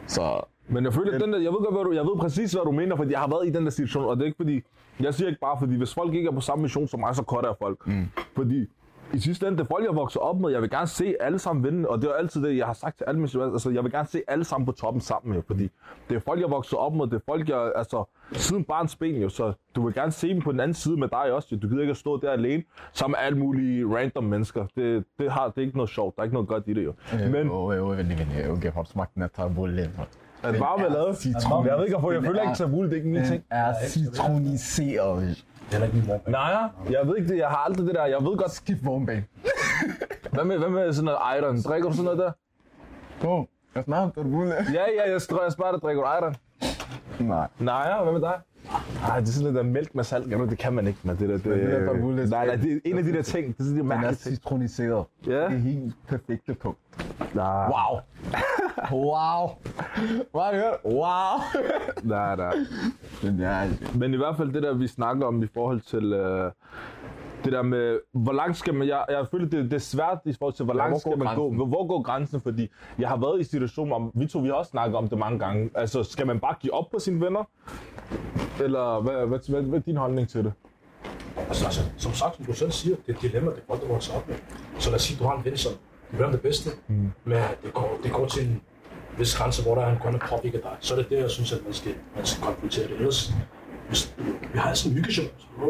Så 0.07 0.41
Men 0.67 0.83
jeg 0.83 0.93
føler, 0.93 1.13
at 1.15 1.21
den 1.21 1.33
der, 1.33 1.39
jeg 1.39 1.51
ved 1.51 1.59
godt, 1.59 1.73
hvad 1.75 1.83
du, 1.83 1.91
jeg 1.91 2.03
ved 2.03 2.19
præcis, 2.19 2.51
hvad 2.53 2.63
du 2.65 2.71
mener, 2.71 2.95
fordi 2.95 3.11
jeg 3.11 3.19
har 3.19 3.27
været 3.27 3.47
i 3.47 3.51
den 3.51 3.63
der 3.63 3.69
situation, 3.69 4.05
og 4.05 4.15
det 4.15 4.21
er 4.21 4.25
ikke 4.25 4.37
fordi, 4.37 4.61
jeg 4.99 5.13
siger 5.13 5.27
ikke 5.27 5.39
bare, 5.39 5.59
fordi 5.59 5.77
hvis 5.77 5.93
folk 5.93 6.13
ikke 6.13 6.27
er 6.27 6.31
på 6.31 6.41
samme 6.41 6.61
mission 6.61 6.87
som 6.87 6.99
mig, 6.99 7.15
så 7.15 7.23
cutter 7.23 7.49
jeg 7.49 7.55
folk. 7.59 7.87
Mm. 7.87 8.07
Fordi 8.35 8.67
i 9.13 9.19
sidste 9.19 9.47
ende, 9.47 9.57
det 9.57 9.63
er 9.63 9.67
folk, 9.67 9.85
jeg 9.85 9.95
vokser 9.95 10.19
op 10.19 10.39
med, 10.39 10.51
jeg 10.51 10.61
vil 10.61 10.69
gerne 10.69 10.87
se 10.87 11.15
alle 11.19 11.39
sammen 11.39 11.63
vinde, 11.63 11.89
og 11.89 11.97
det 11.97 12.07
er 12.07 12.11
jo 12.11 12.15
altid 12.15 12.43
det, 12.43 12.57
jeg 12.57 12.65
har 12.65 12.73
sagt 12.73 12.97
til 12.97 13.05
alle 13.07 13.19
mine 13.19 13.27
studenter, 13.27 13.53
altså 13.53 13.69
jeg 13.69 13.83
vil 13.83 13.91
gerne 13.91 14.07
se 14.07 14.21
alle 14.27 14.43
sammen 14.43 14.65
på 14.65 14.71
toppen 14.71 15.01
sammen, 15.01 15.35
jo, 15.35 15.41
fordi 15.47 15.69
det 16.09 16.15
er 16.15 16.19
folk, 16.19 16.41
jeg 16.41 16.49
vokser 16.49 16.77
op 16.77 16.93
med, 16.93 17.05
det 17.05 17.13
er 17.13 17.19
folk, 17.25 17.49
jeg, 17.49 17.71
altså 17.75 18.03
siden 18.31 18.63
barns 18.63 18.95
ben 18.95 19.15
jo, 19.15 19.29
så 19.29 19.53
du 19.75 19.85
vil 19.85 19.93
gerne 19.93 20.11
se 20.11 20.29
dem 20.29 20.41
på 20.41 20.51
den 20.51 20.59
anden 20.59 20.75
side 20.75 20.97
med 20.97 21.07
dig 21.07 21.33
også, 21.33 21.47
jo. 21.51 21.57
du 21.57 21.67
gider 21.67 21.81
ikke 21.81 21.91
at 21.91 21.97
stå 21.97 22.19
der 22.19 22.31
alene, 22.31 22.63
sammen 22.93 23.15
med 23.19 23.25
alle 23.25 23.39
mulige 23.39 23.97
random 23.97 24.23
mennesker, 24.23 24.65
det, 24.75 25.05
det, 25.19 25.31
har, 25.31 25.47
det 25.49 25.57
er 25.57 25.61
ikke 25.61 25.77
noget 25.77 25.89
sjovt, 25.89 26.15
der 26.15 26.21
er 26.21 26.23
ikke 26.23 26.33
noget 26.33 26.47
godt 26.47 26.63
i 26.67 26.73
det 26.73 26.85
jo. 26.85 26.93
Men 27.31 27.47
jo, 27.47 27.71
jo, 27.71 27.87
venlig, 27.87 28.19
venlig, 28.19 28.51
okay, 28.51 28.71
har 28.71 28.83
du 28.83 28.89
smagt 28.89 29.13
den 29.13 29.21
her 29.21 29.29
tarbolle? 29.29 29.81
er 29.81 29.89
det 30.51 30.59
bare, 30.59 30.79
hvad 30.79 30.89
lavet? 30.89 31.17
citron. 31.17 31.67
Jeg 31.67 31.77
ved 31.77 31.83
ikke, 31.85 31.97
hvorfor, 31.97 32.11
jeg 32.11 32.21
Den 32.21 32.27
føler 32.27 32.39
er- 32.41 32.43
ikke 32.49 32.57
tabule, 32.57 32.87
det 32.89 32.93
er 32.93 32.97
ikke 32.97 33.09
min 33.09 33.25
ting. 33.25 33.43
er 33.49 33.73
citroniseret. 33.87 35.43
Det 35.71 35.79
er 35.79 35.83
ikke 35.83 35.95
min 35.95 36.07
mor. 36.07 36.21
Nej, 36.27 36.41
jeg 36.89 37.07
ved 37.07 37.17
ikke 37.17 37.29
det. 37.29 37.37
Jeg 37.37 37.47
har 37.47 37.57
aldrig 37.57 37.87
det 37.87 37.95
der. 37.95 38.05
Jeg 38.05 38.17
ved 38.21 38.37
godt. 38.37 38.51
Skift 38.51 38.85
vognbane. 38.85 39.23
Hvad 40.31 40.43
med, 40.43 40.57
hvad 40.57 40.69
med 40.69 40.93
sådan 40.93 41.05
noget 41.05 41.19
iron? 41.39 41.61
Drikker 41.61 41.89
du 41.89 41.95
sådan 41.95 42.05
noget 42.05 42.19
der? 42.19 42.31
Kom, 43.21 43.47
jeg 43.75 43.83
snakker 43.83 44.23
tarbolle. 44.23 44.53
Ja, 44.73 44.83
ja, 45.05 45.11
jeg 45.11 45.21
tror, 45.21 45.43
jeg 45.43 45.51
spørger 45.51 45.71
dig, 45.71 45.81
drikker 45.81 46.03
du 46.03 46.09
iron? 46.25 46.35
Nej. 47.19 47.47
Nej, 47.59 47.87
ja, 47.89 48.03
hvad 48.03 48.13
med 48.13 48.21
dig? 48.21 48.33
Ej, 49.09 49.19
det 49.19 49.27
er 49.27 49.31
sådan 49.31 49.53
noget 49.53 49.65
der 49.65 49.71
mælk 49.71 49.95
med 49.95 50.03
salt. 50.03 50.31
Jamen, 50.31 50.49
det 50.49 50.57
kan 50.57 50.73
man 50.73 50.87
ikke 50.87 50.99
med 51.03 51.15
det 51.15 51.29
der. 51.29 51.35
Det, 51.37 51.43
det 51.45 51.71
der 51.71 51.93
tabule, 51.93 52.29
nej, 52.29 52.45
nej, 52.45 52.55
det 52.55 52.73
er 52.73 52.79
en 52.85 52.97
af 52.97 53.03
de 53.03 53.13
der 53.13 53.21
ting. 53.21 53.47
Det 53.57 53.59
er 53.59 53.63
sådan 53.63 53.77
de 53.89 53.95
Den 53.95 54.03
er 54.03 54.13
citroniseret. 54.13 55.05
Ja. 55.27 55.31
Det 55.31 55.43
er 55.43 55.49
helt 55.49 55.95
perfekte 56.07 56.53
punkt. 56.53 56.79
Nej, 57.35 57.67
Wow. 57.67 57.99
wow. 58.91 59.49
Hvad 60.31 60.41
har 60.41 60.51
du 60.51 60.57
hørt? 60.57 60.77
Wow. 60.85 61.63
nej, 62.03 62.35
nej. 62.35 62.53
Men 63.23 63.39
ja, 63.39 63.69
Men 63.95 64.13
i 64.13 64.17
hvert 64.17 64.37
fald 64.37 64.53
det 64.53 64.63
der, 64.63 64.73
vi 64.73 64.87
snakker 64.87 65.25
om 65.27 65.43
i 65.43 65.47
forhold 65.53 65.81
til... 65.81 66.13
Øh, 66.13 66.51
det 67.43 67.53
der 67.53 67.61
med, 67.61 67.99
hvor 68.11 68.33
langt 68.33 68.57
skal 68.57 68.73
man... 68.73 68.87
Jeg, 68.87 69.05
jeg 69.09 69.25
føler, 69.31 69.49
det, 69.49 69.63
det 69.63 69.73
er 69.73 69.77
svært 69.79 70.17
i 70.25 70.33
forhold 70.33 70.53
til, 70.53 70.65
hvor 70.65 70.73
langt 70.73 70.91
hvor 70.91 70.99
skal 70.99 71.17
man 71.17 71.35
gå. 71.35 71.41
grænsen? 71.41 71.55
Hvor, 71.55 71.65
hvor 71.65 71.87
går 71.87 72.01
grænsen? 72.01 72.41
Fordi 72.41 72.69
jeg 72.99 73.09
har 73.09 73.17
været 73.17 73.39
i 73.39 73.43
situationer, 73.43 73.95
om, 73.95 74.11
vi 74.15 74.27
to 74.27 74.39
vi 74.39 74.47
har 74.47 74.53
også 74.53 74.69
snakket 74.71 74.95
om 74.95 75.07
det 75.07 75.17
mange 75.17 75.39
gange. 75.39 75.69
Altså, 75.75 76.03
skal 76.03 76.27
man 76.27 76.39
bare 76.39 76.55
give 76.59 76.73
op 76.73 76.85
på 76.91 76.99
sine 76.99 77.21
venner? 77.25 77.43
Eller 78.63 79.01
hvad, 79.01 79.13
hvad, 79.13 79.39
hvad, 79.49 79.61
hvad 79.61 79.79
er 79.79 79.83
din 79.83 79.97
holdning 79.97 80.29
til 80.29 80.43
det? 80.43 80.53
Altså, 81.37 81.65
altså, 81.65 81.81
som 81.97 82.13
sagt, 82.13 82.35
som 82.35 82.45
du 82.45 82.53
selv 82.53 82.71
siger, 82.71 82.95
det 82.95 83.13
er 83.13 83.17
et 83.17 83.21
dilemma, 83.21 83.51
det 83.51 83.57
er 83.57 83.61
folk, 83.67 83.81
der 83.81 83.87
vokser 83.87 84.13
op 84.13 84.27
med. 84.27 84.35
Så 84.79 84.89
lad 84.89 84.95
os 84.95 85.01
sige, 85.01 85.19
du 85.19 85.23
har 85.23 85.37
en 85.37 85.45
ven, 85.45 85.57
som 85.57 85.73
vil 86.11 86.19
være 86.19 86.31
det 86.31 86.41
bedste, 86.41 86.69
mm. 86.87 87.11
men 87.23 87.37
det 87.63 87.73
går, 87.73 87.99
det 88.03 88.11
går 88.11 88.27
til 88.27 88.47
en 88.47 88.61
vis 89.17 89.35
grænse, 89.35 89.63
hvor 89.63 89.75
der 89.75 89.81
er 89.81 89.91
en 89.91 89.97
grønne 89.97 90.19
påvirker 90.19 90.59
dig. 90.59 90.77
Så 90.79 90.93
er 90.93 90.97
det 90.97 91.09
der, 91.09 91.19
jeg 91.19 91.29
synes, 91.31 91.53
at 91.53 91.63
man 91.63 91.73
skal, 91.73 91.93
man 92.15 92.25
skal 92.25 92.43
konfrontere 92.43 92.87
det. 92.87 92.95
Ellers, 92.95 93.33
hvis, 93.87 94.15
vi 94.53 94.59
har 94.59 94.65
alle 94.65 94.75
sammen 94.77 94.97
hyggeshow, 94.97 95.25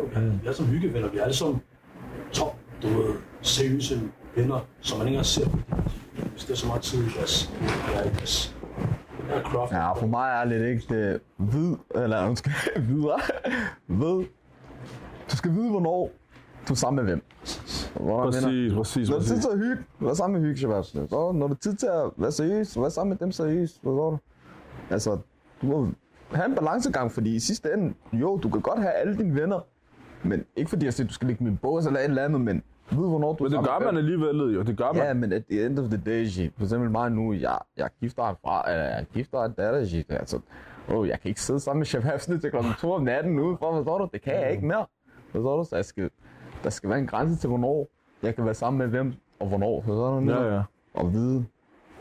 vi 0.10 0.14
har, 0.14 0.22
vi 0.22 0.28
har 0.28 0.40
alle 0.46 0.56
sammen 0.56 0.74
hyggevenner, 0.74 1.10
vi 1.10 1.18
har 1.18 1.24
alle 1.24 1.36
sammen 1.36 1.62
top, 2.34 2.56
du 2.82 2.88
ved, 2.88 3.16
seriøse 3.42 4.02
venner, 4.36 4.60
som 4.82 4.98
man 4.98 5.08
ikke 5.08 5.16
engang 5.16 5.26
ser, 5.26 5.50
fordi 5.50 6.30
hvis 6.32 6.46
det 6.46 6.52
er 6.52 6.58
så 6.58 6.68
meget 6.68 6.82
tid 6.82 7.04
i 7.04 7.10
deres, 7.18 7.54
i 7.62 7.66
deres, 7.94 8.55
ja, 9.30 9.42
craft. 9.42 9.72
ja, 9.72 9.94
for 9.94 10.08
mig 10.08 10.30
er 10.42 10.46
lidt 10.46 10.64
ikke 10.64 10.84
det 10.90 11.22
vid, 11.38 11.76
eller 11.96 12.26
undskyld, 12.30 12.82
videre, 12.82 13.20
ved. 13.88 14.26
Du 15.32 15.36
skal 15.38 15.52
vide, 15.52 15.70
hvornår 15.70 16.12
du 16.68 16.74
er 16.74 16.78
sammen 16.78 17.06
med 17.06 17.14
hvem. 17.14 17.24
Hvor 17.96 18.26
mener, 18.26 18.76
præcis, 18.78 19.10
Når 19.10 19.20
det 19.20 19.26
er 19.26 19.34
tid 19.34 19.42
til 19.42 19.50
at 19.52 19.58
hygge, 19.58 19.84
vær 20.00 20.14
sammen 20.14 20.42
med 20.42 20.48
hygge, 20.48 20.60
Shabazz. 20.60 20.88
Så 20.88 21.32
når 21.36 21.48
det 21.48 21.56
er 21.56 21.60
tid 21.60 21.76
til 21.76 21.88
at 21.88 22.12
være 22.18 22.32
seriøs, 22.32 22.82
vær 22.82 22.90
sammen 22.90 23.10
med 23.10 23.18
dem 23.18 23.32
seriøst. 23.32 23.82
Går 23.84 24.10
du? 24.12 24.18
Altså, 24.90 25.18
du 25.62 25.66
må 25.68 25.88
have 26.32 26.46
en 26.50 26.56
balancegang, 26.56 27.12
fordi 27.12 27.36
i 27.36 27.40
sidste 27.40 27.74
ende, 27.74 27.94
jo, 28.14 28.38
du 28.38 28.50
kan 28.50 28.62
godt 28.62 28.80
have 28.80 28.92
alle 28.92 29.18
dine 29.18 29.36
venner, 29.42 29.60
men 30.24 30.44
ikke 30.56 30.70
fordi 30.70 30.86
jeg 30.86 30.94
siger, 30.94 31.06
at 31.06 31.10
du 31.10 31.14
skal 31.14 31.28
ligge 31.28 31.44
min 31.44 31.58
bås 31.58 31.86
eller 31.86 32.00
et 32.00 32.06
eller 32.06 32.24
andet, 32.24 32.42
men 32.42 32.64
vide, 32.92 33.10
hvornår 33.10 33.34
du 33.34 33.44
Men 33.44 33.52
det 33.52 33.66
gør 33.66 33.80
man 33.80 33.88
hvem. 33.88 33.98
alligevel, 33.98 34.54
jo. 34.56 34.62
Det 34.62 34.78
gør 34.78 34.94
man. 34.94 35.04
Ja, 35.04 35.14
men 35.14 35.34
at 35.34 35.44
the 35.50 35.66
end 35.66 35.80
of 35.80 35.90
the 35.90 36.02
day, 36.06 36.26
G, 36.26 36.52
for 36.58 36.64
eksempel 36.64 36.92
mig 36.92 37.12
nu, 37.12 37.34
jeg, 37.34 37.58
jeg 37.78 37.90
gifter 38.00 38.24
en 38.24 38.36
far, 38.46 38.64
eller 38.64 38.84
jeg 38.84 39.06
gifter 39.14 39.44
en 39.44 39.52
datter, 39.52 39.80
G, 39.80 40.12
altså, 40.12 40.40
oh, 40.90 41.08
jeg 41.08 41.20
kan 41.20 41.30
ikke 41.30 41.42
sidde 41.42 41.60
sammen 41.60 41.80
med 41.80 41.86
Shabazz 41.86 42.26
til 42.26 42.50
klokken 42.52 42.72
2 42.80 42.92
om 42.92 43.04
natten 43.04 43.40
ude 43.40 43.58
for, 43.58 43.72
hvad 43.82 43.84
du? 44.00 44.10
Det 44.14 44.22
kan 44.22 44.34
jeg 44.34 44.52
ikke 44.52 44.66
mere. 44.66 44.86
Hvad 45.32 45.42
du? 45.42 45.66
Så 45.70 45.76
jeg 45.76 45.86
skal, 45.86 46.10
der 46.64 46.70
skal 46.70 46.90
være 46.90 47.00
en 47.00 47.08
grænse 47.08 47.36
til, 47.36 47.48
hvornår 47.48 47.88
jeg 48.24 48.36
kan 48.36 48.46
være 48.46 48.54
sammen 48.54 48.78
med 48.78 48.88
hvem, 48.88 49.14
og 49.40 49.48
hvornår. 49.48 49.82
Hvad 49.82 49.96
du? 49.96 50.42
Ja, 50.42 50.56
ja. 50.56 50.62
og 50.94 51.14
vide, 51.14 51.46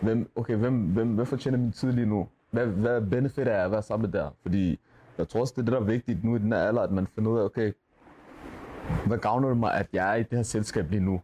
hvem, 0.00 0.30
okay, 0.36 0.56
hvem, 0.56 0.74
hvem, 0.74 1.08
hvad 1.08 1.26
fortjener 1.26 1.58
min 1.58 1.72
tid 1.72 1.92
lige 1.92 2.06
nu? 2.06 2.28
Hvad, 2.50 2.66
hvad 2.66 3.00
benefit 3.00 3.48
er 3.48 3.64
at 3.64 3.70
være 3.70 3.82
sammen 3.82 4.12
der? 4.12 4.30
Fordi 4.42 4.80
jeg 5.18 5.28
tror 5.28 5.40
også, 5.40 5.52
det 5.56 5.60
er 5.60 5.64
det, 5.64 5.72
der 5.72 5.80
er 5.80 5.84
vigtigt 5.84 6.24
nu 6.24 6.36
i 6.36 6.38
den 6.38 6.52
her 6.52 6.58
alder, 6.58 6.82
at 6.82 6.90
man 6.90 7.06
finder 7.06 7.30
ud 7.30 7.38
af, 7.38 7.44
okay, 7.44 7.72
hvad 9.06 9.18
gavner 9.18 9.48
det 9.48 9.56
mig, 9.56 9.74
at 9.74 9.86
jeg 9.92 10.10
er 10.10 10.14
i 10.14 10.22
det 10.22 10.38
her 10.38 10.42
selskab 10.42 10.90
lige 10.90 11.00
nu? 11.00 11.20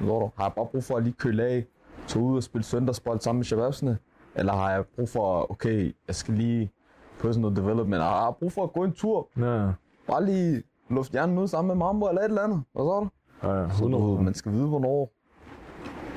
Du? 0.00 0.30
Har 0.36 0.44
jeg 0.44 0.52
bare 0.56 0.66
brug 0.66 0.84
for 0.84 0.96
at 0.96 1.02
lige 1.02 1.14
køle 1.18 1.44
af, 1.44 1.66
tage 2.06 2.24
ud 2.24 2.36
og 2.36 2.42
spille 2.42 2.64
søndagsbold 2.64 3.20
sammen 3.20 3.38
med 3.38 3.44
shababsene? 3.44 3.98
Eller 4.34 4.52
har 4.52 4.70
jeg 4.70 4.84
brug 4.96 5.08
for, 5.08 5.50
okay, 5.50 5.94
jeg 6.06 6.14
skal 6.14 6.34
lige 6.34 6.72
personal 7.20 7.56
development, 7.56 8.02
har 8.02 8.24
jeg 8.24 8.34
brug 8.38 8.52
for 8.52 8.64
at 8.64 8.72
gå 8.72 8.84
en 8.84 8.92
tur? 8.92 9.28
Ja, 9.38 9.72
Bare 10.06 10.24
lige 10.24 10.62
luft 10.88 11.12
hjernen 11.12 11.38
ud 11.38 11.46
sammen 11.46 11.68
med 11.68 11.86
Mambo 11.86 12.08
eller 12.08 12.20
et 12.20 12.28
eller 12.28 12.42
andet. 12.42 12.62
Hvad 12.72 12.84
så 12.84 13.00
du? 13.42 13.48
ja, 13.48 13.60
ja. 13.60 13.68
Du, 13.98 14.14
ved, 14.14 14.22
man 14.24 14.34
skal 14.34 14.52
vide, 14.52 14.66
hvornår. 14.66 15.12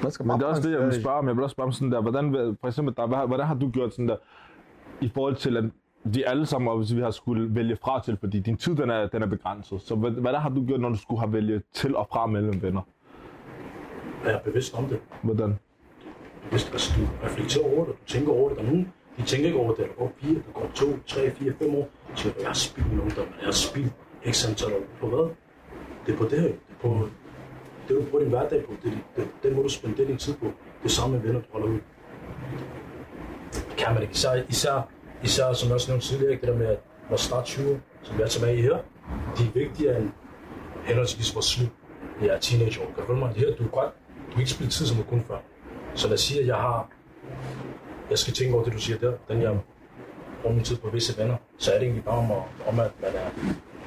Man 0.04 0.12
skal 0.12 0.26
Men 0.28 0.40
det 0.40 0.46
er 0.46 0.48
også 0.48 0.62
det, 0.62 0.72
jeg 0.72 0.86
vil 0.86 1.02
spørge 1.02 1.18
om. 1.18 1.28
Jeg 1.28 1.36
vil 1.36 1.44
også 1.44 1.54
spørge 1.54 1.68
om 1.68 1.72
sådan 1.72 1.92
der, 1.92 2.02
hvordan, 2.02 2.58
for 2.62 2.68
eksempel, 2.68 2.96
der, 2.96 3.26
hvordan 3.28 3.48
har 3.48 3.56
du 3.56 3.70
gjort 3.70 3.94
sådan 3.94 4.08
der, 4.08 4.16
i 5.02 5.10
forhold 5.10 5.36
til, 5.36 5.58
at 5.58 5.64
de 6.14 6.28
alle 6.28 6.46
sammen, 6.46 6.68
og 6.72 6.78
hvis 6.78 6.96
vi 6.96 7.02
har 7.02 7.12
skulle 7.12 7.56
vælge 7.56 7.76
fra 7.76 8.02
til, 8.04 8.18
fordi 8.20 8.40
din 8.40 8.58
tid, 8.58 8.76
den 8.76 8.90
er, 8.90 9.08
den 9.08 9.22
er 9.24 9.28
begrænset. 9.28 9.82
Så 9.82 9.96
hvad, 9.96 10.12
hvad 10.12 10.34
der 10.34 10.40
har 10.40 10.50
du 10.50 10.66
gjort, 10.66 10.80
når 10.80 10.90
du 10.90 10.98
skulle 10.98 11.20
have 11.22 11.34
vælge 11.34 11.62
til 11.74 11.96
og 11.96 12.08
fra 12.12 12.26
mellem 12.28 12.62
venner? 12.62 12.82
Jeg 14.26 14.34
er 14.34 14.40
bevidst 14.40 14.74
om 14.78 14.86
det. 14.86 15.00
Hvordan? 15.22 15.60
Hvis 16.52 16.70
altså, 16.72 16.94
du 17.02 17.26
reflekterer 17.26 17.66
over 17.76 17.86
det, 17.86 17.94
du 17.94 18.06
tænker 18.06 18.32
over 18.34 18.50
det, 18.50 18.58
der 18.58 18.64
er 18.64 18.68
nogen, 18.68 18.94
de 19.18 19.22
tænker 19.22 19.46
ikke 19.46 19.60
over 19.60 19.74
det, 19.74 19.86
der 19.86 19.94
går 19.98 20.12
fire, 20.22 20.34
der 20.36 20.52
går 20.54 20.70
to, 20.76 20.86
tre, 21.08 21.32
fire, 21.32 21.54
fem 21.62 21.76
år, 21.76 21.90
de 22.14 22.20
siger, 22.20 22.34
jeg 22.40 22.48
har 22.48 22.54
spildt 22.54 22.90
min 22.92 23.00
ungdom, 23.00 23.26
jeg 23.40 23.46
har 23.46 23.52
spildt 23.52 23.94
x 24.32 24.50
antal 24.50 24.74
år. 24.74 24.84
På 25.00 25.08
hvad? 25.08 25.30
Det 26.06 26.14
er 26.14 26.18
på 26.18 26.24
det 26.24 26.40
her, 26.42 26.48
det 26.48 26.56
er 26.70 26.82
på 26.82 27.08
det, 27.88 27.96
du 27.98 28.04
bruger 28.10 28.24
din 28.24 28.30
hverdag 28.34 28.66
på, 28.66 28.72
det, 28.84 28.92
er- 28.94 29.22
det, 29.22 29.28
den 29.44 29.56
må 29.56 29.62
du 29.62 29.70
spænde 29.70 30.08
din 30.08 30.18
tid 30.18 30.34
på. 30.34 30.46
Det 30.46 30.86
er 30.86 30.90
samme 30.90 31.16
med 31.18 31.26
venner, 31.26 31.40
du 31.42 31.46
holder 31.52 31.68
ud. 31.68 31.80
Det 33.54 33.76
kan 33.78 33.94
man 33.94 34.02
ikke. 34.02 34.12
Især, 34.12 34.30
især, 34.50 34.88
især 35.24 35.54
som 35.54 35.68
jeg 35.68 35.76
også 35.76 35.92
nævnte 35.92 36.08
tidligere, 36.08 36.32
det 36.32 36.42
der 36.42 36.58
med 36.58 36.68
at 36.68 36.80
vores 37.10 37.22
start 37.22 37.46
20, 37.46 37.82
som 38.04 38.18
vi 38.18 38.24
er 38.24 38.28
tilbage 38.28 38.58
i 38.58 38.62
her, 38.62 38.78
de 39.38 39.44
er 39.44 39.52
vigtigere 39.54 40.00
end 40.00 40.12
henholdsvis 40.86 41.36
vores 41.36 41.46
slut. 41.46 41.70
Jeg 42.22 42.30
er 42.30 42.40
teenageår. 42.40 42.86
Kan 42.86 42.96
du 42.98 43.06
følge 43.08 43.20
mig? 43.20 43.36
Det 43.36 43.38
her, 43.38 43.56
du, 43.56 43.64
er 43.64 43.68
godt, 43.68 43.92
du 44.28 44.32
kan 44.32 44.40
ikke 44.40 44.52
spille 44.52 44.72
tid, 44.72 44.86
som 44.86 44.98
du 44.98 45.04
kunne 45.04 45.24
før. 45.28 45.38
Så 45.96 46.08
lad 46.08 46.14
os 46.14 46.22
sige, 46.22 46.40
at 46.40 46.48
jeg 46.48 46.56
har... 46.56 46.90
Jeg 48.10 48.20
skal 48.20 48.34
tænke 48.34 48.56
over 48.56 48.64
det, 48.64 48.74
du 48.74 48.80
siger 48.80 48.98
der. 48.98 49.14
Den 49.28 49.42
jeg 49.42 49.60
bruger 50.42 50.56
min 50.56 50.64
tid 50.64 50.78
på 50.78 50.90
visse 50.90 51.18
venner. 51.18 51.36
Så 51.58 51.72
er 51.72 51.78
det 51.78 51.84
egentlig 51.86 52.04
bare 52.04 52.18
om, 52.18 52.32
at, 52.32 52.44
om 52.68 52.80
at 52.80 52.92
man 53.02 53.12
er 53.16 53.30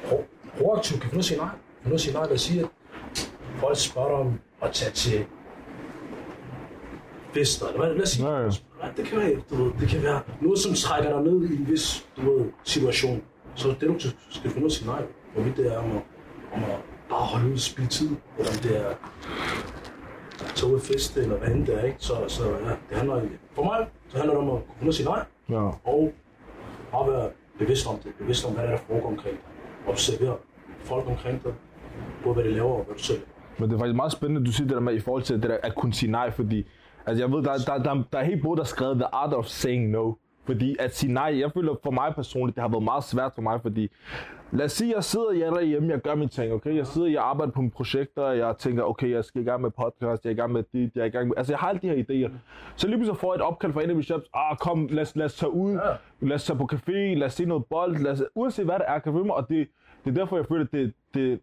pro, 0.07 0.25
proaktiv. 0.57 0.99
Kan 0.99 1.09
du 1.09 1.15
nu 1.15 1.21
sige 1.21 1.37
nej? 1.37 1.49
Kan 1.81 1.83
du 1.85 1.89
nu 1.89 1.97
sige 1.97 2.13
nej? 2.13 2.23
Lad 2.23 2.33
os 2.33 2.41
sige, 2.41 2.61
at 2.61 2.67
folk 3.57 3.77
spørger 3.77 4.17
om 4.17 4.39
at 4.61 4.71
tage 4.71 4.91
til 4.91 5.25
fester, 7.33 7.67
eller 7.67 7.79
hvad, 7.79 7.93
lad 7.95 8.03
os 8.03 8.09
sige. 8.09 8.25
Nej. 8.25 8.49
Nej, 8.81 8.91
det 8.97 9.05
kan 9.05 9.17
være, 9.19 9.35
du 9.49 9.55
ved, 9.63 9.71
det 9.79 9.89
kan 9.89 10.03
være 10.03 10.21
noget, 10.41 10.59
som 10.59 10.73
trækker 10.73 11.09
dig 11.13 11.21
ned 11.23 11.49
i 11.49 11.55
en 11.55 11.67
vis 11.67 12.07
du 12.17 12.21
ved, 12.21 12.45
situation. 12.63 13.21
Så 13.55 13.67
det, 13.67 13.81
du 13.81 13.99
skal 14.29 14.51
finde 14.51 14.65
ud 14.65 14.71
af 14.71 14.71
sige 14.71 14.87
nej. 14.87 15.01
Hvorvidt 15.33 15.57
det 15.57 15.73
er 15.73 15.77
om 15.77 15.91
at, 15.91 16.01
om 16.53 16.63
at 16.63 16.79
bare 17.09 17.25
holde 17.25 17.47
ud 17.47 17.53
og 17.53 17.59
spille 17.59 17.89
tid, 17.89 18.09
eller 18.37 18.51
om 18.51 18.57
det 18.63 18.77
er 18.81 18.93
og 20.73 20.81
feste, 20.81 21.21
eller 21.21 21.37
hvad 21.37 21.47
end 21.47 21.65
det 21.65 21.75
er, 21.75 21.83
ikke? 21.83 21.97
Så, 21.99 22.13
så 22.27 22.43
ja, 22.43 22.69
det 22.89 22.97
handler 22.97 23.21
for 23.51 23.63
mig, 23.63 23.87
så 24.09 24.17
handler 24.17 24.33
det 24.35 24.43
om 24.43 24.49
at 24.49 24.63
kunne 24.65 24.75
finde 24.79 24.83
ud 24.83 24.87
af 24.87 24.87
at 24.87 24.95
sige 24.95 25.07
nej, 25.07 25.23
Ja. 25.49 25.69
og 25.83 26.13
bare 26.91 27.11
være 27.11 27.29
bevidst 27.59 27.87
om 27.87 27.95
det, 28.03 28.11
bevidst 28.19 28.45
om, 28.45 28.53
hvad 28.53 28.63
der, 28.63 28.69
er, 28.69 28.75
der 28.77 28.83
foregår 28.87 29.09
omkring 29.09 29.35
dig. 29.35 29.43
Observer 29.87 30.35
folk 30.83 31.07
omkring 31.07 31.43
dig, 31.43 31.53
både 32.23 32.33
hvad 32.33 32.43
de 32.43 32.51
laver 32.51 32.71
og 32.71 32.83
hvad 32.85 32.95
du 32.95 33.03
selv 33.03 33.21
Men 33.57 33.69
det 33.69 33.75
er 33.75 33.79
faktisk 33.79 33.95
meget 33.95 34.11
spændende, 34.11 34.41
at 34.41 34.47
du 34.47 34.51
siger 34.51 34.67
det 34.67 34.75
der 34.75 34.81
med 34.81 34.93
i 34.93 34.99
forhold 34.99 35.23
til 35.23 35.35
det 35.41 35.49
der 35.49 35.57
at 35.63 35.75
kunne 35.75 35.93
sige 35.93 36.11
nej, 36.11 36.31
fordi 36.31 36.67
altså 37.07 37.23
jeg 37.23 37.31
ved, 37.31 37.43
der, 37.43 37.57
der, 37.57 37.83
der, 37.83 38.03
der 38.11 38.19
er 38.19 38.23
helt 38.23 38.43
både 38.43 38.57
der 38.57 38.63
er 38.63 38.65
skrevet 38.65 38.97
The 38.97 39.05
Art 39.15 39.33
of 39.33 39.45
Saying 39.45 39.89
No. 39.89 40.13
Fordi 40.47 40.75
at 40.79 40.95
sige 40.95 41.13
nej, 41.13 41.39
jeg 41.39 41.51
føler 41.53 41.75
for 41.83 41.91
mig 41.91 42.13
personligt, 42.15 42.55
det 42.55 42.61
har 42.61 42.69
været 42.69 42.83
meget 42.83 43.03
svært 43.03 43.31
for 43.35 43.41
mig, 43.41 43.61
fordi 43.61 43.91
lad 44.51 44.65
os 44.65 44.71
sige, 44.71 44.93
jeg 44.95 45.03
sidder 45.03 45.31
jeg 45.31 45.51
derhjemme, 45.51 45.89
jeg 45.89 46.01
gør 46.01 46.15
mine 46.15 46.29
ting, 46.29 46.53
okay? 46.53 46.75
Jeg 46.75 46.87
sidder, 46.87 47.07
jeg 47.07 47.23
arbejder 47.23 47.51
på 47.51 47.61
mine 47.61 47.71
projekter, 47.71 48.27
jeg 48.27 48.55
tænker, 48.57 48.83
okay, 48.83 49.11
jeg 49.11 49.25
skal 49.25 49.41
i 49.41 49.45
gang 49.45 49.61
med 49.61 49.71
podcast, 49.71 50.25
jeg 50.25 50.31
er 50.31 50.33
i 50.33 50.37
gang 50.37 50.51
med 50.51 50.63
dit, 50.73 50.95
jeg 50.95 51.01
er 51.01 51.05
i 51.05 51.09
gang 51.09 51.27
med... 51.27 51.37
Altså, 51.37 51.53
jeg 51.53 51.59
har 51.59 51.69
alle 51.69 51.81
de 51.81 51.87
her 51.87 51.95
idéer. 51.95 52.31
Så 52.75 52.87
lige 52.87 52.97
pludselig 52.97 53.17
får 53.17 53.33
jeg 53.33 53.39
et 53.39 53.41
opkald 53.41 53.73
fra 53.73 53.83
en 53.83 53.89
af 53.89 53.95
mine 53.95 54.03
chefs, 54.03 54.25
ah, 54.33 54.57
kom, 54.57 54.87
lad 54.91 55.01
os, 55.01 55.15
lad 55.15 55.25
os 55.25 55.35
tage 55.35 55.53
ud, 55.53 55.79
lad 56.21 56.35
os 56.35 56.45
tage 56.45 56.57
på 56.57 56.69
café, 56.73 56.91
lad 56.91 57.27
os 57.27 57.33
se 57.33 57.45
noget 57.45 57.65
bold, 57.65 57.97
lad 57.97 58.11
os, 58.11 58.23
uanset 58.35 58.65
hvad 58.65 58.75
det 58.75 58.85
er, 58.87 58.99
kan 58.99 59.13
mig? 59.13 59.33
Og 59.33 59.49
det, 59.49 59.67
det 60.05 60.11
er 60.11 60.15
derfor, 60.15 60.37
jeg 60.37 60.45
føler, 60.45 60.65
at 60.65 60.71
det, 60.71 60.93
det, 61.13 61.39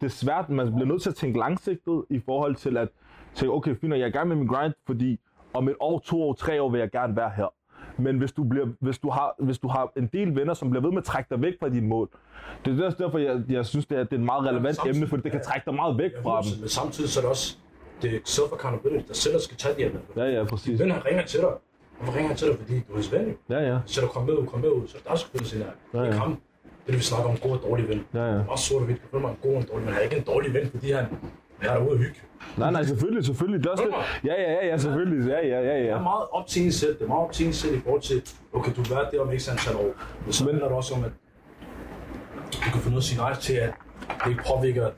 det 0.00 0.02
er 0.02 0.08
svært, 0.08 0.50
man 0.50 0.74
bliver 0.74 0.86
nødt 0.86 1.02
til 1.02 1.10
at 1.10 1.16
tænke 1.16 1.38
langsigtet 1.38 2.04
i 2.10 2.20
forhold 2.26 2.54
til 2.54 2.76
at 2.76 2.88
tænke, 3.34 3.52
okay, 3.54 3.76
fint, 3.80 3.92
jeg 3.94 4.00
er 4.02 4.06
i 4.06 4.10
gang 4.10 4.28
med 4.28 4.36
min 4.36 4.46
grind, 4.46 4.72
fordi 4.86 5.20
om 5.54 5.68
et 5.68 5.74
år, 5.80 5.98
to 5.98 6.22
år, 6.22 6.32
tre 6.34 6.62
år 6.62 6.68
vil 6.70 6.78
jeg 6.78 6.90
gerne 6.90 7.16
være 7.16 7.30
her. 7.36 7.52
Men 8.00 8.18
hvis 8.18 8.32
du, 8.32 8.44
bliver, 8.44 8.66
hvis, 8.80 8.98
du 8.98 9.10
har, 9.10 9.34
hvis 9.38 9.58
du 9.58 9.68
har 9.68 9.92
en 9.96 10.06
del 10.12 10.36
venner, 10.36 10.54
som 10.54 10.70
bliver 10.70 10.82
ved 10.82 10.90
med 10.90 10.98
at 10.98 11.04
trække 11.04 11.28
dig 11.34 11.42
væk 11.42 11.54
fra 11.60 11.68
dit 11.68 11.82
mål, 11.84 12.08
det 12.64 12.80
er 12.80 12.84
også 12.86 12.98
derfor, 13.04 13.18
jeg, 13.18 13.42
jeg 13.48 13.66
synes, 13.66 13.86
det 13.86 13.98
er, 13.98 14.04
det 14.04 14.12
er 14.12 14.16
et 14.16 14.24
meget 14.24 14.46
relevant 14.46 14.76
samtidig- 14.76 14.96
emne, 14.96 15.08
fordi 15.08 15.22
det 15.22 15.32
kan 15.32 15.42
trække 15.42 15.64
dig 15.64 15.74
meget 15.74 15.98
væk 15.98 16.10
fra 16.22 16.42
dem. 16.42 16.60
Men 16.60 16.68
samtidig 16.68 17.10
så 17.10 17.20
er 17.20 17.22
det 17.22 17.30
også 17.30 17.56
det 18.02 18.14
er 18.14 18.18
self-accountability, 18.18 19.08
der 19.08 19.14
selv 19.14 19.38
skal 19.40 19.56
tage 19.56 19.74
de 19.76 19.82
her 19.82 19.88
venner. 19.88 20.24
Ja, 20.26 20.38
ja, 20.38 20.44
præcis. 20.44 20.80
Den 20.80 20.90
her 20.90 21.06
ringer 21.06 21.22
til 21.24 21.40
dig. 21.40 21.48
Hvorfor 21.96 22.12
ringer 22.16 22.28
han 22.28 22.36
til 22.36 22.48
dig? 22.48 22.56
Fordi 22.56 22.74
du 22.80 22.92
er 22.92 22.94
hans 22.94 23.12
ven. 23.12 23.36
Ja, 23.50 23.58
ja. 23.72 23.78
Så 23.86 24.00
du 24.00 24.06
kommer 24.06 24.32
med 24.32 24.38
ud, 24.42 24.46
kom 24.46 24.60
med 24.60 24.68
ud, 24.70 24.86
så 24.88 24.96
der 25.04 25.10
er 25.12 25.16
selvfølgelig 25.16 25.50
sin 25.50 25.58
her. 25.58 25.66
Ja, 25.94 25.98
Det 25.98 26.06
ja. 26.06 26.10
er 26.10 26.16
ham. 26.18 26.36
Det 26.86 26.94
vi 26.94 27.00
snakker 27.00 27.30
om, 27.30 27.36
god 27.36 27.50
og 27.50 27.62
dårlig 27.68 27.88
ven. 27.88 28.04
Ja, 28.14 28.34
ja. 28.34 28.40
Også 28.48 28.64
sort 28.64 28.80
og 28.80 28.86
hvidt, 28.86 29.00
kan 29.00 29.08
føle 29.10 29.20
mig 29.22 29.30
en 29.30 29.36
god 29.42 29.50
og 29.52 29.58
en 29.58 29.66
dårlig, 29.70 29.84
men 29.84 29.92
han 29.94 30.00
er 30.00 30.04
ikke 30.04 30.16
en 30.16 30.22
dårlig 30.32 30.54
ven, 30.54 30.66
fordi 30.70 30.90
han 30.92 31.04
er 31.62 31.74
derude 31.74 31.90
og 31.90 31.98
hygge. 31.98 32.20
Nej, 32.56 32.70
nej, 32.70 32.84
selvfølgelig, 32.84 33.24
selvfølgelig. 33.24 33.60
Det 33.60 33.66
er 33.66 33.70
også 33.70 33.84
det. 33.84 34.28
Ja, 34.28 34.42
ja, 34.42 34.52
ja, 34.52 34.66
ja, 34.66 34.76
selvfølgelig. 34.78 35.28
Ja, 35.28 35.46
ja, 35.46 35.60
ja, 35.60 35.78
Det 35.78 35.84
ja. 35.86 35.90
er 35.90 36.02
meget 36.02 36.24
op 36.32 36.46
til 36.46 36.64
en 36.64 36.72
selv. 36.72 36.94
Det 36.94 37.02
er 37.02 37.08
meget 37.08 37.24
op 37.24 37.32
til 37.32 37.46
en 37.46 37.52
selv 37.52 37.74
i 37.76 37.80
forhold 37.80 38.02
til, 38.02 38.22
okay, 38.52 38.72
du 38.76 38.82
være 38.94 39.06
der 39.12 39.20
om 39.20 39.32
ikke 39.32 39.50
antal 39.50 39.76
år. 39.76 39.92
Men 40.24 40.32
så 40.32 40.44
handler 40.44 40.68
det 40.68 40.76
også 40.76 40.94
om, 40.94 41.04
at 41.04 41.10
du 42.52 42.58
kan 42.72 42.96
at 42.96 43.02
sige 43.02 43.18
nej 43.18 43.34
til, 43.34 43.52
at 43.54 43.72
det 44.24 44.30
ikke 44.30 44.42
påvirker 44.54 44.90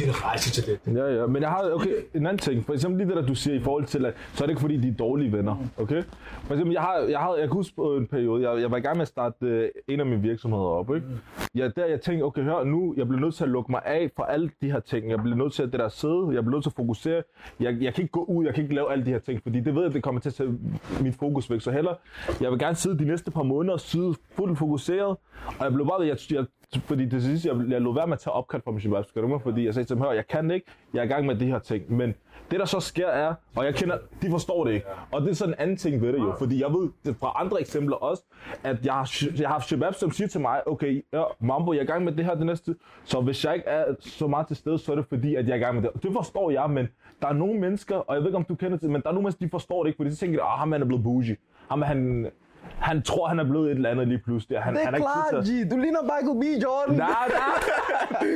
din 0.00 0.24
rejse 0.24 0.50
til 0.50 0.66
det. 0.66 0.96
Ja, 0.96 1.14
ja, 1.14 1.26
men 1.26 1.42
jeg 1.42 1.50
har, 1.50 1.70
okay, 1.72 1.94
en 2.14 2.26
anden 2.26 2.38
ting. 2.38 2.64
For 2.64 2.72
eksempel 2.72 2.98
lige 2.98 3.08
det, 3.08 3.16
der 3.16 3.26
du 3.26 3.34
siger 3.34 3.54
i 3.56 3.60
forhold 3.60 3.84
til, 3.84 4.04
at 4.04 4.14
så 4.34 4.44
er 4.44 4.46
det 4.46 4.50
ikke 4.50 4.60
fordi, 4.60 4.76
de 4.76 4.88
er 4.88 4.92
dårlige 4.92 5.32
venner, 5.32 5.56
okay? 5.78 6.02
For 6.42 6.54
eksempel, 6.54 6.72
jeg 6.72 6.82
har, 6.82 6.98
jeg 6.98 7.18
har, 7.18 7.34
jeg 7.34 7.48
kan 7.48 7.52
huske 7.52 7.76
på 7.76 7.96
en 7.96 8.06
periode, 8.06 8.50
jeg, 8.50 8.60
jeg 8.60 8.70
var 8.70 8.76
i 8.76 8.80
gang 8.80 8.96
med 8.96 9.02
at 9.02 9.08
starte 9.08 9.46
øh, 9.46 9.68
en 9.88 10.00
af 10.00 10.06
mine 10.06 10.22
virksomheder 10.22 10.64
op, 10.64 10.94
ikke? 10.94 11.06
Ja, 11.54 11.68
der 11.76 11.86
jeg 11.86 12.00
tænkte, 12.00 12.24
okay, 12.24 12.42
hør 12.42 12.64
nu, 12.64 12.94
jeg 12.96 13.08
bliver 13.08 13.20
nødt 13.20 13.34
til 13.34 13.44
at 13.44 13.50
lukke 13.50 13.70
mig 13.70 13.80
af 13.84 14.10
for 14.16 14.22
alle 14.22 14.50
de 14.62 14.70
her 14.72 14.80
ting. 14.80 15.10
Jeg 15.10 15.20
bliver 15.22 15.36
nødt 15.36 15.52
til 15.52 15.62
at 15.62 15.72
det 15.72 15.80
der 15.80 15.88
sidde, 15.88 16.28
jeg 16.32 16.42
bliver 16.42 16.50
nødt 16.50 16.64
til 16.64 16.70
at 16.70 16.76
fokusere. 16.76 17.22
Jeg, 17.60 17.76
jeg 17.80 17.94
kan 17.94 18.02
ikke 18.02 18.12
gå 18.12 18.24
ud, 18.24 18.44
jeg 18.44 18.54
kan 18.54 18.62
ikke 18.62 18.74
lave 18.74 18.92
alle 18.92 19.04
de 19.04 19.10
her 19.10 19.18
ting, 19.18 19.42
fordi 19.42 19.60
det 19.60 19.74
ved 19.74 19.82
jeg, 19.82 19.92
det 19.92 20.02
kommer 20.02 20.20
til 20.20 20.28
at 20.28 20.34
tage 20.34 20.58
mit 21.00 21.14
fokus 21.14 21.50
væk. 21.50 21.60
Så 21.60 21.70
heller, 21.70 21.94
jeg 22.40 22.50
vil 22.50 22.58
gerne 22.58 22.74
sidde 22.74 22.98
de 22.98 23.04
næste 23.04 23.30
par 23.30 23.42
måneder 23.42 23.74
og 23.74 23.80
sidde 23.80 24.14
fuldt 24.36 24.58
fokuseret, 24.58 25.16
og 25.58 25.64
jeg 25.64 25.72
blev 25.72 25.86
bare, 25.86 26.00
jeg, 26.00 26.16
jeg 26.30 26.46
fordi 26.78 27.04
det 27.04 27.22
sidste, 27.22 27.48
jeg, 27.48 27.70
jeg 27.70 27.80
lod 27.80 27.94
være 27.94 28.06
med 28.06 28.12
at 28.12 28.18
tage 28.18 28.34
opkald 28.34 28.62
fra 28.64 28.70
min 28.70 29.30
med, 29.30 29.40
fordi 29.40 29.64
jeg 29.64 29.74
sagde 29.74 29.88
til 29.88 29.96
dem, 29.96 30.02
hør, 30.04 30.12
jeg 30.12 30.26
kan 30.26 30.50
ikke, 30.50 30.66
jeg 30.94 31.00
er 31.00 31.04
i 31.04 31.08
gang 31.08 31.26
med 31.26 31.34
de 31.34 31.46
her 31.46 31.58
ting, 31.58 31.92
men 31.92 32.14
det 32.50 32.60
der 32.60 32.64
så 32.64 32.80
sker 32.80 33.06
er, 33.06 33.34
og 33.56 33.64
jeg 33.64 33.74
kender, 33.74 33.98
de 34.22 34.30
forstår 34.30 34.64
det 34.64 34.72
ikke, 34.72 34.86
og 35.12 35.22
det 35.22 35.30
er 35.30 35.34
sådan 35.34 35.54
en 35.54 35.60
anden 35.60 35.76
ting 35.76 36.02
ved 36.02 36.12
det 36.12 36.18
jo, 36.18 36.34
fordi 36.38 36.62
jeg 36.62 36.68
ved 36.68 37.14
fra 37.14 37.32
andre 37.36 37.60
eksempler 37.60 37.96
også, 37.96 38.22
at 38.64 38.86
jeg 38.86 38.94
har, 38.94 39.24
jeg 39.38 39.48
har 39.48 39.52
haft 39.52 39.68
shabab, 39.68 39.94
som 39.94 40.10
siger 40.10 40.28
til 40.28 40.40
mig, 40.40 40.68
okay, 40.68 41.04
ja, 41.12 41.22
Mambo, 41.40 41.72
jeg 41.72 41.78
er 41.78 41.82
i 41.82 41.86
gang 41.86 42.04
med 42.04 42.12
det 42.12 42.24
her 42.24 42.34
det 42.34 42.46
næste, 42.46 42.74
så 43.04 43.20
hvis 43.20 43.44
jeg 43.44 43.54
ikke 43.54 43.66
er 43.66 43.84
så 44.00 44.26
meget 44.26 44.46
til 44.46 44.56
stede, 44.56 44.78
så 44.78 44.92
er 44.92 44.96
det 44.96 45.06
fordi, 45.06 45.34
at 45.34 45.46
jeg 45.46 45.52
er 45.52 45.56
i 45.56 45.60
gang 45.60 45.74
med 45.74 45.82
det. 45.82 46.02
Det 46.02 46.12
forstår 46.12 46.50
jeg, 46.50 46.70
men 46.70 46.88
der 47.22 47.28
er 47.28 47.32
nogle 47.32 47.60
mennesker, 47.60 47.96
og 47.96 48.14
jeg 48.14 48.22
ved 48.22 48.28
ikke, 48.28 48.38
om 48.38 48.44
du 48.44 48.54
kender 48.54 48.78
det, 48.78 48.90
men 48.90 49.02
der 49.02 49.08
er 49.08 49.12
nogle 49.12 49.24
mennesker, 49.24 49.46
de 49.46 49.50
forstår 49.50 49.82
det 49.82 49.88
ikke, 49.88 49.96
fordi 49.96 50.10
de 50.10 50.14
tænker, 50.14 50.42
ah, 50.42 50.58
ham 50.58 50.72
han 50.72 50.82
er 50.82 50.86
blevet 50.86 51.04
bougie, 51.04 51.36
ham 51.68 51.82
er 51.82 51.86
han, 51.86 52.30
han 52.78 53.02
tror, 53.02 53.28
han 53.28 53.38
er 53.38 53.44
blevet 53.44 53.66
et 53.70 53.74
eller 53.74 53.90
andet 53.90 54.08
lige 54.08 54.18
pludselig. 54.18 54.58
Han, 54.60 54.74
Det 54.74 54.82
han 54.84 54.94
er 54.94 54.98
ikke 54.98 55.08
tid 55.08 55.30
klart, 55.30 55.48
at- 55.48 55.66
G. 55.68 55.70
Du 55.70 55.76
ligner 55.76 56.02
Michael 56.02 56.36
B. 56.40 56.62
Jordan. 56.64 56.94
Nej, 56.96 57.08
nej. 57.28 58.30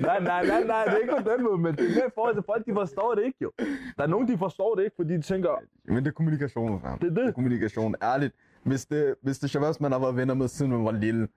nej, 0.00 0.20
nej, 0.20 0.46
nej, 0.46 0.62
nej, 0.66 0.84
det 0.84 0.92
er 0.94 0.98
ikke 0.98 1.14
på 1.24 1.30
den 1.36 1.44
måde, 1.44 1.58
men 1.58 1.76
det 1.76 1.84
er 1.90 1.94
mere 1.94 2.10
forhold 2.14 2.34
til 2.34 2.42
folk, 2.46 2.66
de 2.66 2.72
forstår 2.74 3.14
det 3.14 3.24
ikke 3.24 3.38
jo. 3.42 3.50
Der 3.96 4.02
er 4.02 4.06
nogen, 4.06 4.28
de 4.28 4.38
forstår 4.38 4.74
det 4.74 4.82
ikke, 4.84 4.96
fordi 4.96 5.16
de 5.16 5.22
tænker, 5.22 5.50
Men 5.84 5.96
det 5.96 6.06
er 6.06 6.12
kommunikation, 6.12 6.80
fam. 6.80 6.98
Det 6.98 7.18
er 7.18 7.22
det. 7.24 7.34
kommunikation. 7.34 7.94
Ærligt. 8.02 8.34
Hvis 8.62 8.86
det, 8.86 9.14
hvis 9.22 9.38
det 9.38 9.50
Shabazz, 9.50 9.80
man 9.80 9.92
har 9.92 9.98
været 9.98 10.16
venner 10.16 10.34
med, 10.34 10.48
siden 10.48 10.70
man 10.72 10.84
var 10.84 10.92
lille, 10.92 11.28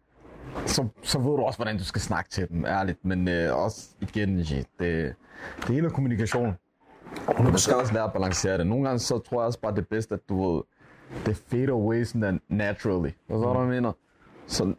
så, 0.66 0.88
så 1.02 1.20
ved 1.20 1.26
du 1.38 1.42
også, 1.42 1.58
hvordan 1.60 1.78
du 1.78 1.84
skal 1.84 2.02
snakke 2.02 2.30
til 2.30 2.50
dem, 2.50 2.66
ærligt. 2.66 3.06
Men 3.06 3.28
øh, 3.28 3.64
også 3.64 3.90
igen, 4.02 4.38
G, 4.40 4.46
det, 4.80 5.16
det 5.58 5.70
hele 5.70 5.86
er 5.88 5.92
kommunikation. 5.92 6.54
Man 7.40 7.58
skal 7.58 7.76
også 7.76 7.94
lære 7.94 8.04
at 8.04 8.14
balancere 8.14 8.58
det. 8.58 8.68
Nogle 8.68 8.86
gange 8.86 9.00
så 9.00 9.18
tror 9.20 9.42
jeg 9.42 9.46
også 9.48 9.60
bare, 9.60 9.72
det 9.72 9.82
er 9.82 9.86
bedst, 9.90 10.12
at 10.12 10.20
du 10.30 10.54
ved, 10.54 10.62
det 11.26 11.38
fade 11.48 11.70
away 11.70 12.04
sådan 12.04 12.42
naturally. 12.50 13.10
Hvad 13.28 13.40
så, 13.40 13.54
mm. 13.54 13.60
du 13.60 13.66
mener? 13.66 13.92
Så, 14.48 14.74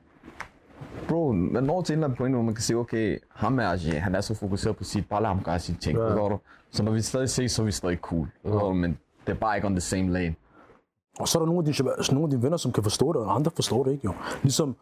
bro, 1.09 1.33
man 1.33 1.65
når 1.65 1.83
til 1.83 1.93
en 1.93 1.99
eller 1.99 2.07
anden 2.07 2.17
point, 2.17 2.35
hvor 2.35 2.43
man 2.43 2.55
kan 2.55 2.63
sige, 2.63 2.77
okay, 2.77 3.19
ham 3.31 3.59
er, 3.59 3.77
G, 3.77 4.03
han 4.03 4.15
er 4.15 4.21
så 4.21 4.35
fokuseret 4.35 4.77
på 4.77 4.85
sit, 4.85 5.09
bare 5.09 5.23
lad 5.23 5.29
ham 5.29 5.43
gøre 5.43 5.59
sine 5.59 5.79
ting, 5.79 5.99
ja. 5.99 6.05
du? 6.05 6.39
Så 6.71 6.83
når 6.83 6.93
vi 6.93 7.03
stadig 7.03 7.31
ses, 7.31 7.53
så 7.53 7.63
er 7.63 7.67
vi 7.67 7.73
stadig 7.73 7.99
cool. 7.99 8.29
Ja. 8.45 8.73
Men 8.73 8.99
det 9.27 9.33
er 9.33 9.37
bare 9.39 9.57
ikke 9.57 9.67
on 9.67 9.73
the 9.73 9.81
same 9.81 10.11
lane. 10.13 10.35
Og 11.19 11.29
så 11.29 11.39
er 11.39 11.41
der 11.43 11.47
nogle 11.47 11.59
af, 11.59 11.65
dine, 11.65 11.75
shabab- 11.75 12.13
nogle 12.13 12.25
af 12.25 12.31
dine 12.31 12.43
venner, 12.43 12.57
som 12.57 12.73
kan 12.73 12.83
forstå 12.83 13.13
det, 13.13 13.21
og 13.21 13.35
andre 13.35 13.51
forstår 13.57 13.85
det 13.85 13.93
ikke 13.93 14.05
jo. 14.05 14.13
Ligesom, 14.43 14.77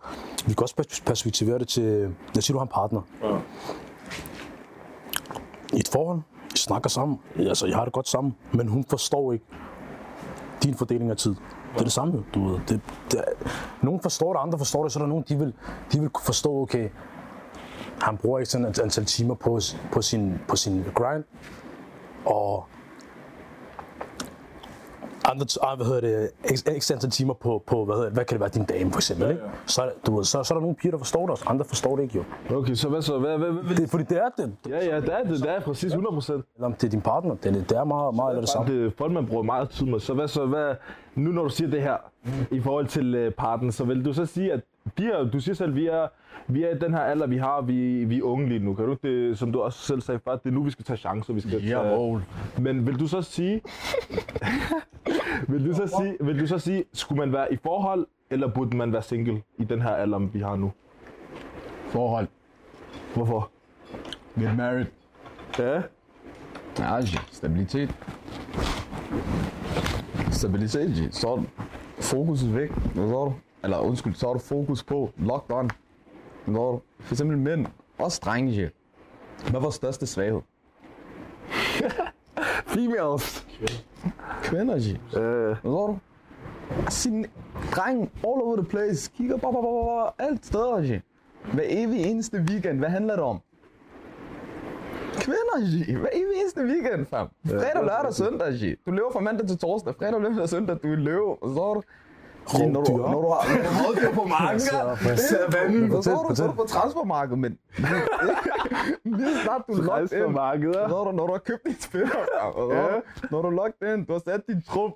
vi 0.47 0.53
kan 0.55 0.63
også 0.63 0.75
pers- 0.81 1.03
perspektivere 1.07 1.59
det 1.59 1.69
til, 1.69 1.85
lad 1.85 2.39
os 2.39 2.45
sige, 2.45 2.55
du 2.55 2.59
har 2.59 2.65
en 2.67 2.73
partner. 2.75 3.01
Ja. 3.23 3.37
I 5.77 5.79
et 5.79 5.89
forhold, 5.93 6.21
I 6.55 6.57
snakker 6.59 6.89
sammen, 6.91 7.19
altså 7.37 7.67
I 7.67 7.71
har 7.71 7.85
det 7.85 7.93
godt 7.93 8.09
sammen, 8.09 8.37
men 8.53 8.69
hun 8.69 8.85
forstår 8.91 9.33
ikke 9.33 9.45
din 10.63 10.75
fordeling 10.75 11.11
af 11.11 11.17
tid. 11.17 11.35
Det 11.73 11.81
er 11.81 11.85
det 11.85 11.93
samme, 11.93 12.25
du 12.35 12.49
ved. 12.49 12.61
Det, 12.69 12.81
det, 13.11 13.21
nogle 13.21 13.25
nogen 13.83 14.01
forstår 14.01 14.33
det, 14.33 14.41
andre 14.41 14.59
forstår 14.59 14.83
det, 14.83 14.93
så 14.93 14.99
er 14.99 15.03
der 15.03 15.09
nogen, 15.09 15.25
de 15.29 15.39
vil, 15.39 15.55
de 15.93 16.01
vil 16.01 16.11
forstå, 16.25 16.63
okay, 16.63 16.89
han 18.01 18.17
bruger 18.17 18.39
ikke 18.39 18.51
sådan 18.51 18.67
et 18.67 18.79
antal 18.79 19.05
timer 19.05 19.35
på, 19.35 19.61
på, 19.93 20.03
sin, 20.03 20.39
på 20.49 20.57
sin 20.57 20.85
grind, 20.95 21.25
og 22.25 22.65
andre, 25.31 25.47
ah, 25.63 25.77
hvad 25.77 25.87
hedder 25.87 26.01
det, 26.01 26.31
eks, 26.45 26.65
ekstra 26.67 26.95
antal 26.95 27.11
timer 27.11 27.35
på, 27.35 27.63
på 27.67 27.85
hvad, 27.85 27.95
hedder 27.95 28.09
det, 28.09 28.17
hvad 28.17 28.25
kan 28.25 28.35
det 28.35 28.41
være, 28.41 28.49
din 28.51 28.65
dame 28.65 28.91
for 28.93 28.99
eksempel, 28.99 29.31
ikke? 29.31 29.43
Så, 29.67 29.83
er 29.83 29.87
der- 29.87 29.93
du 30.07 30.17
ved, 30.17 30.25
så, 30.25 30.43
så 30.43 30.55
er 30.55 30.59
der 30.59 30.61
nogle 30.61 30.77
piger, 30.77 30.91
der 30.93 30.99
forstår 30.99 31.27
det, 31.27 31.31
og 31.45 31.51
andre 31.51 31.65
forstår 31.65 31.97
det 31.97 32.03
ikke, 32.03 32.17
jo. 32.51 32.57
Okay, 32.57 32.75
så 32.75 32.89
hvad 32.89 33.03
så? 33.03 33.19
Hvad, 33.19 33.39
hvad, 33.39 33.51
hvad, 33.51 33.77
Det, 33.77 33.91
fordi 33.91 34.05
det 34.05 34.19
er 34.19 34.29
det, 34.39 34.53
Ja, 34.69 34.85
ja, 34.87 35.01
det 35.01 35.13
er 35.15 35.23
det. 35.23 35.41
Det 35.43 35.51
er 35.51 35.61
præcis 35.61 35.93
100 35.93 36.15
procent. 36.15 36.45
eller 36.57 36.67
om 36.67 36.73
det 36.75 36.85
er 36.85 36.91
din 36.91 37.01
partner, 37.01 37.35
det, 37.35 37.57
er- 37.57 37.65
det 37.65 37.77
er 37.77 37.85
meget, 37.85 38.15
meget 38.15 38.35
af 38.35 38.41
det 38.43 38.49
samme. 38.49 38.73
Det 38.75 38.87
er 38.87 38.91
folk, 38.99 39.13
man 39.13 39.27
bruger 39.27 39.43
meget 39.43 39.71
tid 39.71 39.87
med. 39.87 40.01
Så 40.01 40.15
hvad 40.15 40.29
så? 40.29 40.47
Hvad, 40.47 40.75
nu 41.15 41.31
når 41.31 41.43
du 41.43 41.49
siger 41.49 41.71
det 41.71 41.83
her 41.83 41.97
i 42.51 42.61
forhold 42.61 42.87
til 42.87 43.27
uh, 43.27 43.33
parten, 43.33 43.73
så 43.73 43.85
vil 43.85 44.05
du 44.05 44.13
så 44.13 44.27
sige, 44.27 44.53
at 44.53 44.61
de 44.99 45.03
her, 45.03 45.25
du 45.25 45.41
siger 45.41 45.55
selv, 45.55 45.75
vi 45.75 45.87
er, 45.87 46.09
vi 46.49 46.63
er 46.63 46.71
i 46.75 46.79
den 46.79 46.95
her 46.95 47.01
alder, 47.01 47.27
vi 47.27 47.37
har, 47.37 47.61
vi, 47.61 48.05
vi 48.05 48.19
er 48.19 48.23
unge 48.23 48.49
lige 48.49 48.59
nu. 48.61 48.75
Kan 48.75 48.85
du 48.87 48.97
det, 49.03 49.39
som 49.39 49.53
du 49.53 49.61
også 49.61 49.79
selv 49.79 50.01
sagde 50.01 50.21
før, 50.25 50.37
det 50.37 50.47
er 50.47 50.55
nu, 50.55 50.63
vi 50.63 50.71
skal 50.71 50.85
tage 50.85 50.97
chancer, 50.97 51.35
vi 51.35 51.41
skal 51.41 51.53
tage... 51.53 51.67
Jawohl. 51.67 52.23
Men 52.59 52.87
vil 52.87 53.01
du 53.01 53.07
så 53.07 53.23
sige, 53.23 53.63
vil 55.49 55.67
du 55.67 55.75
så 55.75 55.87
sige, 56.01 56.17
vil 56.21 56.41
du 56.41 56.47
så 56.47 56.59
sige, 56.59 56.85
skulle 56.93 57.19
man 57.19 57.33
være 57.33 57.53
i 57.53 57.57
forhold, 57.57 58.07
eller 58.31 58.49
burde 58.49 58.77
man 58.77 58.93
være 58.93 59.03
single 59.03 59.43
i 59.59 59.65
den 59.65 59.83
her 59.83 59.91
alder, 59.91 60.19
vi 60.19 60.41
har 60.41 60.57
nu? 60.57 60.73
Forhold. 61.89 62.27
Hvorfor? 63.15 63.51
Get 64.39 64.57
married. 64.57 64.87
Ja, 65.59 65.83
Ja, 66.79 67.01
G. 67.01 67.19
Stabilitet. 67.33 67.95
Stabilitet. 70.31 71.15
Så 71.15 71.29
er 71.29 71.43
fokus 72.01 72.55
væk. 72.55 72.71
Hvad 72.71 73.09
så 73.09 73.25
du? 73.25 73.35
Eller 73.65 73.79
undskyld, 73.79 74.15
så 74.15 74.29
er 74.29 74.33
du 74.33 74.39
fokus 74.39 74.83
på 74.83 75.11
lockdown. 75.17 75.71
Hvad 76.45 76.55
så 76.55 76.73
du? 76.73 76.81
For 77.01 77.15
eksempel 77.15 77.39
mænd. 77.39 77.67
Også 77.99 78.21
drenge. 78.25 78.71
Hvad 79.51 79.61
vores 79.61 79.75
største 79.75 80.07
svaghed? 80.07 80.41
females. 82.75 83.47
Kvinder, 84.43 84.79
G. 84.79 85.17
Øh, 85.17 85.57
Hvad 85.63 85.87
du? 85.87 85.99
Sin 86.89 87.27
dreng 87.77 88.01
all 88.03 88.43
over 88.43 88.57
the 88.57 88.65
place. 88.65 89.11
Kigger 89.17 89.37
bare, 89.37 89.53
bare, 89.53 89.63
bare, 89.63 89.85
bare, 89.85 90.29
alt 90.29 90.47
steder, 90.47 90.81
G. 90.81 91.03
Hver 91.55 91.65
evig 91.67 92.07
eneste 92.07 92.39
weekend, 92.49 92.79
hvad 92.79 92.89
handler 92.89 93.15
det 93.17 93.25
om? 93.25 93.41
Kvinder, 95.15 95.59
G. 95.61 95.97
Hver 95.99 96.09
evig 96.13 96.37
eneste 96.41 96.61
weekend, 96.65 97.07
fam. 97.07 97.29
Fredag, 97.47 97.85
lørdag, 97.85 98.15
søndag, 98.15 98.53
G. 98.53 98.77
Du 98.87 98.91
lever 98.91 99.13
fra 99.13 99.21
mandag 99.21 99.47
til 99.49 99.59
torsdag. 99.59 99.95
Fredag, 99.95 100.21
lørdag, 100.21 100.49
søndag, 100.49 100.77
du 100.83 100.93
er 100.93 100.97
løve. 100.97 101.37
Så 101.43 101.73
du... 101.75 101.83
Når 102.47 102.81
Rovdyr. 102.81 102.97
når 102.97 103.21
du 103.23 103.29
har 103.29 103.43
når 103.57 103.63
du 103.63 103.69
har 103.69 103.87
rovdyr 103.87 104.11
på 104.15 104.25
marken, 104.25 104.61
Så, 104.61 104.97
det 105.11 105.19
så- 105.19 105.37
er 105.37 105.51
vandet. 105.51 106.05
Så 106.05 106.11
er 106.11 106.15
du, 106.15 106.21
Fortæl, 106.23 106.37
så 106.37 106.47
du 106.47 106.53
på 106.53 106.65
transfermarkedet, 106.65 107.39
men 107.39 107.59
lige 109.19 109.37
snart 109.45 109.63
du 109.69 109.73
er 109.73 109.77
locked 109.77 109.83
in, 109.83 109.87
Transfermarkeder. 109.89 110.89
så 110.89 110.97
er 111.01 111.05
du, 111.05 111.13
når 111.13 111.27
du 111.27 111.33
har 111.33 111.39
købt 111.39 111.63
din 111.67 111.81
spiller, 111.81 112.17
er 112.43 112.51
du- 112.57 113.03
når 113.31 113.43
du 113.43 113.49
er 113.49 113.53
locked 113.53 113.95
in, 113.95 114.05
du 114.05 114.13
har 114.13 114.23
sat 114.29 114.41
din 114.47 114.63
trup. 114.63 114.93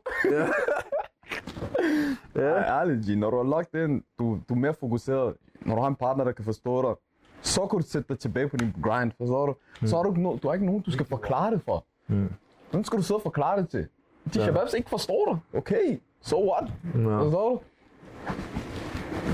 Ja, 2.37 2.81
ærligt, 2.81 3.07
G. 3.07 3.19
Når 3.19 3.31
du 3.31 3.37
er 3.37 3.45
locked 3.45 3.85
in, 3.85 4.03
du, 4.19 4.39
du 4.49 4.55
er 4.55 4.59
mere 4.59 4.75
fokuseret. 4.81 5.35
Når 5.61 5.75
du 5.75 5.81
har 5.81 5.89
en 5.89 5.95
partner, 5.97 6.25
der 6.25 6.33
kan 6.33 6.45
forstå 6.45 6.83
dig, 6.83 6.95
så 7.43 7.67
kan 7.67 7.79
du 7.81 7.85
sætte 7.87 8.09
dig 8.09 8.19
tilbage 8.19 8.49
på 8.49 8.57
din 8.57 8.75
grind, 8.83 9.13
forstår 9.19 9.47
du? 9.47 9.55
Så 9.87 9.97
har 9.97 10.03
du, 10.03 10.11
ikke 10.11 10.23
no, 10.23 10.37
du 10.43 10.49
har 10.49 10.55
ikke 10.55 10.67
nogen, 10.67 10.83
du 10.83 10.91
skal 10.91 11.07
forklare 11.07 11.51
det 11.51 11.61
for. 11.65 11.85
Mm. 12.09 12.33
Hvem 12.71 12.85
skal 12.85 12.99
du 12.99 13.03
sidde 13.03 13.17
og 13.19 13.23
forklare 13.23 13.61
det 13.61 13.69
til? 13.69 13.87
De 14.35 14.43
shababs 14.45 14.75
ikke 14.75 14.91
forstår 14.91 15.25
dig. 15.53 15.59
Okay, 15.61 16.01
so 16.27 16.37
what? 16.51 16.65
Ja. 16.95 17.23
Forstår 17.23 17.49
du? 17.51 17.61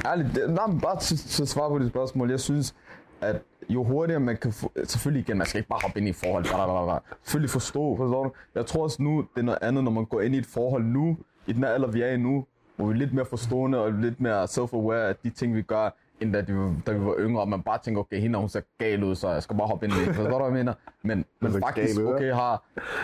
Ærligt, 0.09 0.29
det, 0.35 0.51
nej, 0.51 0.65
bare 0.83 0.99
til, 1.01 1.17
til 1.17 1.43
at 1.43 1.49
svare 1.49 1.69
på 1.71 1.79
dit 1.79 1.89
spørgsmål. 1.89 2.31
Jeg 2.31 2.41
synes, 2.41 2.75
at 3.21 3.43
jo 3.69 3.85
hurtigere 3.85 4.21
man 4.21 4.37
kan 4.37 4.53
få... 4.53 4.73
Selvfølgelig 4.85 5.21
igen, 5.29 5.39
man 5.39 5.47
skal 5.47 5.59
ikke 5.59 5.69
bare 5.69 5.81
hoppe 5.83 5.99
ind 5.99 6.07
i 6.07 6.11
et 6.11 6.17
forhold. 6.17 6.45
Bla, 6.45 6.65
bla, 6.65 6.67
bla, 6.67 6.85
bla. 6.85 6.99
Selvfølgelig 7.23 7.51
forstå, 7.51 7.97
forstår 7.97 8.25
du? 8.25 8.31
Jeg 8.55 8.67
tror 8.67 8.83
også 8.83 9.03
nu, 9.03 9.19
det 9.35 9.41
er 9.41 9.43
noget 9.43 9.59
andet, 9.63 9.85
når 9.85 9.91
man 9.91 10.05
går 10.05 10.21
ind 10.21 10.35
i 10.35 10.39
et 10.39 10.47
forhold 10.47 10.85
nu, 10.85 11.17
i 11.47 11.53
den 11.53 11.65
her 11.65 11.71
alder, 11.71 11.89
vi 11.89 12.03
er 12.03 12.09
i 12.09 12.17
nu, 12.17 12.45
hvor 12.77 12.87
vi 12.87 12.93
er 12.93 12.97
lidt 12.97 13.15
mere 13.15 13.25
forstående 13.25 13.83
og 13.85 13.93
lidt 13.93 14.21
mere 14.21 14.45
self-aware 14.45 15.09
af 15.09 15.17
de 15.17 15.31
ting, 15.31 15.55
vi 15.55 15.63
gør, 15.63 15.91
end 16.21 16.33
da, 16.33 16.41
de, 16.41 16.77
da 16.87 16.93
vi 16.93 17.05
var 17.05 17.15
yngre, 17.19 17.41
og 17.41 17.49
man 17.49 17.63
bare 17.63 17.79
tænker, 17.85 18.01
okay, 18.01 18.21
hende 18.21 18.39
hun 18.39 18.49
ser 18.49 18.61
gal 18.79 19.05
ud, 19.05 19.15
så 19.15 19.29
jeg 19.31 19.43
skal 19.43 19.57
bare 19.57 19.69
hoppe 19.69 19.87
ind 19.87 19.95
i 19.95 20.05
det. 20.05 20.15
Forstår 20.15 20.39
du, 20.39 20.45
hvad 20.45 20.47
jeg 20.47 20.53
mener? 20.53 20.75
Men, 21.03 21.25
men 21.41 21.53
faktisk, 21.53 22.01
okay, 22.01 22.33
har, 22.33 22.63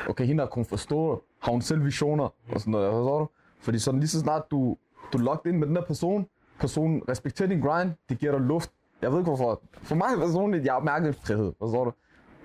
okay, 0.08 0.24
hende 0.24 0.42
der 0.42 0.48
kunne 0.48 0.64
forstå, 0.64 1.22
har 1.42 1.52
hun 1.52 1.62
selv 1.62 1.84
visioner 1.84 2.24
og 2.52 2.60
sådan 2.60 2.70
noget, 2.70 2.92
forstår 2.92 3.18
du? 3.18 3.28
Fordi 3.60 3.78
sådan 3.78 4.00
lige 4.00 4.08
så 4.08 4.20
snart 4.20 4.42
du, 4.50 4.76
du 5.12 5.18
er 5.18 5.22
locked 5.22 5.52
ind 5.52 5.58
med 5.58 5.66
den 5.66 5.76
der 5.76 5.84
person, 5.84 6.26
personen 6.60 7.02
respekterer 7.08 7.48
din 7.48 7.60
grind, 7.60 7.90
det 8.08 8.18
giver 8.18 8.32
dig 8.32 8.40
luft. 8.40 8.70
Jeg 9.02 9.10
ved 9.12 9.18
ikke 9.18 9.28
hvorfor. 9.30 9.62
For 9.72 9.94
mig 9.94 10.08
personligt, 10.18 10.64
jeg 10.64 10.72
har 10.72 10.80
mærket 10.80 11.14
frihed, 11.14 11.52
forstår 11.58 11.84
du? 11.84 11.92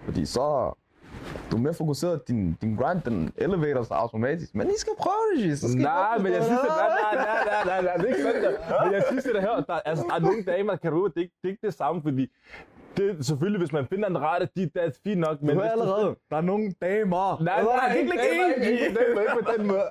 Fordi 0.06 0.26
så, 0.26 0.74
du 1.52 1.56
er 1.58 1.62
mere 1.62 1.74
fokuseret, 1.74 2.28
din, 2.28 2.58
din 2.62 2.76
grind, 2.76 3.02
den 3.02 3.34
elevator 3.38 3.84
sig 3.84 3.98
automatisk. 3.98 4.56
Men 4.56 4.68
I 4.68 4.74
skal 4.78 4.94
prøve 5.00 5.50
det. 5.50 5.60
Så 5.60 5.68
skal 5.68 5.82
Nej, 5.82 6.18
men 6.18 6.32
jeg 6.32 6.44
synes, 6.44 6.60
det 6.60 6.70
nej, 6.70 6.90
nej, 7.04 7.26
nej, 7.26 7.64
nej, 7.66 7.82
nej, 7.82 7.96
det 7.98 8.04
er 8.04 8.08
ikke 8.08 8.24
sådan 8.24 8.44
der. 8.44 8.84
Men 8.86 8.94
jeg 8.94 9.04
synes, 9.10 9.24
det 9.24 9.36
der 9.36 9.42
her, 9.42 9.62
der, 9.62 9.74
altså, 9.74 10.06
der 10.10 10.16
er 10.16 10.20
nogle 10.20 10.44
damer, 10.44 10.76
kan 10.76 10.92
du 10.92 11.06
det, 11.06 11.12
er 11.12 11.12
det 11.16 11.30
er 11.44 11.48
ikke 11.48 11.66
det 11.68 11.74
samme, 11.74 12.02
fordi 12.02 12.32
det 12.98 13.20
er 13.20 13.24
selvfølgelig, 13.24 13.60
hvis 13.60 13.72
man 13.72 13.88
finder 13.88 14.10
en 14.10 14.22
rette, 14.22 14.50
de, 14.56 14.62
det 14.62 14.72
er 14.76 14.92
fint 15.04 15.20
nok, 15.20 15.42
men 15.42 15.50
Du 15.50 15.62
hører 15.62 15.72
allerede, 15.72 16.16
der 16.30 16.38
er 16.38 16.42
nogle 16.42 16.74
damer. 16.82 17.44
Nej, 17.44 17.60
er 17.60 17.64
nej, 17.64 17.88
der 17.88 17.94
ikke, 17.94 18.14
ikke 18.14 18.72
ikke, 18.72 18.96
på 18.96 19.00
den 19.00 19.22
ikke 19.22 19.46
på 19.46 19.52
den 19.58 19.68
måde. 19.68 19.84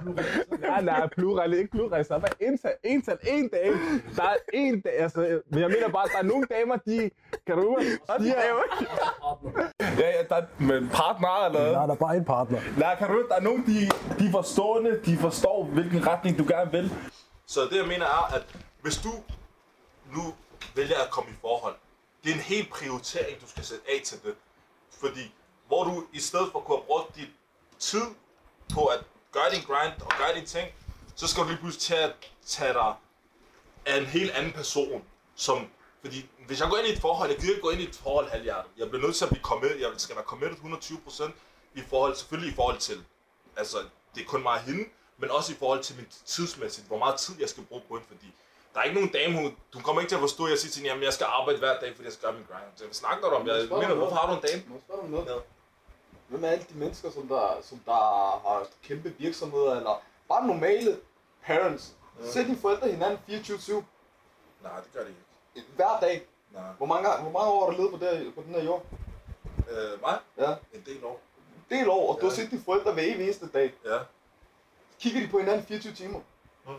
Nej, 0.61 0.83
nej, 0.83 1.09
plural, 1.09 1.53
ikke 1.53 1.71
plural, 1.71 2.05
så 2.05 2.15
er 2.15 2.19
bare 2.19 2.43
ental, 2.43 2.73
ental, 2.85 3.19
en 3.27 3.49
dame. 3.49 3.77
Der 4.17 4.23
er 4.23 4.37
en 4.53 4.81
dag, 4.81 4.99
altså, 4.99 5.41
men 5.51 5.61
jeg 5.61 5.69
mener 5.69 5.89
bare, 5.89 6.07
der 6.13 6.19
er 6.19 6.29
nogle 6.33 6.47
damer, 6.51 6.77
de, 6.77 7.11
kan 7.47 7.57
du 7.57 7.77
de 8.19 8.29
er, 8.29 8.43
ja, 9.81 10.09
ja, 10.17 10.23
der 10.29 10.37
er 10.37 10.47
med 10.59 10.89
partner 10.91 11.47
eller 11.47 11.73
Nej, 11.73 11.87
der 11.87 11.93
er 11.93 11.99
bare 11.99 12.17
en 12.17 12.25
partner. 12.25 12.59
Nej, 12.79 12.97
kan 12.99 13.09
du 13.09 13.25
der 13.29 13.35
er 13.35 13.41
nogen, 13.41 13.65
de, 13.67 13.79
de 14.19 14.27
er 14.29 14.31
forstående, 14.31 15.01
de 15.07 15.17
forstår, 15.17 15.65
hvilken 15.65 16.07
retning 16.07 16.39
du 16.39 16.45
gerne 16.49 16.71
vil. 16.71 16.93
Så 17.47 17.61
det 17.71 17.77
jeg 17.77 17.87
mener 17.89 18.07
er, 18.07 18.35
at 18.37 18.57
hvis 18.83 18.97
du 18.97 19.09
nu 20.17 20.23
vælger 20.77 20.97
at 21.05 21.11
komme 21.11 21.31
i 21.31 21.39
forhold, 21.41 21.75
det 22.25 22.31
er 22.31 22.35
en 22.35 22.41
helt 22.41 22.71
prioritering, 22.71 23.41
du 23.41 23.49
skal 23.49 23.65
sætte 23.65 23.85
af 23.91 24.03
til 24.05 24.23
det. 24.23 24.35
Fordi 24.91 25.35
hvor 25.67 25.85
du 25.85 26.07
i 26.13 26.21
stedet 26.21 26.53
for 26.53 26.61
kunne 26.61 26.77
have 26.77 26.87
brugt 26.87 27.17
dit 27.17 27.29
tid 27.79 28.07
på 28.75 28.87
at 28.87 29.05
gøre 29.33 29.51
din 29.51 29.63
grind 29.63 30.03
og 30.03 30.13
gøre 30.19 30.35
dine 30.35 30.47
ting, 30.47 30.69
så 31.17 31.27
skal 31.27 31.43
du 31.43 31.49
lige 31.49 31.59
pludselig 31.59 31.83
til 31.83 31.95
at 31.95 32.15
tage 32.47 32.73
dig 32.73 32.95
af 33.87 33.99
en 33.99 34.07
helt 34.07 34.31
anden 34.31 34.53
person, 34.53 35.05
som 35.37 35.69
fordi 36.03 36.29
hvis 36.47 36.61
jeg 36.61 36.69
går 36.69 36.77
ind 36.77 36.87
i 36.87 36.93
et 36.93 37.01
forhold, 37.01 37.31
jeg 37.31 37.39
gider 37.39 37.51
ikke 37.51 37.63
gå 37.63 37.71
ind 37.71 37.81
i 37.81 37.89
et 37.89 37.97
forhold 37.97 38.31
halvhjertet. 38.31 38.71
Jeg 38.77 38.89
bliver 38.89 39.03
nødt 39.03 39.17
til 39.17 39.25
at 39.25 39.31
blive 39.31 39.43
committed, 39.43 39.79
jeg 39.79 39.91
skal 39.97 40.17
være 40.17 40.25
committed 40.25 40.57
120% 40.57 41.33
i 41.75 41.83
forhold, 41.89 42.17
selvfølgelig 42.17 42.53
i 42.53 42.55
forhold 42.55 42.79
til, 42.79 43.05
altså 43.57 43.79
det 44.15 44.23
er 44.23 44.27
kun 44.27 44.43
mig 44.43 44.53
og 44.53 44.61
hende, 44.61 44.85
men 45.19 45.31
også 45.31 45.53
i 45.53 45.57
forhold 45.57 45.83
til 45.83 45.97
min 45.97 46.07
tidsmæssigt, 46.27 46.87
hvor 46.87 46.99
meget 46.99 47.21
tid 47.21 47.35
jeg 47.41 47.49
skal 47.49 47.65
bruge 47.65 47.83
på 47.89 47.95
hende, 47.95 48.09
fordi 48.09 48.33
der 48.75 48.81
er 48.81 48.85
ikke 48.85 48.95
nogen 49.01 49.13
dame, 49.13 49.35
hun, 49.37 49.57
du 49.73 49.81
kommer 49.81 50.01
ikke 50.03 50.11
til 50.11 50.17
at 50.17 50.21
forstå, 50.21 50.45
at 50.45 50.51
jeg 50.51 50.59
siger 50.59 50.73
til 50.73 50.81
hende, 50.81 50.91
jamen 50.91 51.05
jeg 51.05 51.13
skal 51.13 51.27
arbejde 51.31 51.59
hver 51.59 51.81
dag, 51.81 51.91
fordi 51.95 52.05
jeg 52.05 52.13
skal 52.13 52.23
gøre 52.29 52.33
min 52.39 52.47
grind. 52.51 52.65
Så 52.77 52.85
snakker 52.93 53.29
du 53.29 53.35
om? 53.35 53.47
Jeg 53.47 53.55
mener, 53.71 53.95
hvorfor 53.95 54.17
har 54.17 54.27
du 54.31 54.35
en 54.41 54.43
dame? 54.49 54.63
Må 54.69 54.75
jeg 54.75 54.83
spørge 54.87 55.11
noget? 55.11 55.27
Ja. 55.27 55.35
Hvem 56.29 56.45
er 56.45 56.49
alle 56.49 56.65
de 56.73 56.75
mennesker, 56.79 57.11
som 57.11 57.29
der, 57.29 57.59
som 57.63 57.79
der 57.87 57.93
har 58.49 58.67
kæmpe 58.83 59.15
virksomheder, 59.19 59.77
eller 59.77 60.03
bare 60.29 60.47
normale 60.47 60.97
parents? 61.47 61.93
Ser 62.25 62.43
dine 62.45 62.59
forældre 62.59 62.91
hinanden 62.91 63.19
24-7 63.29 63.73
Nej, 64.63 64.81
det 64.81 64.93
gør 64.93 65.01
det 65.01 65.09
ikke. 65.55 65.69
hver 65.77 66.01
dag? 66.01 66.27
Nej. 66.53 66.63
Hvor 66.77 66.87
mange, 66.87 67.09
hvor 67.09 67.31
mange 67.31 67.51
år 67.53 67.65
har 67.65 67.71
du 67.71 67.77
levet 67.83 67.91
på, 68.01 68.05
det, 68.07 68.35
på 68.35 68.43
den 68.43 68.55
her 68.55 68.65
jord? 68.65 68.83
Øh, 69.71 70.01
mig? 70.01 70.19
Ja. 70.39 70.51
En 70.75 70.83
del 70.87 71.05
år. 71.05 71.21
Del 71.71 71.89
år, 71.89 72.15
og 72.15 72.21
du 72.21 72.27
Ja. 72.27 72.31
har 72.31 72.37
set 72.37 72.51
dine 72.51 72.63
forældre 72.65 72.93
hver 72.93 73.03
eneste 73.03 73.49
dag. 73.49 73.75
Ja. 73.85 73.99
Kigger 75.01 75.21
de 75.21 75.29
på 75.29 75.39
hinanden 75.39 75.67
24 75.67 75.93
timer? 75.95 76.21
Mhm. 76.67 76.75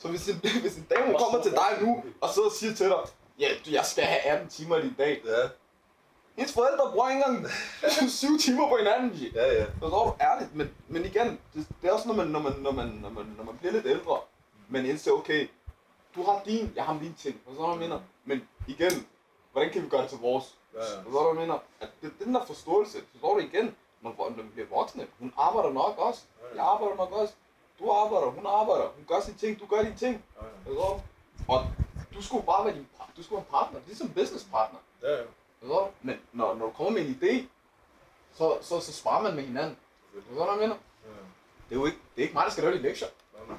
Så 0.00 0.08
hvis 0.08 0.28
en, 0.28 0.36
hvis 0.64 0.76
en 0.76 0.86
dame 0.90 1.14
kommer 1.18 1.42
til 1.42 1.52
dig 1.52 1.70
nu, 1.82 2.04
og 2.20 2.28
sidder 2.30 2.48
og 2.48 2.54
siger 2.54 2.74
til 2.74 2.86
dig, 2.86 2.96
ja, 3.38 3.48
du, 3.66 3.70
jeg 3.70 3.84
skal 3.84 4.04
have 4.04 4.20
18 4.20 4.48
timer 4.48 4.76
i 4.76 4.92
dag. 4.98 5.22
Ja. 5.24 5.48
Hendes 6.36 6.54
forældre 6.54 6.90
bruger 6.92 7.08
ikke 7.08 7.24
engang 7.26 8.10
7 8.10 8.38
timer 8.38 8.68
på 8.68 8.76
hinanden. 8.76 9.10
Ja, 9.34 9.52
ja. 9.52 9.66
Forstår 9.80 10.04
du? 10.04 10.24
Ærligt, 10.24 10.54
men, 10.54 10.70
men 10.88 11.04
igen, 11.04 11.40
det, 11.54 11.66
det 11.82 11.88
er 11.88 11.92
også 11.92 12.08
når 12.08 12.14
man, 12.14 12.26
når 12.26 12.40
man, 12.40 12.52
når 12.52 12.72
man, 12.72 12.86
når 12.86 13.10
man, 13.10 13.34
når 13.36 13.44
man 13.44 13.58
bliver 13.58 13.72
lidt 13.72 13.86
ældre, 13.86 14.18
man 14.68 14.86
indser, 14.86 15.12
okay, 15.12 15.48
du 16.14 16.22
har 16.22 16.42
din, 16.44 16.72
jeg 16.76 16.84
har 16.84 16.92
min 16.94 17.14
ting, 17.14 17.40
du, 17.46 17.50
hvad 17.52 17.70
jeg 17.70 17.78
mener? 17.78 18.00
Men 18.24 18.48
igen, 18.66 19.06
hvordan 19.52 19.72
kan 19.72 19.82
vi 19.82 19.88
gøre 19.88 20.02
det 20.02 20.10
til 20.10 20.18
vores? 20.18 20.44
Ja, 20.74 20.78
ja. 20.78 21.02
Du, 21.04 21.10
hvad 21.10 21.20
jeg 21.28 21.36
mener? 21.40 21.58
At 21.80 21.88
det, 22.02 22.12
den 22.24 22.34
der 22.34 22.44
forståelse, 22.44 22.98
forstår 23.12 23.34
du 23.34 23.40
igen, 23.40 23.76
når, 24.02 24.32
når 24.36 24.42
vi 24.42 24.48
bliver 24.48 24.68
voksne, 24.68 25.06
hun 25.18 25.32
arbejder 25.36 25.70
nok 25.70 25.98
også, 25.98 26.22
jeg 26.54 26.64
arbejder 26.64 26.96
nok 26.96 27.12
også, 27.12 27.34
du 27.80 27.90
arbejder, 27.90 28.26
hun 28.26 28.46
arbejder, 28.46 28.86
hun 28.96 29.04
gør 29.08 29.20
sine 29.20 29.36
ting, 29.36 29.60
du 29.60 29.66
gør 29.66 29.82
dine 29.82 29.96
ting, 29.96 30.24
forstår 30.66 31.02
du? 31.48 31.52
Og 31.52 31.66
du 32.14 32.22
skulle 32.22 32.46
bare 32.46 32.64
være 32.64 32.74
din, 32.74 32.86
par- 32.98 33.10
du 33.16 33.22
skulle 33.22 33.36
være 33.36 33.46
en 33.46 33.50
partner, 33.50 33.80
ligesom 33.86 34.08
business 34.08 34.44
partner. 34.52 34.78
Ja, 35.02 35.10
ja. 35.12 35.22
Du? 35.62 35.86
Men 36.02 36.20
når, 36.32 36.54
når 36.54 36.66
du 36.66 36.72
kommer 36.72 36.92
med 36.92 37.02
en 37.08 37.18
idé, 37.22 37.46
så, 38.38 38.58
så, 38.62 38.80
så 38.80 38.92
sparer 38.92 39.22
man 39.22 39.34
med 39.34 39.42
hinanden. 39.44 39.76
Forstår 40.14 40.30
du, 40.30 40.34
hvad 40.34 40.60
jeg 40.60 40.68
mener? 40.68 40.76
det 41.68 41.76
er 41.76 41.80
jo 41.80 41.86
ikke, 41.86 41.98
det 42.16 42.22
er 42.22 42.22
ikke 42.22 42.34
mig, 42.34 42.44
der 42.44 42.50
skal 42.50 42.64
lave 42.64 42.76
de 42.76 42.82
lektier. 42.82 43.08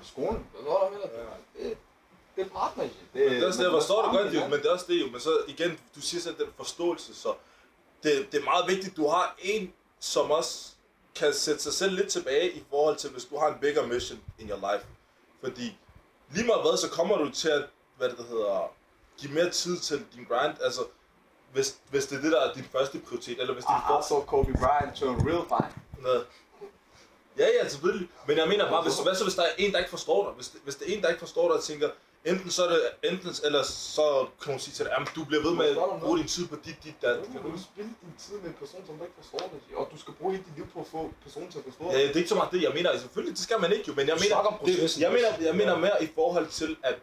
Skolen, 0.03 0.45
hvad 0.51 0.63
så 0.63 0.69
er 0.78 0.84
der 0.84 0.89
med 0.91 0.99
det? 1.01 1.11
Det, 1.57 1.78
det 2.36 2.45
er 2.45 2.49
partnership. 2.49 3.13
Det, 3.13 3.22
Men 3.22 3.30
det 3.32 3.43
er 3.43 3.47
også 3.47 3.59
det, 3.59 3.65
jeg 3.65 3.72
forstår 3.72 4.01
det 4.01 4.11
godt, 4.11 4.34
jo, 4.34 4.41
men 4.47 4.51
det 4.59 4.65
er 4.65 4.72
også 4.72 4.86
det 4.88 5.01
jo. 5.01 5.07
Men 5.11 5.19
så 5.19 5.43
igen, 5.47 5.80
du 5.95 6.01
siger 6.01 6.22
selv 6.22 6.38
den 6.38 6.47
forståelse, 6.57 7.15
så 7.15 7.34
det, 8.03 8.28
det 8.32 8.39
er 8.39 8.43
meget 8.43 8.67
vigtigt, 8.67 8.97
du 8.97 9.07
har 9.07 9.36
en, 9.39 9.74
som 9.99 10.32
også 10.32 10.72
kan 11.16 11.34
sætte 11.34 11.62
sig 11.64 11.74
selv 11.74 11.95
lidt 11.95 12.09
tilbage 12.09 12.51
i 12.51 12.64
forhold 12.70 12.97
til, 12.97 13.09
hvis 13.09 13.26
du 13.26 13.38
har 13.38 13.47
en 13.47 13.59
bigger 13.62 13.88
mission 13.88 14.20
in 14.39 14.49
your 14.49 14.74
life. 14.74 14.86
Fordi 15.43 15.78
lige 16.34 16.45
meget 16.47 16.62
hvad, 16.62 16.78
så 16.78 16.89
kommer 16.89 17.18
du 17.18 17.30
til 17.32 17.49
at, 17.49 17.64
hvad 17.97 18.09
det 18.09 18.26
hedder, 18.30 18.72
give 19.18 19.32
mere 19.34 19.49
tid 19.49 19.80
til 19.80 20.05
din 20.16 20.24
grind. 20.24 20.53
Altså, 20.62 20.82
hvis, 21.53 21.78
hvis 21.89 22.05
det 22.05 22.18
er 22.18 22.22
det, 22.22 22.32
der 22.32 22.41
er 22.41 22.53
din 22.53 22.66
første 22.72 22.99
prioritet, 22.99 23.39
eller 23.41 23.53
hvis 23.53 23.64
det 23.64 23.72
er 23.72 23.97
Ah, 23.97 24.03
så 24.03 24.24
Kobe 24.28 24.53
Bryant 24.53 24.95
turn 24.95 25.28
real 25.28 25.43
fine. 25.47 26.03
noget. 26.03 26.26
Ja, 27.38 27.47
ja, 27.47 27.68
selvfølgelig. 27.70 28.09
Men 28.28 28.38
jeg 28.38 28.47
mener 28.47 28.70
bare, 28.70 28.82
hvis, 28.84 28.99
hvad 28.99 29.16
så 29.16 29.24
hvis 29.24 29.36
der 29.36 29.43
er 29.43 29.51
en, 29.57 29.72
der 29.72 29.78
ikke 29.78 29.89
forstår 29.89 30.26
dig? 30.26 30.34
Hvis, 30.34 30.47
det, 30.49 30.62
hvis 30.64 30.76
det 30.76 30.91
er 30.91 30.97
en, 30.97 31.03
der 31.03 31.09
ikke 31.09 31.20
forstår 31.20 31.47
dig 31.47 31.57
og 31.57 31.64
tænker, 31.64 31.89
enten 32.26 32.51
så 32.51 32.65
er 32.65 32.69
det, 32.69 32.82
enten, 33.11 33.30
eller 33.43 33.63
så 33.63 34.28
kan 34.41 34.51
hun 34.53 34.59
sige 34.59 34.74
til 34.74 34.86
dig, 34.86 34.93
at 34.97 35.07
du 35.15 35.24
bliver 35.26 35.43
ved 35.47 35.53
med 35.55 35.65
at 35.65 35.78
bruge 36.03 36.17
din 36.17 36.28
tid 36.28 36.47
på 36.47 36.55
dit, 36.65 36.76
dit, 36.84 37.01
dat. 37.01 37.15
Kan 37.32 37.41
du 37.51 37.59
spille 37.72 37.91
din 38.01 38.13
tid 38.26 38.36
med 38.36 38.47
en 38.49 38.55
person, 38.63 38.82
som 38.88 38.97
du 38.97 39.03
ikke 39.03 39.15
forstår 39.22 39.38
det? 39.53 39.76
Og 39.76 39.89
du 39.93 39.97
skal 39.99 40.13
bruge 40.13 40.32
hele 40.34 40.43
dit 40.47 40.55
liv 40.55 40.67
på 40.74 40.80
at 40.80 40.88
få 40.91 41.11
personen 41.24 41.51
til 41.51 41.57
at 41.59 41.63
forstå 41.69 41.84
Ja, 41.91 41.97
det. 41.97 42.07
det 42.07 42.15
er 42.15 42.17
ikke 42.24 42.30
så 42.30 42.36
meget 42.36 42.51
det, 42.51 42.61
jeg 42.67 42.72
mener. 42.74 42.97
Selvfølgelig, 42.99 43.36
det 43.38 43.43
skal 43.47 43.59
man 43.61 43.72
ikke 43.72 43.86
jo, 43.88 43.93
men 43.93 44.07
jeg 44.07 44.15
Du 44.17 44.22
mener, 44.24 44.36
det, 44.65 44.99
jeg, 44.99 45.11
mener, 45.11 45.30
jeg 45.47 45.55
mener 45.55 45.78
mere 45.78 46.03
i 46.03 46.09
forhold 46.15 46.47
til, 46.47 46.78
at 46.84 46.95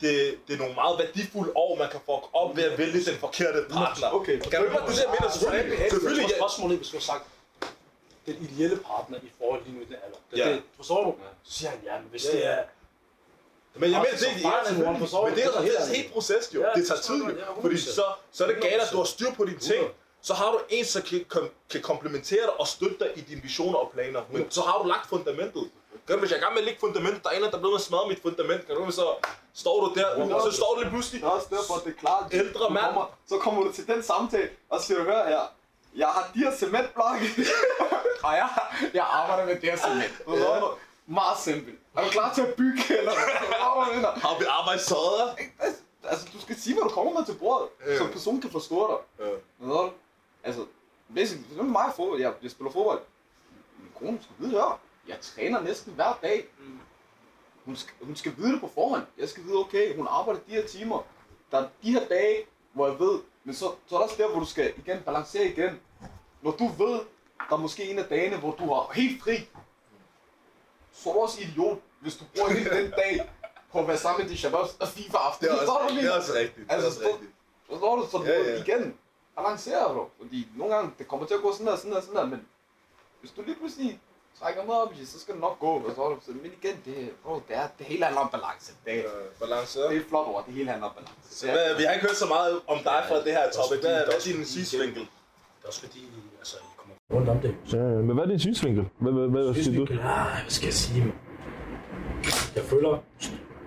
det, 0.00 0.38
det 0.48 0.54
er 0.54 0.58
nogle 0.58 0.74
meget 0.74 0.98
værdifulde 0.98 1.52
år, 1.56 1.76
man 1.78 1.90
kan 1.90 2.00
få 2.06 2.28
op 2.32 2.56
ved 2.56 2.64
at 2.64 2.78
vælge 2.78 3.04
den 3.10 3.16
forkerte 3.24 3.58
partner. 3.70 4.08
Okay, 4.18 4.40
Kan 4.40 4.60
du 4.60 4.66
ikke 4.66 4.78
det, 4.88 4.98
jeg 5.02 5.10
mener? 5.20 5.30
Selvfølgelig, 5.30 5.78
selvfølgelig, 5.90 6.22
Jeg 6.22 6.30
ja. 6.30 6.38
tror 6.38 6.48
spørgsmålet 6.48 6.76
hvis 6.78 6.88
du 6.88 6.96
har 6.96 7.06
sagt, 7.12 7.24
den 8.26 8.36
ideelle 8.50 8.76
partner 8.76 9.18
i 9.18 9.30
forhold 9.38 9.60
lige 9.64 9.74
nu 9.76 9.80
i 9.80 9.84
den 9.84 9.94
alder. 10.04 10.18
Det, 10.30 10.38
Ja. 10.38 10.48
det, 10.52 10.62
forstår 10.76 11.04
du? 11.04 11.14
Så 11.44 11.52
siger 11.58 11.70
han, 11.70 11.78
ja, 11.84 11.94
men 12.00 12.08
hvis 12.10 12.24
Ja, 12.24 12.30
det 12.32 12.46
er... 12.46 12.58
Men 13.80 13.90
jeg 13.90 14.00
mener, 14.00 14.10
det, 14.10 14.20
som 14.20 14.30
ja, 14.40 15.22
men 15.24 15.34
det 15.34 15.44
er 15.44 15.46
jo 15.46 15.74
er 15.76 15.82
et 15.82 15.96
helt 15.96 16.12
proces 16.12 16.50
jo. 16.54 16.60
Ja, 16.60 16.68
det 16.76 16.86
tager 16.86 17.00
tid 17.00 17.16
jo. 17.16 17.30
Fordi 17.60 17.74
100%. 17.74 17.94
så, 17.94 18.04
så 18.32 18.44
er 18.44 18.48
det 18.48 18.62
galt, 18.62 18.82
at 18.82 18.88
du 18.92 18.96
har 18.96 19.04
100%. 19.04 19.08
styr 19.08 19.30
på 19.36 19.44
dine 19.44 19.58
ting. 19.58 19.84
Så 20.22 20.34
har 20.34 20.50
du 20.52 20.58
en, 20.68 20.84
som 20.84 21.02
kan, 21.02 21.50
kan 21.70 21.82
komplementere 21.82 22.42
dig 22.42 22.60
og 22.60 22.66
støtte 22.66 22.96
dig 22.98 23.10
i 23.16 23.20
dine 23.20 23.42
visioner 23.42 23.78
og 23.78 23.90
planer. 23.94 24.20
Men 24.32 24.50
så 24.50 24.60
har 24.62 24.82
du 24.82 24.88
lagt 24.88 25.08
fundamentet. 25.08 25.70
Gør 26.06 26.14
du, 26.14 26.20
hvis 26.20 26.30
jeg 26.30 26.36
er 26.36 26.40
gang 26.40 26.52
med 26.54 26.62
at 26.62 26.64
lægge 26.64 26.80
fundamentet, 26.80 27.24
der 27.24 27.30
er 27.30 27.34
en, 27.34 27.42
der 27.42 27.52
er 27.52 27.58
blevet 27.58 28.08
mit 28.08 28.22
fundament. 28.22 28.66
Kan 28.66 28.76
du, 28.76 28.90
så 28.90 29.06
står 29.54 29.84
du 29.84 30.00
der, 30.00 30.06
og 30.34 30.42
så 30.50 30.56
står 30.56 30.74
du 30.74 30.80
lige 30.80 30.90
pludselig. 30.90 31.20
Det 31.20 31.26
er 31.26 31.30
også 31.30 31.46
derfor, 31.50 31.74
det 31.84 31.94
er 31.96 32.00
klart. 32.00 32.24
Ældre 32.32 32.70
mand. 32.70 32.84
Kommer, 32.84 33.06
så 33.28 33.38
kommer 33.38 33.62
du 33.64 33.72
til 33.72 33.86
den 33.86 34.02
samtale, 34.02 34.48
og 34.70 34.80
så 34.80 34.86
siger 34.86 34.98
du, 34.98 35.04
hør 35.04 35.28
her, 35.28 35.42
jeg 35.96 36.08
har 36.08 36.30
de 36.34 36.38
her 36.38 36.56
cementblokke, 36.56 37.26
og 38.26 38.32
jeg, 38.32 38.48
jeg 38.94 39.06
arbejder 39.10 39.46
med 39.46 39.54
det 39.60 39.70
her 39.70 39.76
cement. 39.76 40.12
Du? 40.26 40.70
Meget 41.06 41.38
simpelt. 41.38 41.78
Er 41.98 42.04
du 42.04 42.10
klar 42.10 42.34
til 42.34 42.42
at 42.42 42.54
bygge, 42.54 42.98
eller 42.98 43.12
hvad? 43.12 44.20
Har 44.22 44.38
vi 44.38 44.44
arbejdstøjet? 44.48 45.36
Altså, 46.04 46.28
du 46.32 46.40
skal 46.40 46.56
sige, 46.56 46.74
hvad 46.74 46.84
du 46.84 46.88
kommer 46.88 47.12
med 47.12 47.26
til 47.26 47.34
bordet, 47.34 47.68
Ja. 47.86 47.98
så 47.98 48.06
personen 48.12 48.40
kan 48.40 48.50
forstå 48.50 49.00
dig. 49.18 49.26
Ja. 49.26 49.66
Du? 49.66 49.90
Altså, 50.44 50.66
basically, 51.14 51.44
det 51.50 51.58
er 51.58 51.62
mig 51.62 51.86
i 51.88 51.92
fodbold. 51.96 52.20
Jeg, 52.20 52.32
jeg 52.42 52.50
spiller 52.50 52.70
fodbold. 52.72 53.00
Min 53.78 53.90
kone 53.98 54.18
skal 54.22 54.34
vide, 54.38 54.50
hør. 54.50 54.78
Jeg 55.08 55.16
træner 55.20 55.60
næsten 55.60 55.92
hver 55.92 56.18
dag. 56.22 56.46
Hun 57.64 57.76
skal, 57.76 57.94
hun 58.02 58.16
skal 58.16 58.32
vide 58.36 58.52
det 58.52 58.60
på 58.60 58.70
forhånd. 58.74 59.02
Jeg 59.18 59.28
skal 59.28 59.44
vide, 59.44 59.54
okay, 59.56 59.96
hun 59.96 60.06
arbejder 60.10 60.40
de 60.46 60.50
her 60.52 60.66
timer. 60.66 61.02
Der 61.50 61.58
er 61.58 61.68
de 61.82 61.92
her 61.92 62.06
dage, 62.08 62.36
hvor 62.72 62.86
jeg 62.88 62.98
ved, 62.98 63.20
men 63.44 63.54
så, 63.54 63.64
så 63.86 63.94
er 63.94 63.98
der 63.98 64.04
også 64.04 64.16
der, 64.18 64.28
hvor 64.30 64.40
du 64.40 64.46
skal 64.46 64.72
igen 64.76 65.00
balancere 65.02 65.44
igen. 65.44 65.80
Når 66.42 66.50
du 66.50 66.66
ved, 66.66 67.00
der 67.48 67.54
er 67.54 67.56
måske 67.56 67.90
en 67.90 67.98
af 67.98 68.04
dagene, 68.04 68.36
hvor 68.36 68.50
du 68.50 68.66
har 68.74 68.90
helt 68.94 69.22
fri, 69.22 69.48
så 70.92 71.08
er 71.10 71.14
du 71.14 71.20
også 71.20 71.40
idiot, 71.40 71.78
hvis 72.00 72.16
du 72.16 72.24
bruger 72.34 72.50
hele 72.50 72.70
den 72.82 72.90
dag 72.90 73.30
på 73.72 73.78
at 73.80 73.88
være 73.88 73.96
sammen 73.98 74.22
med 74.22 74.30
de 74.30 74.38
shababs 74.38 74.76
og 74.80 74.88
FIFA 74.88 75.16
aften. 75.28 75.46
Det 75.48 75.54
er 75.54 75.58
også, 75.60 75.72
hvad 75.88 75.96
det 75.96 76.04
jeg 76.04 76.12
er 76.12 76.16
også 76.20 76.32
rigtigt. 76.34 76.56
Det 76.56 76.70
er 76.70 76.74
Altså, 76.74 76.88
også 76.88 77.00
rigtigt. 77.12 77.30
Forstår 77.70 77.96
du? 77.96 78.02
Så 78.10 78.18
Ja, 78.24 78.30
ja, 78.32 78.42
ja. 78.44 78.50
ja. 78.54 78.62
igen 78.64 78.94
balancerer 79.36 79.92
du. 79.94 80.02
Fordi 80.20 80.48
nogle 80.56 80.74
gange, 80.74 80.90
det 80.98 81.08
kommer 81.08 81.26
til 81.26 81.34
at 81.34 81.42
gå 81.42 81.52
sådan 81.52 81.66
der, 81.66 81.76
sådan 81.76 81.92
der, 81.92 82.00
sådan 82.00 82.16
der, 82.16 82.26
men 82.26 82.40
hvis 83.20 83.30
du 83.36 83.42
lige 83.42 83.56
pludselig 83.60 84.00
trækker 84.40 84.64
mig 84.64 84.74
op 84.82 84.92
i, 85.00 85.04
så 85.06 85.20
skal 85.20 85.34
det 85.34 85.40
nok 85.40 85.58
gå, 85.58 85.82
forstår 85.86 86.08
du? 86.08 86.16
Så, 86.26 86.30
men 86.42 86.52
igen, 86.62 86.76
det, 86.84 87.10
bro, 87.24 87.34
det, 87.48 87.56
er, 87.56 87.66
det 87.78 87.86
hele 87.86 88.04
handler 88.04 88.20
om 88.20 88.30
balance. 88.30 88.72
Det, 88.84 88.98
er- 88.98 89.04
Øh, 89.04 89.26
Balance. 89.40 89.78
det 89.80 89.86
er 89.96 90.00
et 90.00 90.06
flot 90.08 90.26
ord, 90.26 90.44
det 90.46 90.54
hele 90.54 90.70
handler 90.70 90.86
om 90.86 90.94
balance. 90.94 91.38
Så 91.38 91.46
hvad, 91.46 91.74
vi 91.76 91.82
har 91.82 91.92
ikke 91.92 92.06
hørt 92.06 92.16
så 92.16 92.26
meget 92.26 92.60
om 92.66 92.78
dig 92.78 93.00
fra 93.08 93.16
det 93.16 93.32
her 93.38 93.50
topic. 93.50 93.80
Hvad, 93.80 93.90
hvad 94.04 94.14
er 94.14 94.20
din 94.24 94.44
synsvinkel? 94.44 95.02
Det 95.02 95.64
er 95.64 95.68
også 95.68 95.80
fordi, 95.80 96.00
altså, 96.38 96.56
I 96.56 96.60
kommer 96.76 96.94
rundt 97.14 97.28
om 97.28 97.38
det. 97.40 97.56
Ja, 97.72 97.78
men 97.78 98.12
hvad 98.16 98.24
er 98.24 98.28
din 98.28 98.40
synsvinkel? 98.40 98.84
Hvad, 98.98 99.12
hvad, 99.12 99.28
hvad 99.28 99.42
siger 99.42 99.54
du? 99.54 99.62
synsvinkel, 99.62 100.00
ah, 100.00 100.32
hvad 100.42 100.50
skal 100.50 100.66
jeg 100.66 100.74
sige? 100.74 101.00
mand? 101.04 101.12
Jeg 102.68 102.76
føler, 102.76 102.98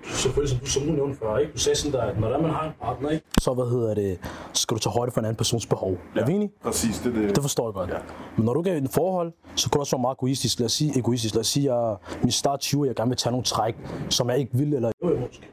selvfølgelig 0.04 0.50
som 0.50 0.58
du, 0.58 0.66
som 0.66 0.82
du 0.82 0.92
nævnte 0.92 1.18
før, 1.18 1.38
ikke? 1.38 1.52
du 1.52 1.58
sagde 1.58 1.78
sådan 1.78 1.92
der, 1.92 2.02
at 2.02 2.20
når 2.20 2.40
man 2.40 2.50
har 2.50 2.66
en 2.66 2.72
partner, 2.82 3.10
ikke? 3.10 3.24
så 3.40 3.54
hvad 3.54 3.70
hedder 3.70 3.94
det, 3.94 4.18
skal 4.52 4.74
du 4.74 4.80
tage 4.80 4.92
højde 4.92 5.12
for 5.12 5.20
en 5.20 5.24
anden 5.24 5.36
persons 5.36 5.66
behov. 5.66 5.96
Er 6.16 6.26
vi 6.26 6.32
enige? 6.32 6.52
Præcis, 6.62 6.98
det 6.98 7.16
er 7.16 7.20
det. 7.20 7.34
Det 7.36 7.42
forstår 7.42 7.68
jeg 7.68 7.74
godt. 7.74 7.90
Ja. 7.90 7.96
Men 8.36 8.44
når 8.44 8.54
du 8.54 8.60
er 8.60 8.72
i 8.74 8.76
et 8.76 8.90
forhold, 8.90 9.32
så 9.56 9.70
kan 9.70 9.78
du 9.78 9.80
også 9.80 9.96
være 9.96 10.00
meget 10.00 10.14
egoistisk. 10.14 10.58
Lad 10.58 10.66
os 10.66 10.72
sige, 10.72 10.98
egoistisk. 10.98 11.34
Lad 11.34 11.40
os 11.40 11.46
sige, 11.46 11.72
at 11.72 11.76
jeg 11.76 11.96
min 12.22 12.30
start 12.32 12.60
20, 12.60 12.86
jeg 12.86 12.94
gerne 12.96 13.08
vil 13.10 13.16
tage 13.16 13.30
nogle 13.30 13.44
træk, 13.44 13.76
som 14.10 14.30
jeg 14.30 14.38
ikke 14.38 14.50
vil, 14.54 14.74
eller 14.74 14.92
jo, 15.04 15.10
jeg 15.10 15.20
måske. 15.20 15.48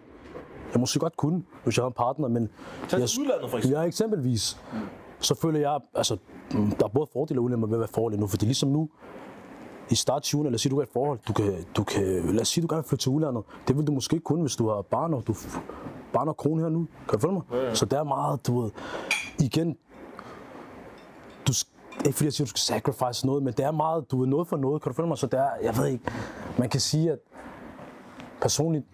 Jeg 0.73 0.79
måske 0.79 0.99
godt 0.99 1.17
kunne, 1.17 1.43
hvis 1.63 1.77
jeg 1.77 1.83
har 1.83 1.87
en 1.87 1.93
partner, 1.93 2.27
men... 2.27 2.49
Tag 2.89 2.99
jeg, 2.99 3.07
udlandet 3.19 3.49
for 3.49 3.57
eksempel. 3.57 3.79
Ja, 3.79 3.85
eksempelvis. 3.85 4.57
Så 5.19 5.35
føler 5.35 5.59
jeg, 5.59 5.79
altså, 5.95 6.17
mm, 6.53 6.71
der 6.71 6.85
er 6.85 6.89
både 6.89 7.07
fordele 7.13 7.39
og 7.39 7.43
ulemper 7.43 7.67
ved 7.67 7.75
at 7.75 7.79
være 7.79 7.89
forhold 7.93 8.17
nu, 8.19 8.27
fordi 8.27 8.45
ligesom 8.45 8.69
nu, 8.69 8.89
i 9.89 9.95
start 9.95 10.25
20'erne, 10.25 10.43
lad 10.43 10.53
os 10.53 10.61
sige, 10.61 10.69
du 10.71 10.79
i 10.79 10.83
et 10.83 10.89
forhold, 10.93 11.19
du 11.27 11.33
kan, 11.33 11.65
du 11.77 11.83
kan, 11.83 12.03
lad 12.33 12.41
os 12.41 12.47
sige, 12.47 12.61
du 12.61 12.67
gerne 12.73 12.83
vil 12.83 12.89
flytte 12.89 13.03
til 13.03 13.11
udlandet. 13.11 13.43
Det 13.67 13.77
vil 13.77 13.87
du 13.87 13.91
måske 13.91 14.13
ikke 14.13 14.23
kunne, 14.23 14.41
hvis 14.41 14.55
du 14.55 14.69
har 14.69 14.81
barn 14.81 15.13
og 15.13 15.23
du 15.27 15.35
barn 16.13 16.27
og 16.27 16.37
kone 16.37 16.61
her 16.61 16.69
nu. 16.69 16.87
Kan 17.09 17.19
du 17.19 17.21
følge 17.21 17.33
mig? 17.33 17.41
Ja, 17.51 17.57
ja. 17.67 17.75
Så 17.75 17.85
der 17.85 17.99
er 17.99 18.03
meget, 18.03 18.47
du 18.47 18.61
ved, 18.61 18.71
igen, 19.39 19.77
du, 21.47 21.53
ikke 22.05 22.13
fordi 22.17 22.25
jeg 22.25 22.33
siger, 22.33 22.45
du 22.45 22.49
skal 22.49 22.59
sacrifice 22.59 23.25
noget, 23.25 23.43
men 23.43 23.53
det 23.53 23.65
er 23.65 23.71
meget, 23.71 24.11
du 24.11 24.21
er 24.21 24.25
noget 24.25 24.47
for 24.47 24.57
noget, 24.57 24.81
kan 24.81 24.89
du 24.91 24.95
følge 24.95 25.07
mig? 25.07 25.17
Så 25.17 25.27
det 25.27 25.39
er, 25.39 25.49
jeg 25.63 25.77
ved 25.77 25.87
ikke, 25.87 26.03
man 26.59 26.69
kan 26.69 26.79
sige, 26.79 27.11
at 27.11 27.19
personligt, 28.41 28.85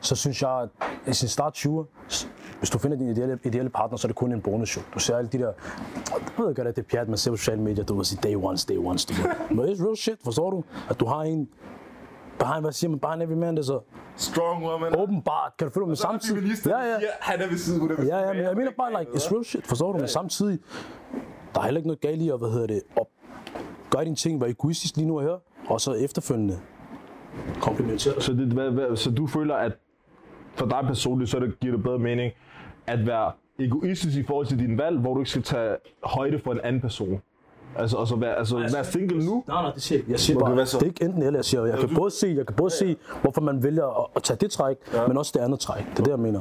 så 0.00 0.16
synes 0.16 0.42
jeg, 0.42 0.50
at 0.62 0.68
i 1.06 1.12
sin 1.12 1.28
start 1.28 1.56
20'er, 1.66 1.84
s- 2.08 2.28
hvis 2.60 2.70
du 2.70 2.78
finder 2.78 2.96
din 2.96 3.08
ideelle, 3.08 3.38
ideelle 3.44 3.70
partner, 3.70 3.98
så 3.98 4.06
er 4.06 4.08
det 4.08 4.16
kun 4.16 4.32
en 4.32 4.40
bonus 4.40 4.76
jo. 4.76 4.82
Du 4.94 4.98
ser 4.98 5.16
alle 5.16 5.30
de 5.30 5.38
der, 5.38 5.52
jeg 6.10 6.44
ved 6.46 6.54
godt, 6.54 6.68
at 6.68 6.76
det 6.76 6.82
er 6.82 6.86
pjat, 6.86 7.08
man 7.08 7.18
ser 7.18 7.30
på 7.30 7.36
sociale 7.36 7.62
medier, 7.62 7.84
du 7.84 7.94
vil 7.94 8.04
sige 8.04 8.20
day 8.22 8.34
ones, 8.36 8.64
day 8.64 8.76
ones, 8.76 9.04
du. 9.04 9.14
Men 9.50 9.64
it's 9.64 9.84
real 9.84 9.96
shit, 9.96 10.18
forstår 10.24 10.50
du? 10.50 10.64
At 10.90 11.00
du 11.00 11.06
har 11.06 11.20
en, 11.20 11.48
behind, 12.38 12.60
hvad 12.60 12.72
siger 12.72 12.90
man, 12.90 12.98
behind 12.98 13.22
every 13.22 13.34
man, 13.34 13.56
det 13.56 13.58
er 13.58 13.66
så 13.66 13.80
Strong 14.16 14.64
woman. 14.64 14.96
åbenbart, 14.98 15.52
kan 15.58 15.68
du 15.68 15.74
følge 15.74 15.86
mig 15.86 15.98
samtidig? 15.98 16.56
Ja, 16.66 16.78
ja. 16.78 16.98
han 17.20 17.40
er 17.40 17.48
ved 17.48 17.56
siden, 17.58 17.80
hun 17.80 17.90
er 17.90 17.96
ved 17.96 18.06
Ja, 18.06 18.18
ja, 18.18 18.32
men 18.32 18.42
jeg 18.42 18.56
mener 18.56 18.70
bare, 18.78 19.00
like, 19.00 19.12
it's 19.12 19.32
real 19.32 19.44
shit, 19.44 19.66
forstår 19.66 19.92
du? 19.92 19.98
Men 19.98 20.08
samtidig, 20.08 20.58
der 21.54 21.60
er 21.60 21.64
heller 21.64 21.78
ikke 21.78 21.88
noget 21.88 22.00
galt 22.00 22.22
i 22.22 22.28
at, 22.28 22.38
hvad 22.38 22.50
hedder 22.50 22.66
det, 22.66 22.82
at 22.96 23.06
gøre 23.90 24.04
dine 24.04 24.16
ting, 24.16 24.40
være 24.40 24.50
egoistisk 24.50 24.96
lige 24.96 25.08
nu 25.08 25.18
og 25.18 25.22
her, 25.22 25.36
og 25.68 25.80
så 25.80 25.92
efterfølgende 25.92 26.58
komplimentere 27.60 28.14
dig. 28.14 28.22
Så, 28.22 28.32
det, 28.32 28.46
hvad, 28.46 28.70
hvad, 28.70 28.96
så 28.96 29.10
du 29.10 29.26
føler, 29.26 29.54
at 29.54 29.72
for 30.54 30.66
dig 30.66 30.80
personligt, 30.86 31.30
så 31.30 31.40
det, 31.40 31.60
giver 31.60 31.74
det 31.74 31.82
bedre 31.82 31.98
mening 31.98 32.32
at 32.90 33.06
være 33.06 33.32
egoistisk 33.58 34.18
i 34.18 34.22
forhold 34.22 34.46
til 34.46 34.58
din 34.58 34.78
valg, 34.78 34.98
hvor 34.98 35.14
du 35.14 35.20
ikke 35.20 35.30
skal 35.30 35.42
tage 35.42 35.76
højde 36.04 36.38
for 36.38 36.52
en 36.52 36.60
anden 36.60 36.80
person. 36.80 37.22
Altså, 37.76 37.98
altså, 37.98 38.16
være, 38.16 38.34
altså, 38.36 38.56
være 38.72 38.84
single 38.84 39.24
nu. 39.24 39.44
Nej, 39.48 39.62
nej, 39.62 39.72
det 39.72 39.82
siger 39.82 40.02
jeg. 40.08 40.20
siger 40.20 40.38
bare, 40.38 40.56
det 40.56 40.74
er 40.74 40.86
ikke 40.86 41.04
enten 41.04 41.22
eller, 41.22 41.38
jeg 41.38 41.44
siger, 41.44 41.64
jeg 41.64 41.78
kan 41.78 41.94
både 41.94 42.10
se, 42.10 42.34
jeg 42.36 42.46
kan 42.46 42.56
både 42.56 42.70
se, 42.70 42.96
hvorfor 43.22 43.40
man 43.40 43.62
vælger 43.62 44.00
at, 44.00 44.06
at 44.16 44.22
tage 44.22 44.36
det 44.36 44.50
træk, 44.50 44.76
men 45.08 45.16
også 45.16 45.32
det 45.34 45.44
andet 45.44 45.60
træk. 45.60 45.84
Det 45.90 45.98
er 45.98 46.02
det, 46.04 46.10
jeg 46.10 46.18
mener. 46.18 46.40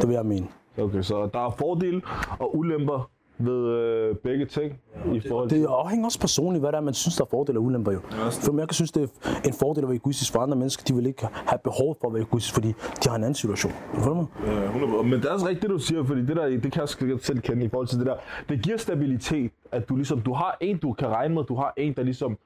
Det 0.00 0.08
vil 0.08 0.14
jeg 0.14 0.26
mene. 0.26 0.46
Okay, 0.78 1.02
så 1.02 1.28
der 1.34 1.46
er 1.46 1.50
fordele 1.50 2.02
og 2.38 2.56
ulemper 2.56 3.10
ved 3.38 3.68
øh, 3.68 4.16
begge 4.16 4.46
ting 4.46 4.80
i 5.12 5.20
forhold 5.28 5.48
til... 5.48 5.60
Det 5.60 5.66
afhænger 5.70 6.06
også 6.06 6.20
personligt, 6.20 6.62
hvad 6.62 6.72
der 6.72 6.78
er, 6.78 6.82
man 6.82 6.94
synes, 6.94 7.16
der 7.16 7.24
er 7.24 7.28
fordele 7.30 7.58
og 7.58 7.62
ulemper 7.64 7.92
jo. 7.92 8.00
For 8.30 8.58
jeg 8.58 8.68
kan 8.68 8.74
synes, 8.74 8.92
det 8.92 9.02
er 9.02 9.28
en 9.44 9.52
fordel 9.52 9.82
at 9.82 9.88
være 9.88 9.96
egoistisk 9.96 10.32
for 10.32 10.40
andre 10.40 10.56
mennesker. 10.56 10.84
De 10.84 10.94
vil 10.94 11.06
ikke 11.06 11.26
have 11.32 11.58
behov 11.64 11.96
for 12.00 12.08
at 12.08 12.14
være 12.14 12.22
egoistisk, 12.22 12.54
fordi 12.54 12.68
de 13.04 13.08
har 13.08 13.16
en 13.16 13.22
anden 13.22 13.34
situation. 13.34 13.72
Du 14.04 14.14
mig? 14.14 14.26
Ja, 14.46 14.70
100%. 14.70 15.02
Men 15.02 15.12
det 15.12 15.24
er 15.24 15.32
også 15.32 15.46
rigtigt, 15.46 15.62
det 15.62 15.70
du 15.70 15.78
siger, 15.78 16.04
fordi 16.04 16.20
det, 16.20 16.36
der, 16.36 16.46
det 16.46 16.72
kan 16.72 16.88
jeg 17.00 17.18
selv 17.22 17.40
kende 17.40 17.64
i 17.64 17.68
forhold 17.68 17.88
til 17.88 17.98
det 17.98 18.06
der. 18.06 18.14
Det 18.48 18.62
giver 18.62 18.76
stabilitet, 18.76 19.52
at 19.72 19.88
du 19.88 19.96
ligesom, 19.96 20.20
du 20.20 20.32
har 20.32 20.56
en, 20.60 20.78
du 20.78 20.92
kan 20.92 21.08
regne 21.08 21.34
med, 21.34 21.44
du 21.44 21.54
har 21.54 21.74
en, 21.76 21.94
der 21.96 22.02
ligesom, 22.02 22.36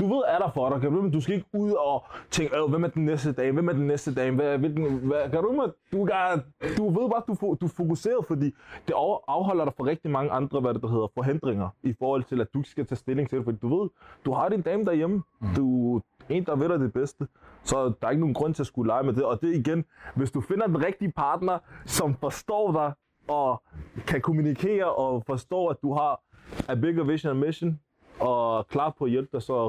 du 0.00 0.06
ved, 0.14 0.22
er 0.28 0.38
der 0.38 0.50
for 0.54 0.68
dig, 0.70 0.80
kan 0.80 0.92
du, 0.92 1.02
men 1.02 1.10
du 1.12 1.20
skal 1.20 1.34
ikke 1.34 1.46
ud 1.54 1.72
og 1.72 2.04
tænke, 2.30 2.56
øh, 2.56 2.70
hvem 2.70 2.84
er 2.84 2.88
den 2.88 3.04
næste 3.04 3.32
dag, 3.32 3.52
hvem 3.52 3.68
er 3.68 3.72
den 3.72 3.86
næste 3.86 4.14
dag, 4.14 4.30
hvad, 4.30 4.58
hvilken, 4.58 4.98
hvad, 4.98 5.30
kan 5.30 5.42
du, 5.42 5.72
du, 5.92 6.04
kan, 6.04 6.42
du 6.76 6.84
ved 7.00 7.10
bare, 7.10 7.22
du, 7.28 7.56
du 7.60 7.66
er 7.66 7.72
fokuseret, 7.76 8.26
fordi 8.26 8.44
det 8.88 8.94
af- 8.96 9.20
afholder 9.28 9.64
dig 9.64 9.74
fra 9.76 9.84
rigtig 9.84 10.10
mange 10.10 10.30
andre, 10.30 10.60
hvad 10.60 10.74
det 10.74 10.82
der 10.82 10.88
hedder, 10.88 11.06
forhindringer, 11.14 11.68
i 11.82 11.94
forhold 11.98 12.24
til, 12.24 12.40
at 12.40 12.46
du 12.54 12.62
skal 12.62 12.86
tage 12.86 12.96
stilling 12.96 13.28
til 13.28 13.38
det, 13.38 13.44
fordi 13.44 13.58
du 13.62 13.80
ved, 13.80 13.88
du 14.24 14.32
har 14.32 14.48
din 14.48 14.62
dame 14.62 14.84
derhjemme, 14.84 15.22
du 15.56 15.96
er 15.96 16.00
en, 16.28 16.44
der 16.46 16.56
ved 16.56 16.68
dig 16.68 16.80
det 16.80 16.92
bedste, 16.92 17.26
så 17.62 17.84
der 17.84 18.06
er 18.06 18.10
ikke 18.10 18.20
nogen 18.20 18.34
grund 18.34 18.54
til 18.54 18.62
at 18.62 18.66
skulle 18.66 18.86
lege 18.88 19.02
med 19.02 19.12
det, 19.12 19.24
og 19.24 19.40
det 19.42 19.54
igen, 19.56 19.84
hvis 20.14 20.30
du 20.30 20.40
finder 20.40 20.66
den 20.66 20.84
rigtige 20.84 21.12
partner, 21.12 21.58
som 21.86 22.14
forstår 22.14 22.72
dig, 22.72 22.92
og 23.28 23.62
kan 24.06 24.20
kommunikere, 24.20 24.92
og 24.92 25.22
forstår, 25.26 25.70
at 25.70 25.76
du 25.82 25.94
har 25.94 26.20
a 26.68 26.74
bigger 26.74 27.04
vision 27.04 27.30
and 27.30 27.38
mission, 27.46 27.80
og 28.20 28.66
klar 28.68 28.94
på 28.98 29.04
at 29.04 29.10
hjælpe 29.10 29.28
dig, 29.32 29.42
så 29.42 29.68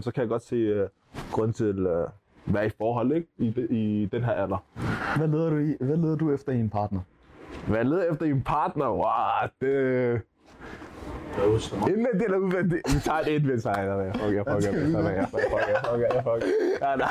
100%, 0.00 0.02
så 0.02 0.10
kan 0.14 0.20
jeg 0.20 0.28
godt 0.28 0.42
se, 0.42 0.56
øh, 0.56 0.88
grund 1.32 1.52
til 1.52 1.86
at 1.86 2.06
være 2.46 2.66
i 2.66 2.70
forhold, 2.78 3.12
ikke? 3.12 3.28
I, 3.38 3.50
de- 3.50 3.66
i 3.70 4.06
den 4.12 4.24
her 4.24 4.32
alder. 4.32 4.64
Hvad 5.18 5.28
leder 5.28 5.50
du, 5.50 5.56
i, 5.58 5.76
hvad 5.80 5.96
leder 5.96 6.16
du 6.16 6.32
efter 6.34 6.52
i 6.52 6.60
en 6.60 6.70
partner? 6.70 7.00
Hvad 7.66 7.76
jeg 7.76 7.86
leder 7.86 8.10
efter 8.12 8.26
i 8.26 8.30
en 8.30 8.42
partner? 8.42 8.86
Wow, 8.88 9.48
det... 9.60 10.20
Indvendigt 11.88 12.24
eller 12.24 12.38
udvendigt? 12.38 12.94
Vi 12.94 13.00
tager 13.04 13.18
et 13.18 13.26
indvendigt 13.26 13.62
sejr. 13.62 13.96
Jeg 14.02 14.14
fuck, 14.14 14.34
jeg 14.34 14.44
fuck, 14.50 14.64
jeg 14.64 14.74
fuck, 14.74 14.94
jeg 14.94 15.28
fuck, 15.28 15.44
jeg 15.44 15.80
fuck, 15.90 16.14
jeg 16.14 16.24
fuck. 16.24 16.44
Ja, 16.82 16.96
nej. 16.96 17.08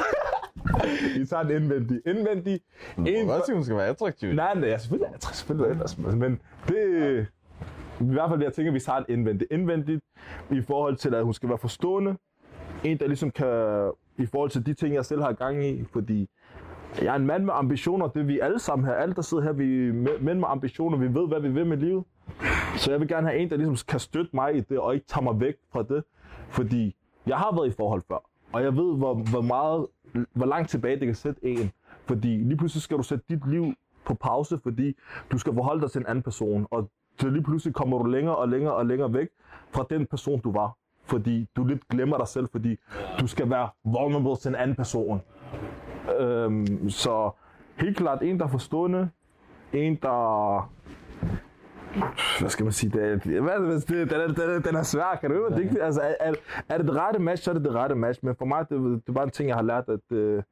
Vi 1.17 1.25
tager 1.25 1.43
den 1.43 1.51
indvendigt. 1.63 2.01
Indvendigt. 2.07 2.63
En, 2.97 3.03
Hvad 3.25 3.41
siger, 3.45 3.53
hun 3.53 3.63
skal 3.63 3.77
være 3.77 3.87
attraktiv? 3.87 4.33
Nej, 4.33 4.53
nej, 4.55 4.69
ja, 4.69 4.77
selvfølgelig 4.77 5.07
er 5.13 5.17
det 5.17 5.23
selvfølgelig 5.35 5.71
ellers, 5.71 5.97
men 5.97 6.39
det... 6.67 7.27
I 8.01 8.13
hvert 8.13 8.29
fald, 8.29 8.43
jeg 8.43 8.53
tænker, 8.53 8.71
at 8.71 8.75
vi 8.75 8.79
tager 8.79 9.03
indvendigt. 9.09 9.51
Indvendigt 9.51 10.01
i 10.51 10.61
forhold 10.61 10.95
til, 10.95 11.15
at 11.15 11.23
hun 11.23 11.33
skal 11.33 11.49
være 11.49 11.57
forstående. 11.57 12.17
En, 12.83 12.97
der 12.97 13.07
ligesom 13.07 13.31
kan... 13.31 13.91
I 14.17 14.25
forhold 14.25 14.49
til 14.49 14.65
de 14.65 14.73
ting, 14.73 14.95
jeg 14.95 15.05
selv 15.05 15.21
har 15.21 15.33
gang 15.33 15.65
i, 15.65 15.83
fordi 15.93 16.29
jeg 17.01 17.07
er 17.07 17.15
en 17.15 17.25
mand 17.25 17.43
med 17.43 17.53
ambitioner. 17.53 18.07
Det 18.07 18.19
er 18.19 18.23
vi 18.23 18.39
alle 18.39 18.59
sammen 18.59 18.85
her. 18.87 18.93
Alle, 18.93 19.15
der 19.15 19.21
sidder 19.21 19.43
her, 19.43 19.51
vi 19.51 19.87
er 19.87 19.93
mænd 20.21 20.39
med 20.39 20.47
ambitioner. 20.47 20.97
Vi 20.97 21.13
ved, 21.13 21.27
hvad 21.27 21.39
vi 21.39 21.49
vil 21.49 21.65
med 21.65 21.77
livet. 21.77 22.03
Så 22.77 22.91
jeg 22.91 22.99
vil 22.99 23.07
gerne 23.07 23.27
have 23.27 23.39
en, 23.39 23.49
der 23.49 23.55
ligesom 23.55 23.77
kan 23.87 23.99
støtte 23.99 24.29
mig 24.33 24.55
i 24.55 24.59
det, 24.59 24.79
og 24.79 24.93
ikke 24.93 25.05
tage 25.07 25.23
mig 25.23 25.39
væk 25.39 25.55
fra 25.71 25.83
det. 25.83 26.03
Fordi 26.49 26.95
jeg 27.27 27.37
har 27.37 27.55
været 27.55 27.67
i 27.67 27.71
forhold 27.71 28.01
før, 28.07 28.29
og 28.53 28.63
jeg 28.63 28.75
ved, 28.75 28.97
hvor, 28.97 29.13
hvor 29.13 29.41
meget, 29.41 29.87
hvor 30.33 30.45
langt 30.45 30.69
tilbage 30.69 30.99
det 30.99 31.05
kan 31.05 31.15
sætte 31.15 31.45
en. 31.45 31.71
Fordi 32.05 32.27
lige 32.27 32.57
pludselig 32.57 32.81
skal 32.81 32.97
du 32.97 33.03
sætte 33.03 33.25
dit 33.29 33.47
liv 33.47 33.73
på 34.05 34.13
pause, 34.13 34.59
fordi 34.63 34.97
du 35.31 35.37
skal 35.37 35.53
forholde 35.53 35.81
dig 35.81 35.91
til 35.91 35.99
en 35.99 36.07
anden 36.07 36.23
person. 36.23 36.67
Og 36.71 36.89
så 37.19 37.29
lige 37.29 37.43
pludselig 37.43 37.73
kommer 37.75 37.97
du 37.97 38.03
længere 38.03 38.35
og 38.35 38.49
længere 38.49 38.73
og 38.73 38.85
længere 38.85 39.13
væk 39.13 39.27
fra 39.71 39.85
den 39.89 40.05
person, 40.05 40.39
du 40.41 40.51
var. 40.51 40.75
Fordi 41.05 41.47
du 41.55 41.63
lidt 41.65 41.87
glemmer 41.87 42.17
dig 42.17 42.27
selv, 42.27 42.47
fordi 42.51 42.77
du 43.19 43.27
skal 43.27 43.49
være 43.49 43.69
vulnerable 43.83 44.35
til 44.35 44.49
en 44.49 44.55
anden 44.55 44.75
person. 44.75 45.21
Øhm, 46.19 46.89
så 46.89 47.31
helt 47.75 47.97
klart 47.97 48.21
en, 48.23 48.39
der 48.39 48.45
er 48.45 48.49
forstående. 48.49 49.09
En, 49.73 49.95
der 49.95 50.69
hvad 52.39 52.49
skal 52.49 52.63
man 52.63 52.71
sige, 52.73 52.89
det 52.99 53.03
er, 53.35 53.41
hvad, 53.41 53.75
det, 53.75 53.87
den, 53.89 54.21
er, 54.21 54.27
den, 54.27 54.49
er, 54.49 54.59
den 54.59 54.75
er 54.75 54.83
svær, 54.83 55.17
kan 55.21 55.29
du 55.29 55.35
høre? 55.35 55.49
Det 55.49 55.57
er, 55.57 55.61
ikke- 55.69 55.83
altså, 55.83 56.01
er, 56.01 56.13
er, 56.19 56.33
er 56.69 56.77
det 56.77 56.87
det 56.87 56.95
rette 56.95 57.19
match, 57.19 57.43
så 57.43 57.51
er 57.51 57.53
det 57.53 57.63
det 57.63 57.73
rette 57.75 57.95
match. 57.95 58.19
Men 58.25 58.35
for 58.35 58.45
mig, 58.45 58.65
det, 58.69 58.79
det 58.81 59.09
er 59.09 59.13
bare 59.13 59.23
en 59.23 59.29
ting, 59.29 59.47
jeg 59.49 59.55
har 59.55 59.63
lært, 59.63 59.89
at 59.89 60.17
øh, 60.17 60.43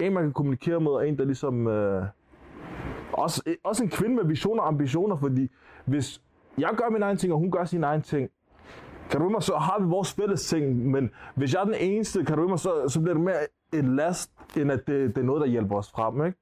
en, 0.00 0.14
man 0.14 0.22
kan 0.22 0.32
kommunikere 0.32 0.80
med, 0.80 0.90
og 0.90 1.08
en, 1.08 1.18
der 1.18 1.24
ligesom... 1.24 1.66
Øh, 1.66 2.04
også, 3.22 3.42
øh, 3.46 3.54
også 3.64 3.82
en 3.82 3.90
kvinde 3.90 4.14
med 4.16 4.24
visioner 4.24 4.62
og 4.62 4.68
ambitioner, 4.68 5.16
fordi 5.16 5.48
hvis 5.84 6.22
jeg 6.58 6.70
gør 6.76 6.90
min 6.90 7.02
egen 7.02 7.16
ting, 7.16 7.32
og 7.32 7.38
hun 7.38 7.50
gør 7.50 7.64
sin 7.64 7.84
egen 7.84 8.02
ting, 8.02 8.30
kan 9.10 9.20
du 9.20 9.28
mig, 9.28 9.42
så 9.42 9.56
har 9.56 9.78
vi 9.80 9.86
vores 9.86 10.12
fælles 10.12 10.46
ting, 10.46 10.90
men 10.90 11.10
hvis 11.34 11.54
jeg 11.54 11.60
er 11.60 11.64
den 11.64 11.74
eneste, 11.74 12.24
kan 12.24 12.36
du 12.36 12.48
mig, 12.48 12.58
så, 12.58 12.88
så 12.88 13.00
bliver 13.00 13.14
det 13.14 13.24
mere 13.24 13.46
en 13.72 13.96
last, 13.96 14.30
end 14.56 14.72
at 14.72 14.86
det, 14.86 15.14
det 15.14 15.18
er 15.18 15.26
noget, 15.26 15.40
der 15.40 15.46
hjælper 15.46 15.76
os 15.76 15.90
frem, 15.90 16.26
ikke? 16.26 16.38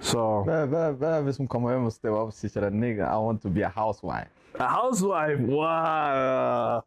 Så... 0.00 0.42
Hvad, 0.44 0.66
hvad, 0.66 0.92
hvad 0.92 1.22
hvis 1.22 1.36
hun 1.36 1.48
kommer 1.48 1.70
hjem 1.70 1.84
og 1.84 1.92
stepper 1.92 2.18
op 2.18 2.26
og 2.26 2.32
siger 2.32 2.70
nigga, 2.70 3.04
I 3.04 3.16
want 3.16 3.42
to 3.42 3.50
be 3.50 3.64
a 3.64 3.70
housewife? 3.74 4.28
A 4.60 4.64
housewife, 4.64 5.42
wow. 5.54 6.80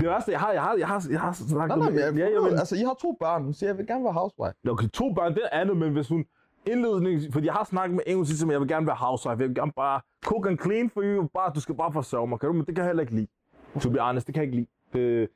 Det 0.00 0.08
værste, 0.08 0.32
jeg 0.32 0.40
har, 0.40 0.52
jeg 0.52 0.62
har, 0.62 0.74
jeg 0.78 0.88
har, 0.88 1.06
jeg 1.10 1.20
har 1.20 1.32
snakket 1.32 1.78
Nej, 1.78 1.90
nej, 1.90 2.04
jeg, 2.04 2.14
ja, 2.14 2.28
ja, 2.28 2.40
men, 2.40 2.58
altså, 2.58 2.76
I 2.76 2.78
har 2.78 2.96
to 3.00 3.16
børn. 3.20 3.42
Hun 3.42 3.52
siger, 3.54 3.70
jeg 3.70 3.78
vil 3.78 3.86
gerne 3.86 4.04
være 4.04 4.12
housewife. 4.12 4.54
okay, 4.68 4.88
to 4.88 5.12
børn, 5.12 5.34
det 5.34 5.42
er 5.52 5.60
andet, 5.60 5.76
men 5.76 5.92
hvis 5.92 6.08
hun 6.08 6.24
indledning, 6.66 7.22
fordi 7.32 7.46
jeg 7.46 7.54
har 7.54 7.64
snakket 7.64 7.94
med 7.96 8.04
en, 8.06 8.24
til 8.24 8.46
mig, 8.46 8.52
jeg 8.52 8.60
vil 8.60 8.68
gerne 8.68 8.86
være 8.86 8.96
housewife, 8.96 9.40
jeg 9.40 9.48
vil 9.48 9.54
gerne 9.54 9.72
bare 9.76 10.00
cook 10.24 10.46
and 10.46 10.58
clean 10.58 10.90
for 10.90 11.00
you, 11.04 11.28
bare, 11.34 11.52
du 11.54 11.60
skal 11.60 11.74
bare 11.74 11.92
forsørge 11.92 12.26
mig, 12.28 12.40
kan 12.40 12.46
du, 12.46 12.52
men 12.52 12.64
det 12.66 12.74
kan 12.74 12.82
jeg 12.84 12.86
heller 12.86 13.00
ikke 13.02 13.14
lide. 13.14 13.26
To 13.80 13.90
be 13.90 13.98
honest, 13.98 14.26
det 14.26 14.34
kan 14.34 14.42
jeg 14.42 14.46
ikke 14.52 14.56
lide. 14.56 14.66
Det, 14.92 15.28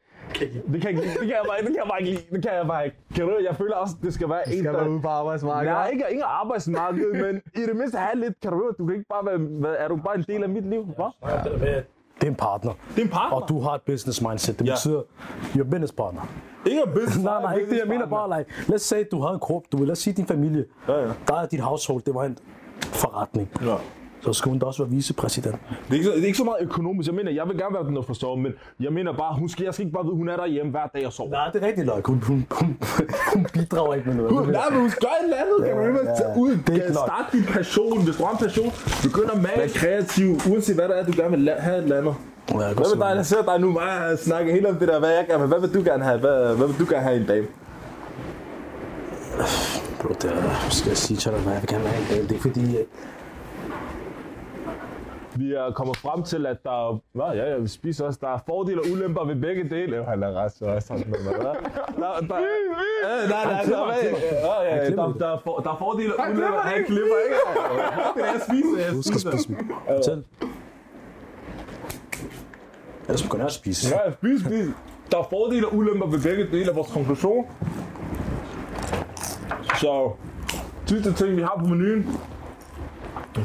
det 0.73 0.83
kan 0.83 0.95
jeg. 0.95 1.03
Det 1.03 1.21
kan 1.21 1.29
jeg 1.29 1.45
bare, 1.49 1.59
det 1.59 1.67
kan 1.67 1.77
jeg 1.77 1.89
bare 1.91 2.01
ikke 2.01 2.11
lide. 2.13 2.23
Det 2.37 2.43
kan 2.43 2.55
jeg 2.55 2.67
bare 2.67 2.85
ikke. 2.85 2.97
Kan 3.15 3.27
du, 3.29 3.39
jeg 3.49 3.57
føler 3.57 3.77
også, 3.77 3.95
det 4.03 4.15
skal 4.15 4.29
være 4.29 4.49
en, 4.49 4.59
Skal 4.59 4.73
der... 4.75 4.81
være 4.81 4.91
ude 4.91 5.01
på 5.01 5.09
arbejdsmarkedet. 5.09 5.75
Nej, 5.75 5.89
ikke, 5.89 6.05
ikke 6.11 6.25
arbejdsmarkedet, 6.25 7.13
men 7.27 7.43
i 7.63 7.67
det 7.67 7.77
mindste 7.77 7.99
have 7.99 8.21
lidt, 8.21 8.41
kan 8.41 8.53
du 8.53 8.73
du 8.79 8.87
kan 8.87 8.95
ikke 8.95 9.09
bare 9.09 9.27
være, 9.27 9.39
hvad, 9.39 9.75
er 9.79 9.89
du 9.89 9.97
bare 9.97 10.15
en 10.15 10.23
del 10.29 10.43
af 10.43 10.49
mit 10.49 10.67
liv, 10.71 10.85
hva? 10.85 11.05
Det 12.21 12.27
er 12.27 12.31
en 12.31 12.35
partner. 12.35 12.73
Det 12.95 12.99
er 12.99 13.03
en 13.05 13.09
partner. 13.09 13.37
Og 13.41 13.49
du 13.49 13.61
har 13.61 13.75
et 13.75 13.83
business 13.83 14.23
mindset. 14.23 14.59
Det 14.59 14.67
Ja. 14.67 14.73
betyder, 14.75 15.03
you're 15.55 15.61
a 15.61 15.71
business 15.71 15.93
partner. 15.93 16.23
Ikke 16.71 16.83
en 16.87 16.93
business. 16.95 17.25
Nej, 17.31 17.43
nej, 17.43 17.55
ikke 17.55 17.71
det. 17.71 17.79
Jeg 17.79 17.89
mener 17.89 18.07
bare, 18.07 18.39
like, 18.39 18.51
lad 18.67 18.75
os 18.75 18.83
sige, 18.83 19.01
at 19.01 19.07
du 19.11 19.21
har 19.21 19.31
en 19.33 19.41
krop. 19.41 19.63
Du 19.73 19.77
vil 19.77 19.87
lad 19.87 19.93
os 19.93 19.99
sige, 19.99 20.15
din 20.15 20.27
familie. 20.27 20.65
Ja, 20.89 21.01
ja. 21.03 21.09
Der 21.29 21.35
er 21.35 21.47
dit 21.47 21.61
household. 21.61 22.03
Det 22.03 22.15
var 22.15 22.25
en 22.25 22.39
forretning. 22.83 23.49
Ja. 23.63 23.75
Så 24.21 24.33
skulle 24.33 24.53
hun 24.53 24.59
da 24.59 24.67
også 24.67 24.83
være 24.83 24.91
vicepræsident. 24.93 25.55
Det 25.55 25.91
er, 25.91 25.95
ikke, 25.95 26.05
så- 26.05 26.13
det 26.13 26.23
er 26.23 26.27
ikke 26.27 26.39
så 26.39 26.45
meget 26.45 26.57
økonomisk. 26.61 27.07
Jeg 27.09 27.15
mener, 27.15 27.31
jeg 27.31 27.49
vil 27.49 27.57
gerne 27.59 27.75
være 27.75 27.85
den, 27.85 27.97
der 27.97 28.03
forstår, 28.03 28.37
men 28.37 28.53
jeg 28.81 28.93
mener 28.93 29.13
bare, 29.13 29.35
hun 29.39 29.49
skal, 29.49 29.65
jeg 29.65 29.75
skal 29.75 29.87
ikke 29.87 29.95
bare 29.95 30.05
vide, 30.05 30.15
hun 30.15 30.29
er 30.29 30.37
derhjemme 30.37 30.71
hver 30.71 30.87
dag 30.95 31.07
og 31.07 31.13
sover. 31.13 31.31
Nej, 31.31 31.51
det 31.53 31.63
er 31.63 31.67
rigtigt, 31.67 31.87
Løg. 31.87 32.03
Hun, 32.07 32.23
hun, 32.27 32.47
hun, 32.51 32.77
hun 33.35 33.47
bidrager 33.53 33.95
ikke 33.95 34.09
med 34.09 34.17
noget. 34.17 34.33
Hun, 34.33 34.49
nej, 34.49 34.71
men 34.71 34.81
hun 34.81 34.91
skal 34.91 35.01
gøre 35.09 35.17
et 35.21 35.25
eller 35.25 35.37
andet. 35.37 35.57
Kan 35.67 35.77
du 35.77 35.99
ikke 35.99 36.11
ja. 36.11 36.17
tage 36.17 36.33
ud? 36.39 36.51
Det 36.67 36.75
er 36.83 36.87
Kan 36.87 36.95
starte 36.95 37.37
din 37.37 37.45
passion. 37.45 38.05
Hvis 38.05 38.17
du 38.17 38.25
har 38.25 38.33
en 38.33 38.39
passion, 38.47 38.71
begynd 39.03 39.31
at 39.37 39.43
male 39.43 39.69
kreativ, 39.81 40.29
uanset 40.51 40.75
hvad 40.75 40.89
der 40.89 40.95
er, 40.95 41.05
du 41.05 41.13
gerne 41.17 41.37
vil 41.37 41.51
have 41.59 41.77
et 41.79 41.83
eller 41.83 41.99
andet. 41.99 42.15
Ja, 42.51 42.57
Hvad 42.57 42.97
med 42.97 43.07
dig? 43.07 43.17
Jeg 43.17 43.27
ser 43.27 43.43
dig 43.43 43.61
nu 43.61 43.73
meget 43.73 44.19
snakke 44.21 44.53
helt 44.53 44.67
om 44.67 44.75
det 44.77 44.89
der, 44.89 44.99
hvad 44.99 45.11
jeg 45.11 45.27
gerne 45.29 45.41
vil. 45.41 45.49
Hvad 45.49 45.61
vil 45.69 45.75
du 45.75 45.91
gerne 45.91 46.05
have? 46.05 46.19
Hvad, 46.21 46.57
hvad 46.57 46.67
vil 46.67 46.79
du 46.79 46.87
gerne 46.91 47.03
have 47.03 47.17
i 47.17 47.21
en 47.21 47.27
dame? 47.27 47.47
Bro, 50.03 50.09
det 50.09 50.25
er, 50.33 50.69
skal 50.71 50.89
jeg 50.89 50.97
sige 50.97 51.17
til 51.17 51.33
dig, 51.33 51.41
hvad 51.41 51.53
jeg 51.53 51.63
vil 51.63 51.69
gerne 51.69 51.85
have 51.89 52.03
en 52.03 52.09
dag. 52.19 52.29
Det 52.29 52.37
er 52.37 52.41
fordi, 52.41 52.77
at 52.77 52.85
Vi 55.37 55.53
er 55.55 55.73
kommet 55.75 55.97
frem 55.97 56.23
til, 56.23 56.47
at 56.47 56.57
der 56.65 56.71
er, 56.89 57.01
Nå, 57.15 57.25
ja, 57.25 57.51
ja, 57.51 57.57
vi 57.59 57.69
spiser 57.69 58.05
også. 58.07 58.19
Der 58.23 58.29
er 58.29 58.39
fordele 58.47 58.81
og 58.81 58.87
ulemper 58.93 59.25
ved 59.25 59.37
begge 59.37 59.69
dele. 59.71 59.97
Jo, 59.97 60.05
han 60.05 60.23
er 60.23 60.33
ret 60.33 60.53
så 60.53 60.65
også 60.65 60.89
sådan 60.89 61.05
med 61.11 61.19
mig. 61.25 61.33
hva'? 61.35 61.41
Der, 62.01 62.27
der, 62.29 62.37
øh, 62.47 63.31
nej, 63.31 63.45
nej, 63.45 63.63
der, 63.63 63.71
der, 63.71 63.87
der, 64.97 65.07
det. 65.07 65.21
der, 65.21 65.33
er 65.35 65.39
for, 65.45 65.57
der 65.65 65.71
er 65.71 65.77
fordele 65.79 66.13
og 66.19 66.25
ulemper. 66.31 66.59
Han 66.61 66.85
klipper 66.85 67.17
ikke. 67.25 67.37
Det 68.17 68.23
er 68.29 68.33
jeg 68.33 68.41
spiser, 68.49 68.85
jeg 68.85 68.93
du 68.93 69.03
skal 69.03 69.21
spiser. 69.21 69.31
spise 69.31 69.51
mig. 69.53 69.61
Fortæl. 69.89 70.25
Ellers 73.09 73.23
begynder 73.23 73.45
jeg 73.45 73.47
at 73.47 73.53
spise. 73.53 73.89
Ja, 74.07 74.13
spis, 74.13 74.41
spis. 74.41 74.67
Der 75.13 75.19
er 75.19 75.27
fordele 75.31 75.67
og 75.69 75.75
ulemper 75.75 76.07
ved 76.07 76.21
begge 76.23 76.47
dele 76.59 76.71
af 76.71 76.77
vores 76.77 76.91
konklusion. 76.93 77.47
Så, 79.81 80.11
sidste 80.87 81.13
ting, 81.13 81.37
vi 81.37 81.43
har 81.43 81.57
på 81.61 81.67
menuen, 81.67 82.07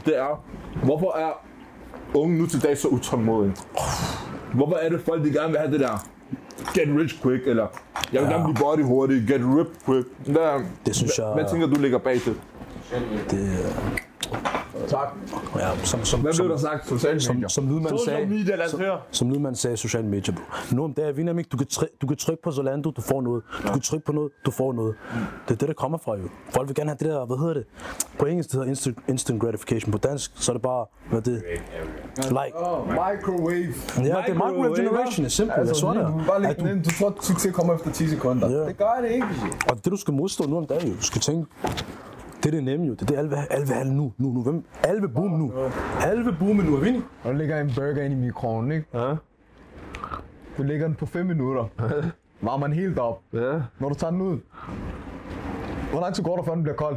det 0.06 0.18
er, 0.18 0.44
hvorfor 0.84 1.18
er 1.18 1.32
unge 2.14 2.38
nu 2.38 2.46
til 2.48 2.64
dag 2.64 2.78
så 2.78 2.88
utålmodige? 2.88 3.56
Hvorfor 4.54 4.76
er 4.76 4.90
det 4.90 5.02
folk, 5.06 5.24
de 5.24 5.32
gerne 5.32 5.50
vil 5.50 5.58
have 5.60 5.72
det 5.72 5.80
der 5.80 6.06
get 6.74 7.00
rich 7.02 7.22
quick, 7.22 7.48
eller 7.48 7.68
jeg 8.14 8.22
vil 8.22 8.30
Ja. 8.30 8.34
gerne 8.34 8.54
blive 8.54 8.66
body 8.66 8.84
hurtigt, 8.84 9.28
get 9.28 9.42
ripped 9.42 9.76
quick. 9.86 10.08
Hvad, 10.28 10.64
Det 10.86 10.96
synes 10.96 11.16
hvad, 11.16 11.26
jeg- 11.26 11.34
hvad 11.34 11.46
tænker 11.52 11.68
du 11.68 11.82
ligger 11.82 11.98
bag 11.98 12.14
det? 12.14 12.36
Det, 13.32 13.50
Tak. 14.88 15.08
ja, 15.56 15.70
som, 15.84 16.06
som, 16.06 16.20
Hvad 16.22 16.34
som, 16.34 16.46
blev 16.46 16.56
der 16.56 16.62
sagt? 16.62 16.88
Sociale 16.88 17.20
som, 17.20 17.36
medier. 17.36 17.48
som 17.48 17.68
lydmand 17.70 17.98
sagde, 18.06 18.26
media, 18.26 18.56
lad 18.56 18.66
os 18.66 18.80
høre. 18.80 19.00
som 19.12 19.30
lydmand 19.32 19.56
sagde, 19.56 19.78
social 19.78 20.04
media, 20.04 20.34
bro. 20.34 20.76
Nu 20.76 20.84
om 20.84 20.94
dagen, 20.94 21.18
Vinamik, 21.18 21.52
du 21.52 21.58
kan, 21.58 21.68
try- 21.74 21.98
du 22.02 22.08
kan 22.08 22.18
trykke 22.18 22.44
på 22.44 22.52
Zalando, 22.52 22.92
du 22.92 23.02
får 23.02 23.22
noget. 23.22 23.44
Du 23.68 23.72
kan 23.72 23.82
trykke 23.82 24.06
på 24.06 24.12
noget, 24.12 24.32
du 24.46 24.52
får 24.52 24.74
noget. 24.74 24.96
Det 25.48 25.54
er 25.54 25.58
det, 25.58 25.68
der 25.68 25.74
kommer 25.74 25.98
fra 25.98 26.16
jo. 26.16 26.24
Folk 26.50 26.68
vil 26.68 26.76
gerne 26.76 26.90
have 26.90 26.98
det 27.00 27.08
der, 27.08 27.26
hvad 27.26 27.38
hedder 27.38 27.54
det? 27.54 27.66
På 28.20 28.26
engelsk 28.26 28.50
det 28.50 28.56
hedder 28.56 28.70
instant, 28.70 28.98
instant 29.08 29.42
gratification. 29.42 29.92
På 29.92 29.98
dansk, 29.98 30.32
så 30.36 30.52
er 30.52 30.54
det 30.54 30.62
bare, 30.62 30.86
hvad 31.10 31.20
er 31.20 31.24
det? 31.24 31.44
Like. 32.18 32.56
Oh, 32.56 32.88
microwave. 32.88 33.74
Ja, 33.98 34.02
det 34.04 34.10
er 34.10 34.34
microwave 34.34 34.76
generation, 34.76 35.24
det 35.24 35.26
er 35.26 35.30
simpelt. 35.30 35.60
Altså, 35.60 35.82
tror 35.82 35.94
lige, 35.94 36.04
det. 36.06 36.14
du 36.14 36.24
bare 36.28 36.36
er. 36.36 36.40
lægge 36.40 36.62
den 36.64 36.70
ind. 36.78 36.84
Du 36.84 36.90
tror, 37.00 37.08
at 37.08 37.14
succes 37.22 37.54
kommer 37.56 37.76
efter 37.76 37.92
10 37.92 38.08
sekunder. 38.08 38.50
Ja. 38.50 38.66
Det 38.66 38.78
gør 38.78 39.00
det 39.02 39.12
ikke. 39.12 39.28
Og 39.70 39.76
det, 39.76 39.86
du 39.92 39.98
skal 39.98 40.14
modstå 40.14 40.44
nu 40.48 40.58
om 40.58 40.66
dagen, 40.66 40.88
jo. 40.88 40.96
Du 40.96 41.04
skal 41.04 41.22
tænke, 41.22 41.52
det 42.44 42.48
er 42.48 42.52
det 42.52 42.64
nemme 42.64 42.86
jo. 42.86 42.94
Det 42.94 43.02
er 43.02 43.06
det, 43.06 43.18
alle 43.18 43.30
vil. 43.30 43.38
Alle 43.50 43.66
vil 43.68 43.76
have 43.76 43.88
nu. 43.88 44.14
nu, 44.18 44.32
nu. 44.34 44.44
Hvem? 44.44 44.64
Alle 44.84 45.02
vil 45.02 45.10
boom 45.10 45.32
nu. 45.32 45.52
Alle 46.06 46.24
vil 46.24 46.36
boom 46.40 46.56
nu. 46.56 46.76
Er 46.76 46.80
vi 46.80 46.90
enige? 46.90 47.04
Og 47.24 47.32
der 47.32 47.38
ligger 47.38 47.62
en 47.62 47.72
burger 47.76 48.02
ind 48.04 48.14
i 48.14 48.18
mikroovnen, 48.18 48.72
ikke? 48.72 48.86
Ja, 48.94 49.16
Du 50.58 50.64
lægger 50.64 50.88
den 50.88 50.96
på 50.96 51.06
5 51.06 51.26
minutter. 51.26 51.66
Varmer 52.42 52.68
den 52.68 52.76
helt 52.76 53.00
op. 53.00 53.22
ja. 53.34 53.62
Når 53.80 53.90
du 53.90 53.96
tager 53.96 54.12
den 54.12 54.22
ud. 54.22 54.38
Hvor 55.92 56.02
lang 56.02 56.16
tid 56.16 56.24
går 56.24 56.36
der, 56.36 56.44
før 56.44 56.54
den 56.54 56.64
bliver 56.64 56.76
kold? 56.76 56.96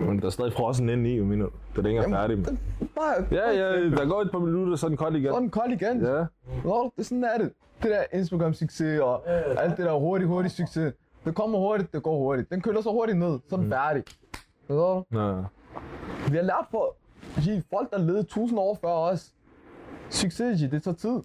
Men 0.00 0.18
der 0.20 0.26
er 0.26 0.30
stadig 0.30 0.52
frossen 0.52 0.88
inde 0.88 1.10
i, 1.10 1.16
jo, 1.16 1.24
mener. 1.24 1.46
Det 1.76 1.84
er 1.84 1.88
ikke 1.88 1.90
engang 1.90 2.12
færdig. 2.14 2.36
Den, 2.36 2.58
bare, 2.80 3.24
Ja, 3.30 3.50
ja, 3.50 3.90
der 3.90 4.08
går 4.08 4.20
et 4.20 4.30
par 4.32 4.38
minutter, 4.38 4.76
så 4.76 4.86
er 4.86 4.88
den 4.88 4.96
kold 4.96 5.16
igen. 5.16 5.28
Så 5.30 5.34
er 5.36 5.40
den 5.40 5.50
kold 5.50 5.72
igen. 5.72 6.00
Ja. 6.04 6.24
Nå, 6.64 6.92
det 6.96 7.02
er 7.02 7.02
sådan 7.02 7.24
er 7.24 7.38
det. 7.38 7.52
Det 7.82 7.90
der 7.90 8.02
Instagram-succes 8.18 9.00
og 9.02 9.22
alt 9.62 9.76
det 9.76 9.84
der 9.86 9.98
hurtigt, 9.98 10.28
hurtigt 10.28 10.54
succes. 10.54 10.92
Det 11.24 11.34
kommer 11.34 11.58
hurtigt, 11.58 11.92
det 11.92 12.02
går 12.02 12.18
hurtigt. 12.18 12.50
Den 12.50 12.60
køler 12.60 12.80
så 12.80 12.90
hurtigt 12.90 13.18
ned, 13.18 13.38
så 13.48 13.56
er 13.56 13.60
den 13.60 13.68
færdig. 13.70 14.04
Så, 14.66 15.02
Ja. 15.12 15.42
vi 16.30 16.36
har 16.36 16.42
lært 16.42 16.66
for 16.70 16.96
de 17.36 17.62
folk, 17.70 17.90
der 17.90 17.98
levede 17.98 18.22
tusind 18.22 18.58
år 18.58 18.78
før 18.80 18.88
os. 18.88 19.34
Succes, 20.10 20.60
det 20.70 20.82
tager 20.82 20.94
tid. 20.94 21.20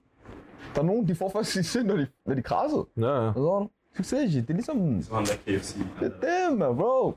Der 0.76 0.82
er 0.82 0.86
nogen, 0.86 1.08
de 1.08 1.16
får 1.16 1.30
først 1.30 1.52
succes, 1.52 1.86
når 1.86 1.96
de, 1.96 2.08
når 2.26 2.36
de 2.36 2.42
krasser. 2.42 2.88
Ja, 2.98 3.26
ja. 3.26 3.34
Så, 3.34 3.68
succes, 3.98 4.34
det 4.34 4.50
er 4.50 4.54
ligesom... 4.54 5.02
Sådan 5.02 5.26
der 5.26 5.58
KFC. 5.58 5.76
Det 6.00 6.14
er 6.24 6.50
det, 6.50 6.58
man, 6.58 6.78
bro. 6.78 7.14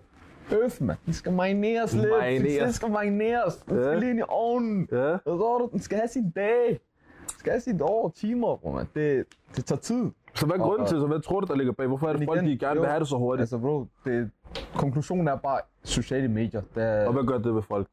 Øf, 0.53 0.81
man. 0.81 0.97
Den 1.07 1.12
skal 1.14 1.33
marineres 1.33 1.95
lidt. 1.95 2.09
Marineres. 2.11 2.53
Succes 2.53 2.74
skal 2.74 2.91
marineres. 2.91 3.57
Den 3.57 3.76
Ja. 3.76 3.83
skal 3.85 3.99
lige 4.01 4.11
ind 4.11 4.18
i 4.18 4.22
ovnen. 4.28 4.89
Ja. 4.93 4.97
Så 5.24 5.31
er 5.31 5.59
du, 5.59 5.68
den 5.72 5.81
skal 5.81 5.99
have 5.99 6.09
sin 6.09 6.31
dag. 6.31 6.68
Den 6.68 7.39
skal 7.39 7.53
have 7.53 7.61
sit 7.61 7.83
år, 7.83 8.12
timer, 8.16 8.57
bro, 8.57 8.70
man. 8.70 8.87
Det, 8.95 9.24
det 9.57 9.64
tager 9.64 9.81
tid. 9.81 10.11
Så 10.35 10.47
hvad 10.47 10.57
er 10.57 10.61
grunden 10.61 10.87
til, 10.87 11.01
så 11.01 11.07
hvad 11.07 11.20
tror 11.20 11.41
du, 11.41 11.47
der 11.47 11.55
ligger 11.55 11.72
bag? 11.72 11.87
Hvorfor 11.87 12.09
er 12.09 12.12
det 12.12 12.24
folk, 12.26 12.43
igen, 12.43 12.51
de 12.51 12.59
gerne 12.59 12.74
jo, 12.74 12.81
vil 12.81 12.91
have 12.91 13.01
det 13.01 13.09
så 13.09 13.16
hurtigt? 13.16 13.41
Altså 13.41 13.59
bro, 13.59 13.87
det, 14.05 14.31
konklusionen 14.74 15.28
er 15.28 15.37
bare 15.37 15.61
sociale 15.85 16.28
medier. 16.28 16.62
Der, 16.74 17.07
Og 17.07 17.12
hvad 17.12 17.24
gør 17.24 17.39
det 17.39 17.55
ved 17.55 17.62
folk? 17.62 17.87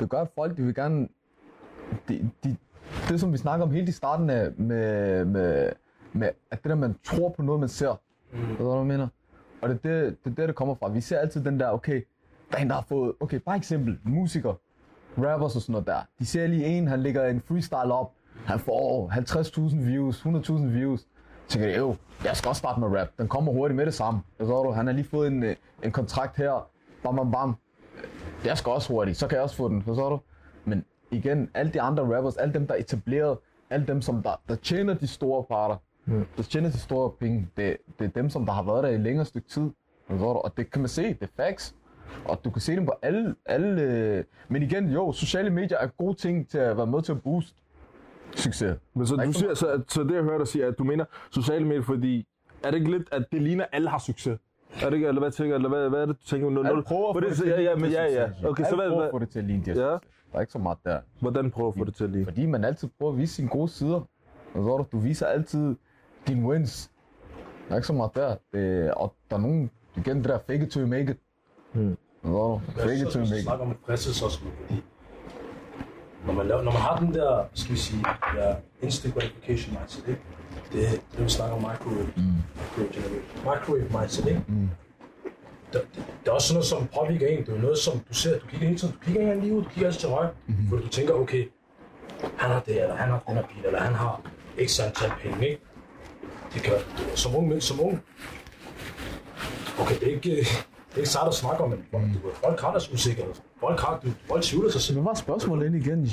det 0.00 0.08
gør, 0.10 0.20
at 0.20 0.28
folk 0.34 0.56
de 0.56 0.62
vil 0.62 0.74
gerne... 0.74 1.08
De, 2.08 2.30
de, 2.44 2.56
det, 3.08 3.20
som 3.20 3.32
vi 3.32 3.38
snakker 3.38 3.66
om 3.66 3.72
helt 3.72 3.88
i 3.88 3.92
starten 3.92 4.30
af, 4.30 4.52
med, 4.56 5.24
med, 5.24 5.70
med 6.12 6.28
at 6.50 6.62
det 6.62 6.70
der, 6.70 6.74
man 6.74 6.94
tror 7.04 7.28
på 7.28 7.42
noget, 7.42 7.60
man 7.60 7.68
ser. 7.68 8.00
Mm. 8.32 8.38
Ved 8.48 8.56
du, 8.56 8.64
hvad 8.64 8.76
jeg 8.76 8.86
mener? 8.86 9.08
Og 9.62 9.68
det 9.68 9.74
er 9.84 9.88
det, 9.88 10.16
det, 10.24 10.30
er 10.30 10.34
det, 10.34 10.48
der 10.48 10.52
kommer 10.52 10.74
fra. 10.74 10.88
Vi 10.88 11.00
ser 11.00 11.18
altid 11.18 11.44
den 11.44 11.60
der, 11.60 11.70
okay, 11.70 12.02
der 12.50 12.56
er 12.58 12.62
en, 12.62 12.68
der 12.68 12.74
har 12.74 12.84
fået... 12.88 13.12
Okay, 13.20 13.40
bare 13.40 13.56
eksempel. 13.56 13.98
Musikere, 14.04 14.54
rappers 15.18 15.56
og 15.56 15.62
sådan 15.62 15.72
noget 15.72 15.86
der. 15.86 15.98
De 16.18 16.26
ser 16.26 16.46
lige 16.46 16.64
en, 16.64 16.88
han 16.88 17.00
lægger 17.00 17.26
en 17.26 17.40
freestyle 17.40 17.92
op. 17.92 18.12
Han 18.44 18.58
får 18.58 19.10
50.000 19.70 19.76
views, 19.76 20.26
100.000 20.26 20.52
views. 20.52 21.06
Så 21.50 21.58
tænker 21.58 21.68
de, 21.68 21.76
jo, 21.78 21.96
jeg 22.24 22.36
skal 22.36 22.48
også 22.48 22.58
starte 22.58 22.80
med 22.80 23.00
rap. 23.00 23.08
Den 23.18 23.28
kommer 23.28 23.52
hurtigt 23.52 23.76
med 23.76 23.86
det 23.86 23.94
samme. 23.94 24.20
Så 24.38 24.62
du, 24.62 24.70
han 24.70 24.86
har 24.86 24.94
lige 24.94 25.08
fået 25.08 25.28
en, 25.28 25.42
øh, 25.42 25.56
en 25.82 25.92
kontrakt 25.92 26.36
her. 26.36 26.68
Bam, 27.02 27.16
bam, 27.16 27.30
bam 27.30 27.56
jeg 28.44 28.58
skal 28.58 28.72
også 28.72 28.92
hurtigt, 28.92 29.16
så 29.16 29.26
kan 29.26 29.36
jeg 29.36 29.42
også 29.42 29.56
få 29.56 29.68
den, 29.68 29.82
forstår 29.82 30.10
du? 30.10 30.20
Men 30.64 30.84
igen, 31.10 31.50
alle 31.54 31.72
de 31.72 31.80
andre 31.80 32.16
rappers, 32.16 32.36
alle 32.36 32.54
dem, 32.54 32.66
der 32.66 32.74
er 32.74 32.78
etableret, 32.78 33.38
alle 33.70 33.86
dem, 33.86 34.02
som 34.02 34.22
der, 34.22 34.40
der 34.48 34.54
tjener 34.54 34.94
de 34.94 35.06
store 35.06 35.44
parter, 35.44 35.76
mm. 36.04 36.26
der 36.36 36.42
tjener 36.42 36.70
de 36.70 36.78
store 36.78 37.10
penge, 37.20 37.48
det, 37.56 37.76
det 37.98 38.04
er 38.04 38.08
dem, 38.08 38.30
som 38.30 38.46
der 38.46 38.52
har 38.52 38.62
været 38.62 38.84
der 38.84 38.90
i 38.90 38.98
længere 38.98 39.24
stykke 39.24 39.48
tid, 39.48 39.70
forstår 40.08 40.32
du? 40.32 40.38
Og 40.38 40.56
det 40.56 40.70
kan 40.70 40.80
man 40.80 40.88
se, 40.88 41.02
det 41.02 41.22
er 41.22 41.44
facts. 41.44 41.74
Og 42.24 42.44
du 42.44 42.50
kan 42.50 42.60
se 42.60 42.76
dem 42.76 42.86
på 42.86 42.92
alle, 43.02 43.34
alle... 43.46 43.82
øh, 43.82 44.24
Men 44.48 44.62
igen, 44.62 44.88
jo, 44.88 45.12
sociale 45.12 45.50
medier 45.50 45.78
er 45.78 45.86
gode 45.86 46.14
ting 46.14 46.48
til 46.48 46.58
at 46.58 46.76
være 46.76 46.86
med 46.86 47.02
til 47.02 47.12
at 47.12 47.22
booste 47.22 47.54
succes. 48.34 48.76
Men 48.94 49.06
så, 49.06 49.16
du 49.16 49.32
siger, 49.32 49.54
så, 49.54 49.82
så 49.88 50.02
det 50.04 50.14
jeg 50.14 50.22
hører 50.22 50.38
dig 50.38 50.48
sige, 50.48 50.64
at 50.64 50.78
du 50.78 50.84
mener 50.84 51.04
sociale 51.30 51.64
medier, 51.66 51.82
fordi 51.82 52.26
er 52.64 52.70
det 52.70 52.78
ikke 52.78 52.90
lidt, 52.90 53.08
at 53.12 53.24
det 53.32 53.42
ligner, 53.42 53.64
at 53.64 53.70
alle 53.72 53.88
har 53.88 53.98
succes? 53.98 54.38
Er 54.82 54.90
det 54.90 54.96
ikke, 54.96 55.08
eller 55.08 55.20
hvad 55.20 55.30
tænker 55.30 55.54
eller 55.56 55.68
hvad, 55.68 55.88
hvad 55.88 56.02
er 56.02 56.06
det, 56.06 56.16
du 56.20 56.26
tænker? 56.26 56.50
Nul, 56.50 56.66
Alle 56.66 56.74
nul? 56.76 56.84
prøver 56.84 57.08
at 57.08 57.14
For 57.14 57.20
få 57.20 57.20
det, 57.20 57.28
det 57.28 57.36
så, 57.36 57.42
til 57.42 57.50
ja, 57.50 57.56
at 57.56 57.64
ja, 57.64 57.68
ligne 57.74 57.82
men 57.82 57.90
ja, 57.92 58.04
ja. 58.04 58.48
Okay, 58.48 58.64
så 58.64 58.76
hvad, 58.76 58.88
prøver 58.90 59.02
at 59.04 59.10
få 59.10 59.18
det 59.18 59.28
til 59.28 59.38
at 59.38 59.44
ligne 59.44 59.64
det. 59.64 59.76
Ja. 59.76 59.82
Der 59.82 59.98
er 60.32 60.40
ikke 60.40 60.52
så 60.52 60.58
meget 60.58 60.78
der. 60.84 61.00
hvordan 61.20 61.50
prøver 61.50 61.68
at 61.68 61.74
få 61.78 61.84
det 61.84 61.94
til 61.94 62.04
at 62.04 62.10
lide? 62.10 62.24
Fordi 62.24 62.46
man 62.46 62.64
altid 62.64 62.88
prøver 62.98 63.12
at 63.12 63.18
vise 63.18 63.34
sine 63.34 63.48
gode 63.48 63.68
sider. 63.68 64.00
Forstår 64.52 64.78
du? 64.78 64.84
Du 64.92 64.98
viser 64.98 65.26
altid 65.26 65.76
dine 66.28 66.48
wins. 66.48 66.90
Der 67.68 67.72
er 67.74 67.78
ikke 67.78 67.86
så 67.86 67.92
meget 67.92 68.10
der. 68.14 68.36
Det, 68.52 68.90
og 68.94 69.14
der 69.30 69.36
er 69.36 69.40
nogen, 69.40 69.70
igen 69.96 70.16
det 70.16 70.24
der 70.24 70.38
fake 70.46 70.62
it 70.66 70.72
you 70.74 70.86
make 70.86 71.10
it. 71.10 71.16
Hmm. 71.72 71.96
Du? 72.24 72.60
Fake 72.76 72.94
it 72.94 73.12
Så 73.12 73.18
make 73.18 73.36
it. 73.36 73.42
snakker 73.42 73.64
om 73.64 73.76
fristelse 73.86 74.24
også, 74.24 74.38
fordi 74.40 74.82
når 76.26 76.32
man, 76.32 76.46
laver, 76.46 76.62
når 76.62 76.72
man 76.72 76.80
har 76.80 76.96
den 76.96 77.14
der, 77.14 77.44
skal 77.54 77.72
vi 77.74 77.78
sige, 77.78 78.04
ja, 78.36 78.54
instant 78.82 79.14
gratification 79.14 79.76
mindset, 79.78 80.04
ikke? 80.08 80.20
Det 80.72 80.86
er 80.86 80.90
det, 80.90 81.24
vi 81.24 81.28
snakker 81.28 81.56
om 81.56 81.62
microwave, 81.62 82.12
mm. 82.16 82.22
microwave, 82.78 83.22
microwave 83.36 84.00
mindset, 84.00 84.26
ikke? 84.26 84.42
Mm. 84.48 84.68
Der, 85.72 85.78
det, 85.78 86.04
det, 86.24 86.28
er 86.28 86.32
også 86.32 86.48
sådan 86.48 86.54
noget, 86.54 86.66
som 86.66 86.88
påvirker 86.98 87.26
en. 87.26 87.38
Det 87.38 87.48
er 87.48 87.52
jo 87.52 87.62
noget, 87.62 87.78
som 87.78 87.98
du 88.08 88.14
ser, 88.14 88.38
du 88.38 88.46
kigger 88.46 88.66
hele 88.66 88.78
tiden, 88.78 88.94
du 88.94 89.00
kigger 89.04 89.32
ikke 89.32 89.40
lige 89.40 89.54
ud, 89.54 89.62
du 89.62 89.68
kigger 89.68 89.86
altid 89.86 90.00
til 90.00 90.08
højre, 90.08 90.30
mm-hmm. 90.46 90.68
fordi 90.68 90.82
du 90.82 90.88
tænker, 90.88 91.14
okay, 91.14 91.48
han 92.36 92.50
har 92.50 92.60
det, 92.60 92.82
eller 92.82 92.96
han 92.96 93.10
har 93.10 93.22
den 93.26 93.34
her 93.34 93.42
bil, 93.42 93.64
eller 93.66 93.80
han 93.80 93.94
har 93.94 94.20
x 94.66 94.80
antal 94.80 95.12
penge, 95.22 95.48
ikke? 95.48 95.60
Det 96.54 96.62
kan, 96.62 96.74
som 97.14 97.36
ung, 97.36 97.62
som 97.62 97.80
ung, 97.80 98.02
okay, 99.80 99.94
det 100.00 100.08
er 100.08 100.14
ikke, 100.14 100.46
det 100.90 100.94
er 100.94 100.98
ikke 100.98 101.08
sejt 101.08 101.28
at 101.28 101.34
snakke 101.34 101.64
om, 101.64 101.70
men 101.70 102.16
folk, 102.44 102.60
har 102.60 102.70
deres 102.70 102.92
usikkerhed. 102.92 103.32
Folk 103.60 103.80
har, 103.80 104.00
du, 104.04 104.08
folk 104.28 104.42
tvivler 104.42 104.70
sig 104.70 104.80
selv. 104.80 104.96
Hvad 104.98 105.04
var 105.04 105.14
spørgsmålet 105.14 105.66
ind 105.66 105.76
igen, 105.76 106.02
G? 106.04 106.08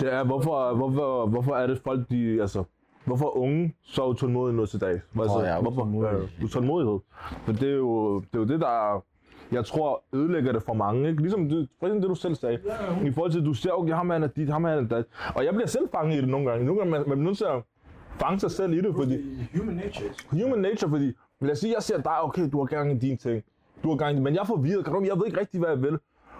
Det 0.00 0.12
er, 0.12 0.24
hvorfor, 0.24 0.74
hvorfor, 0.74 1.26
hvorfor 1.26 1.54
er 1.56 1.66
det 1.66 1.80
folk, 1.84 2.10
de, 2.10 2.40
altså, 2.40 2.64
hvorfor 3.04 3.26
er 3.26 3.36
unge 3.36 3.74
så 3.82 4.06
utålmodige 4.06 4.56
nu 4.56 4.66
til 4.66 4.80
dag? 4.80 5.00
Altså, 5.20 5.36
Åh, 5.38 5.44
ja, 5.44 5.60
hvorfor? 5.60 5.82
utålmodige. 5.82 6.28
Ja, 6.40 6.44
utålmodighed. 6.44 6.98
For 7.44 7.52
det 7.52 7.70
er 7.72 7.76
jo 7.76 8.20
det, 8.20 8.26
er 8.34 8.38
jo 8.38 8.44
det 8.44 8.60
der, 8.60 8.68
er- 8.94 9.04
jeg 9.52 9.64
tror, 9.64 10.02
ødelægger 10.12 10.52
det 10.52 10.62
for 10.62 10.72
mange. 10.72 11.08
Ikke? 11.08 11.22
Ligesom 11.22 11.48
det, 11.48 11.68
for 11.80 11.86
eksempel 11.86 12.02
det, 12.02 12.10
du 12.10 12.14
selv 12.14 12.34
sagde. 12.34 12.58
I 13.04 13.10
forhold 13.12 13.32
til, 13.32 13.38
at 13.38 13.44
du 13.44 13.54
ser, 13.54 13.70
okay, 13.72 13.92
ham 13.94 14.10
er 14.10 14.14
er 14.14 14.26
dit, 14.26 14.48
ham 14.48 14.64
er 14.64 14.68
er 14.70 14.80
dat. 14.84 15.04
Og 15.34 15.44
jeg 15.44 15.54
bliver 15.54 15.66
selv 15.66 15.88
fanget 15.94 16.14
i 16.16 16.20
det 16.20 16.28
nogle 16.28 16.50
gange. 16.50 16.64
Nogle 16.66 16.78
gange 16.80 16.90
man, 16.90 17.00
man 17.00 17.04
bliver 17.18 17.24
nødt 17.28 17.36
til 17.38 17.44
at 17.44 17.62
fange 18.20 18.40
sig 18.40 18.50
selv 18.50 18.72
i 18.72 18.80
det, 18.80 18.94
fordi 18.96 19.18
Human 19.58 19.74
nature. 19.74 20.08
human 20.30 20.58
nature, 20.58 20.90
fordi 20.90 21.12
lad 21.40 21.50
os 21.52 21.58
sige, 21.58 21.74
jeg 21.74 21.82
ser 21.82 21.96
dig, 22.02 22.22
okay, 22.22 22.48
du 22.52 22.58
har 22.58 22.64
gang 22.66 22.92
i 22.92 22.98
dine 22.98 23.16
ting. 23.16 23.42
Du 23.82 23.88
har 23.88 23.96
gang 23.96 24.16
i 24.16 24.20
men 24.20 24.34
jeg 24.34 24.40
er 24.40 24.44
forvirret, 24.44 24.84
kan 24.84 24.94
du, 24.94 25.02
jeg 25.04 25.16
ved 25.16 25.26
ikke 25.26 25.40
rigtig, 25.40 25.60
hvad 25.60 25.70
jeg 25.70 25.82
vil. 25.82 25.98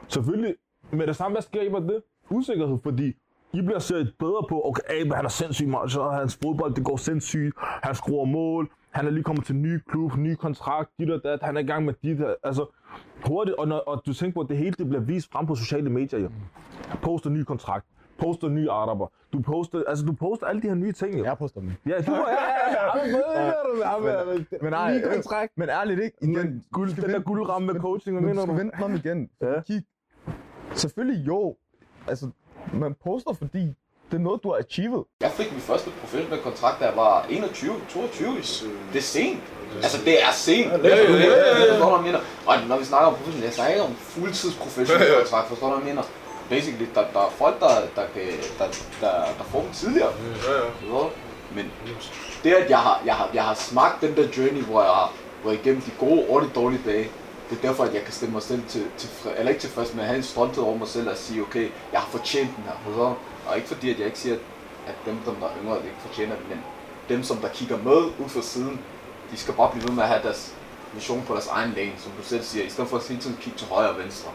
Selvfølgelig, 0.08 0.54
med 0.92 1.06
det 1.06 1.16
samme, 1.16 1.34
hvad 1.34 1.42
sker 1.42 1.78
det? 1.78 2.02
Usikkerhed, 2.30 2.78
fordi 2.82 3.12
I 3.52 3.60
bliver 3.60 3.78
set 3.78 4.14
bedre 4.18 4.44
på, 4.48 4.62
okay, 4.64 4.82
Abe, 4.90 5.14
han 5.14 5.24
er 5.24 5.28
sindssygt 5.28 5.68
meget, 5.68 5.92
så 5.92 6.08
hans 6.08 6.38
fodbold, 6.42 6.74
det 6.74 6.84
går 6.84 6.96
sindssygt, 6.96 7.54
han 7.58 7.94
skruer 7.94 8.24
mål, 8.24 8.70
han 8.90 9.06
er 9.06 9.10
lige 9.10 9.24
kommet 9.24 9.44
til 9.44 9.54
en 9.54 9.62
ny 9.62 9.78
klub, 9.78 10.16
ny 10.16 10.34
kontrakt, 10.34 10.90
dit 10.98 11.10
og 11.10 11.20
dat, 11.24 11.42
han 11.42 11.56
er 11.56 11.60
i 11.60 11.64
gang 11.66 11.84
med 11.84 11.94
dit, 12.02 12.20
altså 12.42 12.66
hurtigt, 13.26 13.56
og, 13.56 13.68
når, 13.68 13.78
og 13.78 14.02
du 14.06 14.14
tænker 14.14 14.34
på, 14.34 14.40
at 14.40 14.48
det 14.48 14.56
hele 14.56 14.74
det 14.78 14.88
bliver 14.88 15.02
vist 15.02 15.32
frem 15.32 15.46
på 15.46 15.54
sociale 15.54 15.90
medier, 15.90 16.20
ja. 16.20 16.28
Poster 17.02 17.30
ny 17.30 17.42
kontrakt, 17.42 17.86
poster 18.18 18.48
nye 18.48 18.70
arbejder, 18.70 19.06
du 19.32 19.40
poster, 19.40 19.82
altså 19.88 20.04
du 20.04 20.12
poster 20.12 20.46
alle 20.46 20.62
de 20.62 20.68
her 20.68 20.74
nye 20.74 20.92
ting, 20.92 21.18
jo. 21.18 21.24
Jeg 21.24 21.38
poster 21.38 21.60
dem. 21.60 21.72
Ja, 21.86 22.00
du, 22.06 22.12
ja, 22.12 22.20
ja, 22.72 23.04
ja, 24.06 24.34
Men 24.62 24.70
nej, 24.70 25.02
kontrakt. 25.14 25.52
men 25.56 25.68
ærligt 25.68 26.00
ikke. 26.00 26.16
Igen, 26.22 26.64
Guld, 26.72 26.94
den 27.02 27.10
der 27.10 27.20
guldramme 27.20 27.72
med 27.72 27.80
coaching, 27.80 28.16
hvad 28.16 28.22
men 28.22 28.36
mener 28.36 28.46
du 28.46 28.52
vente 28.52 28.76
mig 28.78 28.84
om 28.84 28.94
igen. 28.94 29.30
Ja. 29.42 29.60
Kig. 29.66 29.82
Selvfølgelig 30.74 31.26
jo. 31.26 31.56
Altså, 32.08 32.30
man 32.72 32.94
poster, 33.04 33.32
fordi 33.32 33.64
det 34.10 34.18
er 34.18 34.24
noget, 34.28 34.42
du 34.42 34.48
har 34.52 34.58
achieved. 34.58 35.02
Jeg 35.20 35.30
fik 35.30 35.52
min 35.52 35.60
første 35.60 35.90
professionelle 36.00 36.42
kontrakt, 36.48 36.80
da 36.80 36.84
jeg 36.90 36.96
var 36.96 37.26
21, 37.30 37.72
22. 37.88 38.28
Det 38.92 38.98
er 38.98 39.08
sent. 39.16 39.40
Altså, 39.86 39.98
det 40.04 40.14
er 40.26 40.32
sent. 40.32 40.68
Ja, 40.72 40.76
ja, 40.76 40.96
ja, 40.96 41.02
ja. 41.02 41.72
Forstår 41.72 41.90
du, 41.90 41.96
hvad 41.96 41.98
jeg 42.00 42.06
mener? 42.10 42.20
Og 42.48 42.54
når 42.70 42.78
vi 42.82 42.84
snakker 42.92 43.06
om 43.10 43.14
professionel, 43.18 43.44
jeg 43.50 43.52
snakker 43.58 43.72
ikke 43.74 43.86
om 43.90 43.94
fuldtids 44.14 44.56
professionel 44.62 45.02
Ja, 45.06 45.12
ja. 45.12 45.18
kontrakt. 45.22 45.46
Forstår 45.52 45.66
du, 45.68 45.72
hvad 45.74 45.82
jeg 45.86 45.90
mener? 45.94 46.04
Basically, 46.52 46.86
der, 46.94 47.04
der 47.14 47.20
er 47.20 47.30
folk, 47.30 47.60
der, 47.60 47.74
der, 47.96 48.06
kan, 48.14 48.22
der, 48.58 48.66
der, 49.00 49.12
der 49.38 49.44
får 49.52 49.60
dem 49.60 49.72
tidligere. 49.72 50.12
Ja, 50.46 50.52
ja. 50.52 50.60
Du? 50.88 51.10
Men 51.54 51.70
det, 52.44 52.52
at 52.52 52.70
jeg 52.70 52.78
har, 52.78 53.02
jeg, 53.06 53.14
har, 53.14 53.30
jeg 53.34 53.44
har 53.44 53.54
smagt 53.54 54.00
den 54.00 54.16
der 54.16 54.28
journey, 54.36 54.62
hvor 54.62 54.82
jeg 54.82 54.90
har 54.90 55.12
været 55.44 55.54
igennem 55.54 55.80
de 55.80 55.90
gode 55.98 56.26
og 56.30 56.42
de 56.42 56.50
dårlige 56.54 56.82
dage, 56.86 57.10
det 57.50 57.58
er 57.58 57.62
derfor, 57.62 57.84
at 57.84 57.94
jeg 57.94 58.02
kan 58.02 58.12
stemme 58.12 58.32
mig 58.32 58.42
selv 58.42 58.62
til, 58.68 58.84
til 58.98 59.10
eller 59.36 59.50
ikke 59.50 59.60
tilfreds, 59.60 59.94
men 59.94 60.00
at 60.00 60.06
have 60.06 60.16
en 60.16 60.22
stolthed 60.22 60.64
over 60.64 60.76
mig 60.78 60.88
selv 60.88 61.10
og 61.10 61.16
sige, 61.16 61.42
okay, 61.42 61.70
jeg 61.92 62.00
har 62.00 62.08
fortjent 62.10 62.56
den 62.56 62.64
her. 62.64 62.72
Forstår 62.84 63.08
du? 63.08 63.14
Og 63.50 63.56
ikke 63.56 63.68
fordi, 63.68 63.90
at 63.90 63.98
jeg 63.98 64.06
ikke 64.06 64.18
siger, 64.18 64.36
at, 64.86 64.94
dem, 65.06 65.18
som 65.24 65.34
der 65.34 65.46
er 65.46 65.50
yngre, 65.62 65.76
ikke 65.76 66.02
fortjener 66.06 66.34
den, 66.34 66.44
men 66.48 66.60
dem, 67.08 67.22
som 67.22 67.36
der 67.36 67.48
kigger 67.48 67.76
med 67.76 67.96
ud 67.96 68.28
fra 68.28 68.42
siden, 68.42 68.80
de 69.30 69.36
skal 69.36 69.54
bare 69.54 69.70
blive 69.70 69.88
ved 69.88 69.94
med 69.94 70.02
at 70.02 70.08
have 70.08 70.22
deres 70.22 70.54
mission 70.94 71.22
på 71.26 71.32
deres 71.32 71.46
egen 71.46 71.72
lane, 71.76 71.92
som 71.98 72.12
du 72.18 72.22
selv 72.22 72.42
siger, 72.42 72.64
i 72.64 72.68
stedet 72.68 72.90
for 72.90 72.96
at 72.96 73.08
hele 73.08 73.20
tiden 73.20 73.38
kigge 73.40 73.58
til 73.58 73.68
højre 73.68 73.90
og 73.90 73.98
venstre. 73.98 74.30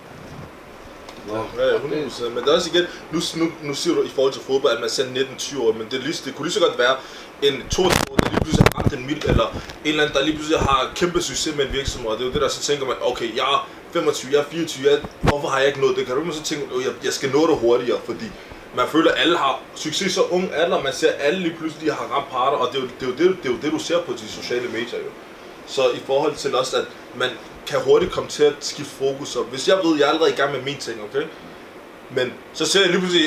Ja, 1.29 1.65
ja, 1.65 1.77
100%. 1.77 2.29
Men 2.29 2.37
det 2.43 2.47
er 2.47 2.55
også 2.55 2.69
igen, 2.73 2.85
nu, 3.11 3.19
nu, 3.35 3.51
nu 3.63 3.73
siger 3.73 3.95
du 3.95 4.03
i 4.03 4.09
forhold 4.15 4.33
til 4.33 4.41
fodbold, 4.41 4.73
at 4.73 4.81
man 4.81 4.89
ser 4.89 5.03
19-20 5.03 5.61
år, 5.61 5.73
men 5.73 5.87
det, 5.91 6.03
lige, 6.03 6.21
det 6.25 6.35
kunne 6.35 6.45
lige 6.45 6.53
så 6.53 6.59
godt 6.59 6.77
være 6.77 6.95
en 7.41 7.63
22 7.69 8.11
år, 8.11 8.15
der 8.15 8.29
lige 8.29 8.41
pludselig 8.41 8.65
har 8.67 8.81
ramt 8.81 8.93
en 8.93 9.05
midt, 9.07 9.25
eller 9.25 9.47
en 9.85 9.91
eller 9.91 10.03
anden, 10.03 10.17
der 10.17 10.23
lige 10.25 10.35
pludselig 10.35 10.59
har 10.59 10.91
kæmpe 10.95 11.21
succes 11.21 11.55
med 11.55 11.65
en 11.65 11.73
virksomhed, 11.73 12.09
og 12.11 12.17
det 12.17 12.23
er 12.23 12.27
jo 12.27 12.33
det 12.33 12.41
der, 12.41 12.47
så 12.47 12.61
tænker 12.61 12.85
man, 12.85 12.95
okay, 13.01 13.35
jeg 13.35 13.47
er 13.53 13.69
25, 13.93 14.31
jeg 14.31 14.39
er 14.39 14.45
24, 14.51 14.91
jeg, 14.91 14.99
hvorfor 15.21 15.47
har 15.47 15.57
jeg 15.59 15.67
ikke 15.67 15.81
nået 15.81 15.95
det? 15.95 16.05
Kan 16.05 16.15
du 16.15 16.21
ikke 16.21 16.33
så 16.33 16.43
tænke, 16.43 16.65
at 16.75 16.85
jeg, 16.85 16.93
jeg 17.03 17.13
skal 17.13 17.29
nå 17.31 17.47
det 17.47 17.57
hurtigere, 17.57 17.99
fordi 18.05 18.27
man 18.75 18.87
føler, 18.87 19.11
at 19.11 19.21
alle 19.21 19.37
har 19.37 19.61
succes 19.75 20.13
så 20.13 20.21
ung 20.21 20.53
alder, 20.53 20.83
man 20.83 20.93
ser, 20.93 21.09
at 21.11 21.15
alle 21.19 21.39
lige 21.39 21.55
pludselig 21.59 21.93
har 21.93 22.05
ramt 22.13 22.29
parter, 22.31 22.57
og 22.57 22.67
det 22.71 22.77
er, 22.77 22.81
jo, 22.81 22.87
det, 22.99 23.05
er 23.05 23.07
jo 23.07 23.29
det, 23.29 23.37
det 23.43 23.49
er 23.49 23.53
jo 23.53 23.59
det, 23.61 23.71
du 23.71 23.79
ser 23.79 24.01
på 24.01 24.13
de 24.13 24.27
sociale 24.27 24.67
medier 24.67 24.99
jo. 25.05 25.11
Så 25.67 25.89
i 25.89 26.01
forhold 26.05 26.35
til 26.35 26.55
også, 26.55 26.77
at 26.77 26.85
man 27.15 27.29
kan 27.67 27.79
hurtigt 27.79 28.11
komme 28.11 28.29
til 28.29 28.43
at 28.43 28.53
skifte 28.59 28.91
fokus, 28.95 29.35
og 29.35 29.43
hvis 29.43 29.67
jeg 29.67 29.77
ved, 29.83 29.93
at 29.93 29.99
jeg 29.99 30.05
er 30.05 30.09
allerede 30.09 30.31
i 30.31 30.35
gang 30.35 30.51
med 30.51 30.61
mine 30.61 30.77
ting, 30.77 30.97
okay? 31.09 31.25
Men 32.11 32.33
så 32.53 32.65
ser 32.65 32.79
jeg 32.81 32.89
lige 32.89 32.99
pludselig, 32.99 33.25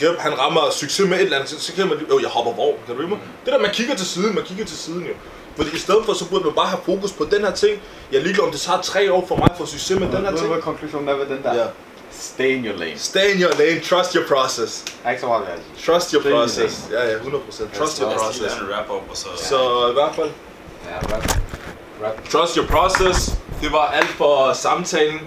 Geb, 0.00 0.18
han 0.18 0.38
rammer 0.38 0.60
succes 0.72 1.08
med 1.08 1.16
et 1.16 1.22
eller 1.22 1.36
andet, 1.36 1.50
så, 1.50 1.60
så 1.60 1.72
kan 1.72 1.88
man 1.88 1.98
lige, 1.98 2.14
øh, 2.14 2.22
jeg 2.22 2.30
hopper 2.30 2.52
vogn, 2.52 2.76
kan 2.86 2.96
du 2.96 3.02
ikke? 3.02 3.14
Det 3.44 3.52
der, 3.52 3.58
man 3.58 3.70
kigger 3.70 3.94
til 3.96 4.06
siden, 4.06 4.34
man 4.34 4.44
kigger 4.44 4.64
til 4.64 4.76
siden 4.78 5.02
jo. 5.06 5.12
Fordi 5.56 5.70
i 5.74 5.78
stedet 5.78 6.04
for, 6.04 6.12
så 6.12 6.28
burde 6.28 6.44
man 6.44 6.54
bare 6.54 6.66
have 6.66 6.80
fokus 6.84 7.12
på 7.12 7.24
den 7.30 7.40
her 7.40 7.50
ting. 7.50 7.82
Jeg 8.12 8.18
er 8.18 8.22
ligeglad, 8.22 8.46
om 8.46 8.52
det 8.52 8.60
tager 8.60 8.80
tre 8.80 9.12
år 9.12 9.26
for 9.26 9.36
mig 9.36 9.48
få 9.58 9.66
succes 9.66 10.00
med 10.00 10.08
den 10.08 10.24
her 10.24 10.36
ting. 10.36 10.48
hvad 10.52 10.62
konklusionen 10.62 11.08
er 11.08 11.14
ved 11.14 11.26
den 11.26 11.42
der? 11.42 11.54
Ja. 11.54 11.66
Stay 12.12 12.56
in 12.56 12.66
your 12.66 12.76
lane. 12.78 12.98
Stay 12.98 13.34
in 13.34 13.42
your 13.42 13.52
lane, 13.58 13.80
trust 13.80 14.12
your 14.12 14.24
process. 14.26 14.84
Er 15.04 15.10
ikke 15.10 15.20
så 15.20 15.26
meget 15.26 15.42
værd. 15.46 15.58
Trust 15.86 16.10
your 16.10 16.22
Stay 16.22 16.30
process. 16.30 16.80
Ja, 16.90 17.10
ja, 17.10 17.16
100%. 17.18 17.78
Trust 17.78 17.98
your 17.98 18.10
Ja, 18.10 18.16
process. 18.18 18.54
en 18.56 18.68
wrap 18.70 18.90
up, 18.90 19.10
og 19.10 19.16
så... 19.16 19.26
Så 19.48 19.88
i 19.90 19.92
hvert 19.92 20.14
fald, 20.14 20.30
Ja, 20.86 21.16
rap. 22.04 22.28
Trust 22.30 22.54
your 22.56 22.66
process. 22.66 23.30
Det 23.62 23.72
var 23.72 23.86
alt 23.86 24.08
for 24.08 24.52
samtalen 24.52 25.20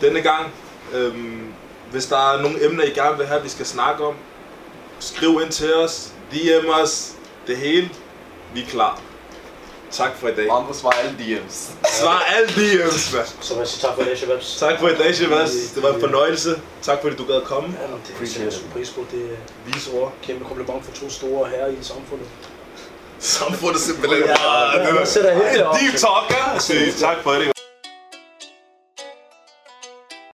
denne 0.00 0.20
gang. 0.22 0.52
Øhm, 0.94 1.52
hvis 1.90 2.06
der 2.06 2.32
er 2.32 2.42
nogle 2.42 2.64
emner, 2.66 2.84
I 2.84 2.90
gerne 2.90 3.16
vil 3.16 3.26
have, 3.26 3.42
vi 3.42 3.48
skal 3.48 3.66
snakke 3.66 4.04
om, 4.06 4.14
skriv 5.00 5.40
ind 5.44 5.50
til 5.52 5.74
os, 5.74 6.12
DM 6.32 6.68
os, 6.82 7.12
det 7.46 7.56
hele. 7.56 7.90
Vi 8.54 8.62
er 8.62 8.66
klar. 8.66 9.00
Tak 9.90 10.16
for 10.16 10.28
i 10.28 10.34
dag. 10.34 10.48
Andre 10.50 10.74
svarer 10.74 10.92
alle 10.92 11.16
DM's. 11.18 11.70
Svar 12.00 12.22
alle 12.36 12.48
DM's, 12.48 13.16
mand. 13.16 13.26
Så 13.40 13.54
vil 13.54 13.58
jeg 13.58 13.68
sige 13.68 13.82
tak 13.88 13.94
for 13.94 14.02
i 14.02 14.04
dag, 14.04 14.18
Shababs. 14.18 14.56
Tak 14.58 14.80
for 14.80 14.88
i 14.88 14.94
dag, 14.94 15.14
Shabazz. 15.14 15.52
Det 15.74 15.82
var 15.82 15.92
en 15.92 16.00
fornøjelse. 16.00 16.60
Tak 16.82 16.98
fordi 17.02 17.16
du 17.16 17.24
gad 17.24 17.40
komme. 17.44 17.68
Ja, 17.80 17.86
det 17.86 18.14
er 18.14 18.72
pris 18.72 18.90
på. 18.90 19.04
Det 19.10 19.20
er 19.24 19.36
Vis 19.72 19.88
ord. 19.88 20.12
kæmpe 20.22 20.44
kompliment 20.44 20.84
for 20.84 20.92
to 20.92 21.10
store 21.10 21.48
herrer 21.48 21.68
i 21.68 21.76
samfundet. 21.82 22.26
Samfundet 23.20 23.80
simpelthen. 23.80 24.22
Ja, 24.24 24.34
Ah, 24.34 24.80
det 24.80 24.86
jeg 24.86 24.94
var 24.94 25.04
sætter 25.04 25.34
helt 25.50 25.62
op. 25.62 25.74
deep 25.74 25.94
talk, 25.96 26.30
ja. 26.30 26.58
Så 26.58 26.72
Tak 27.00 27.16
for 27.22 27.30
det. 27.32 27.57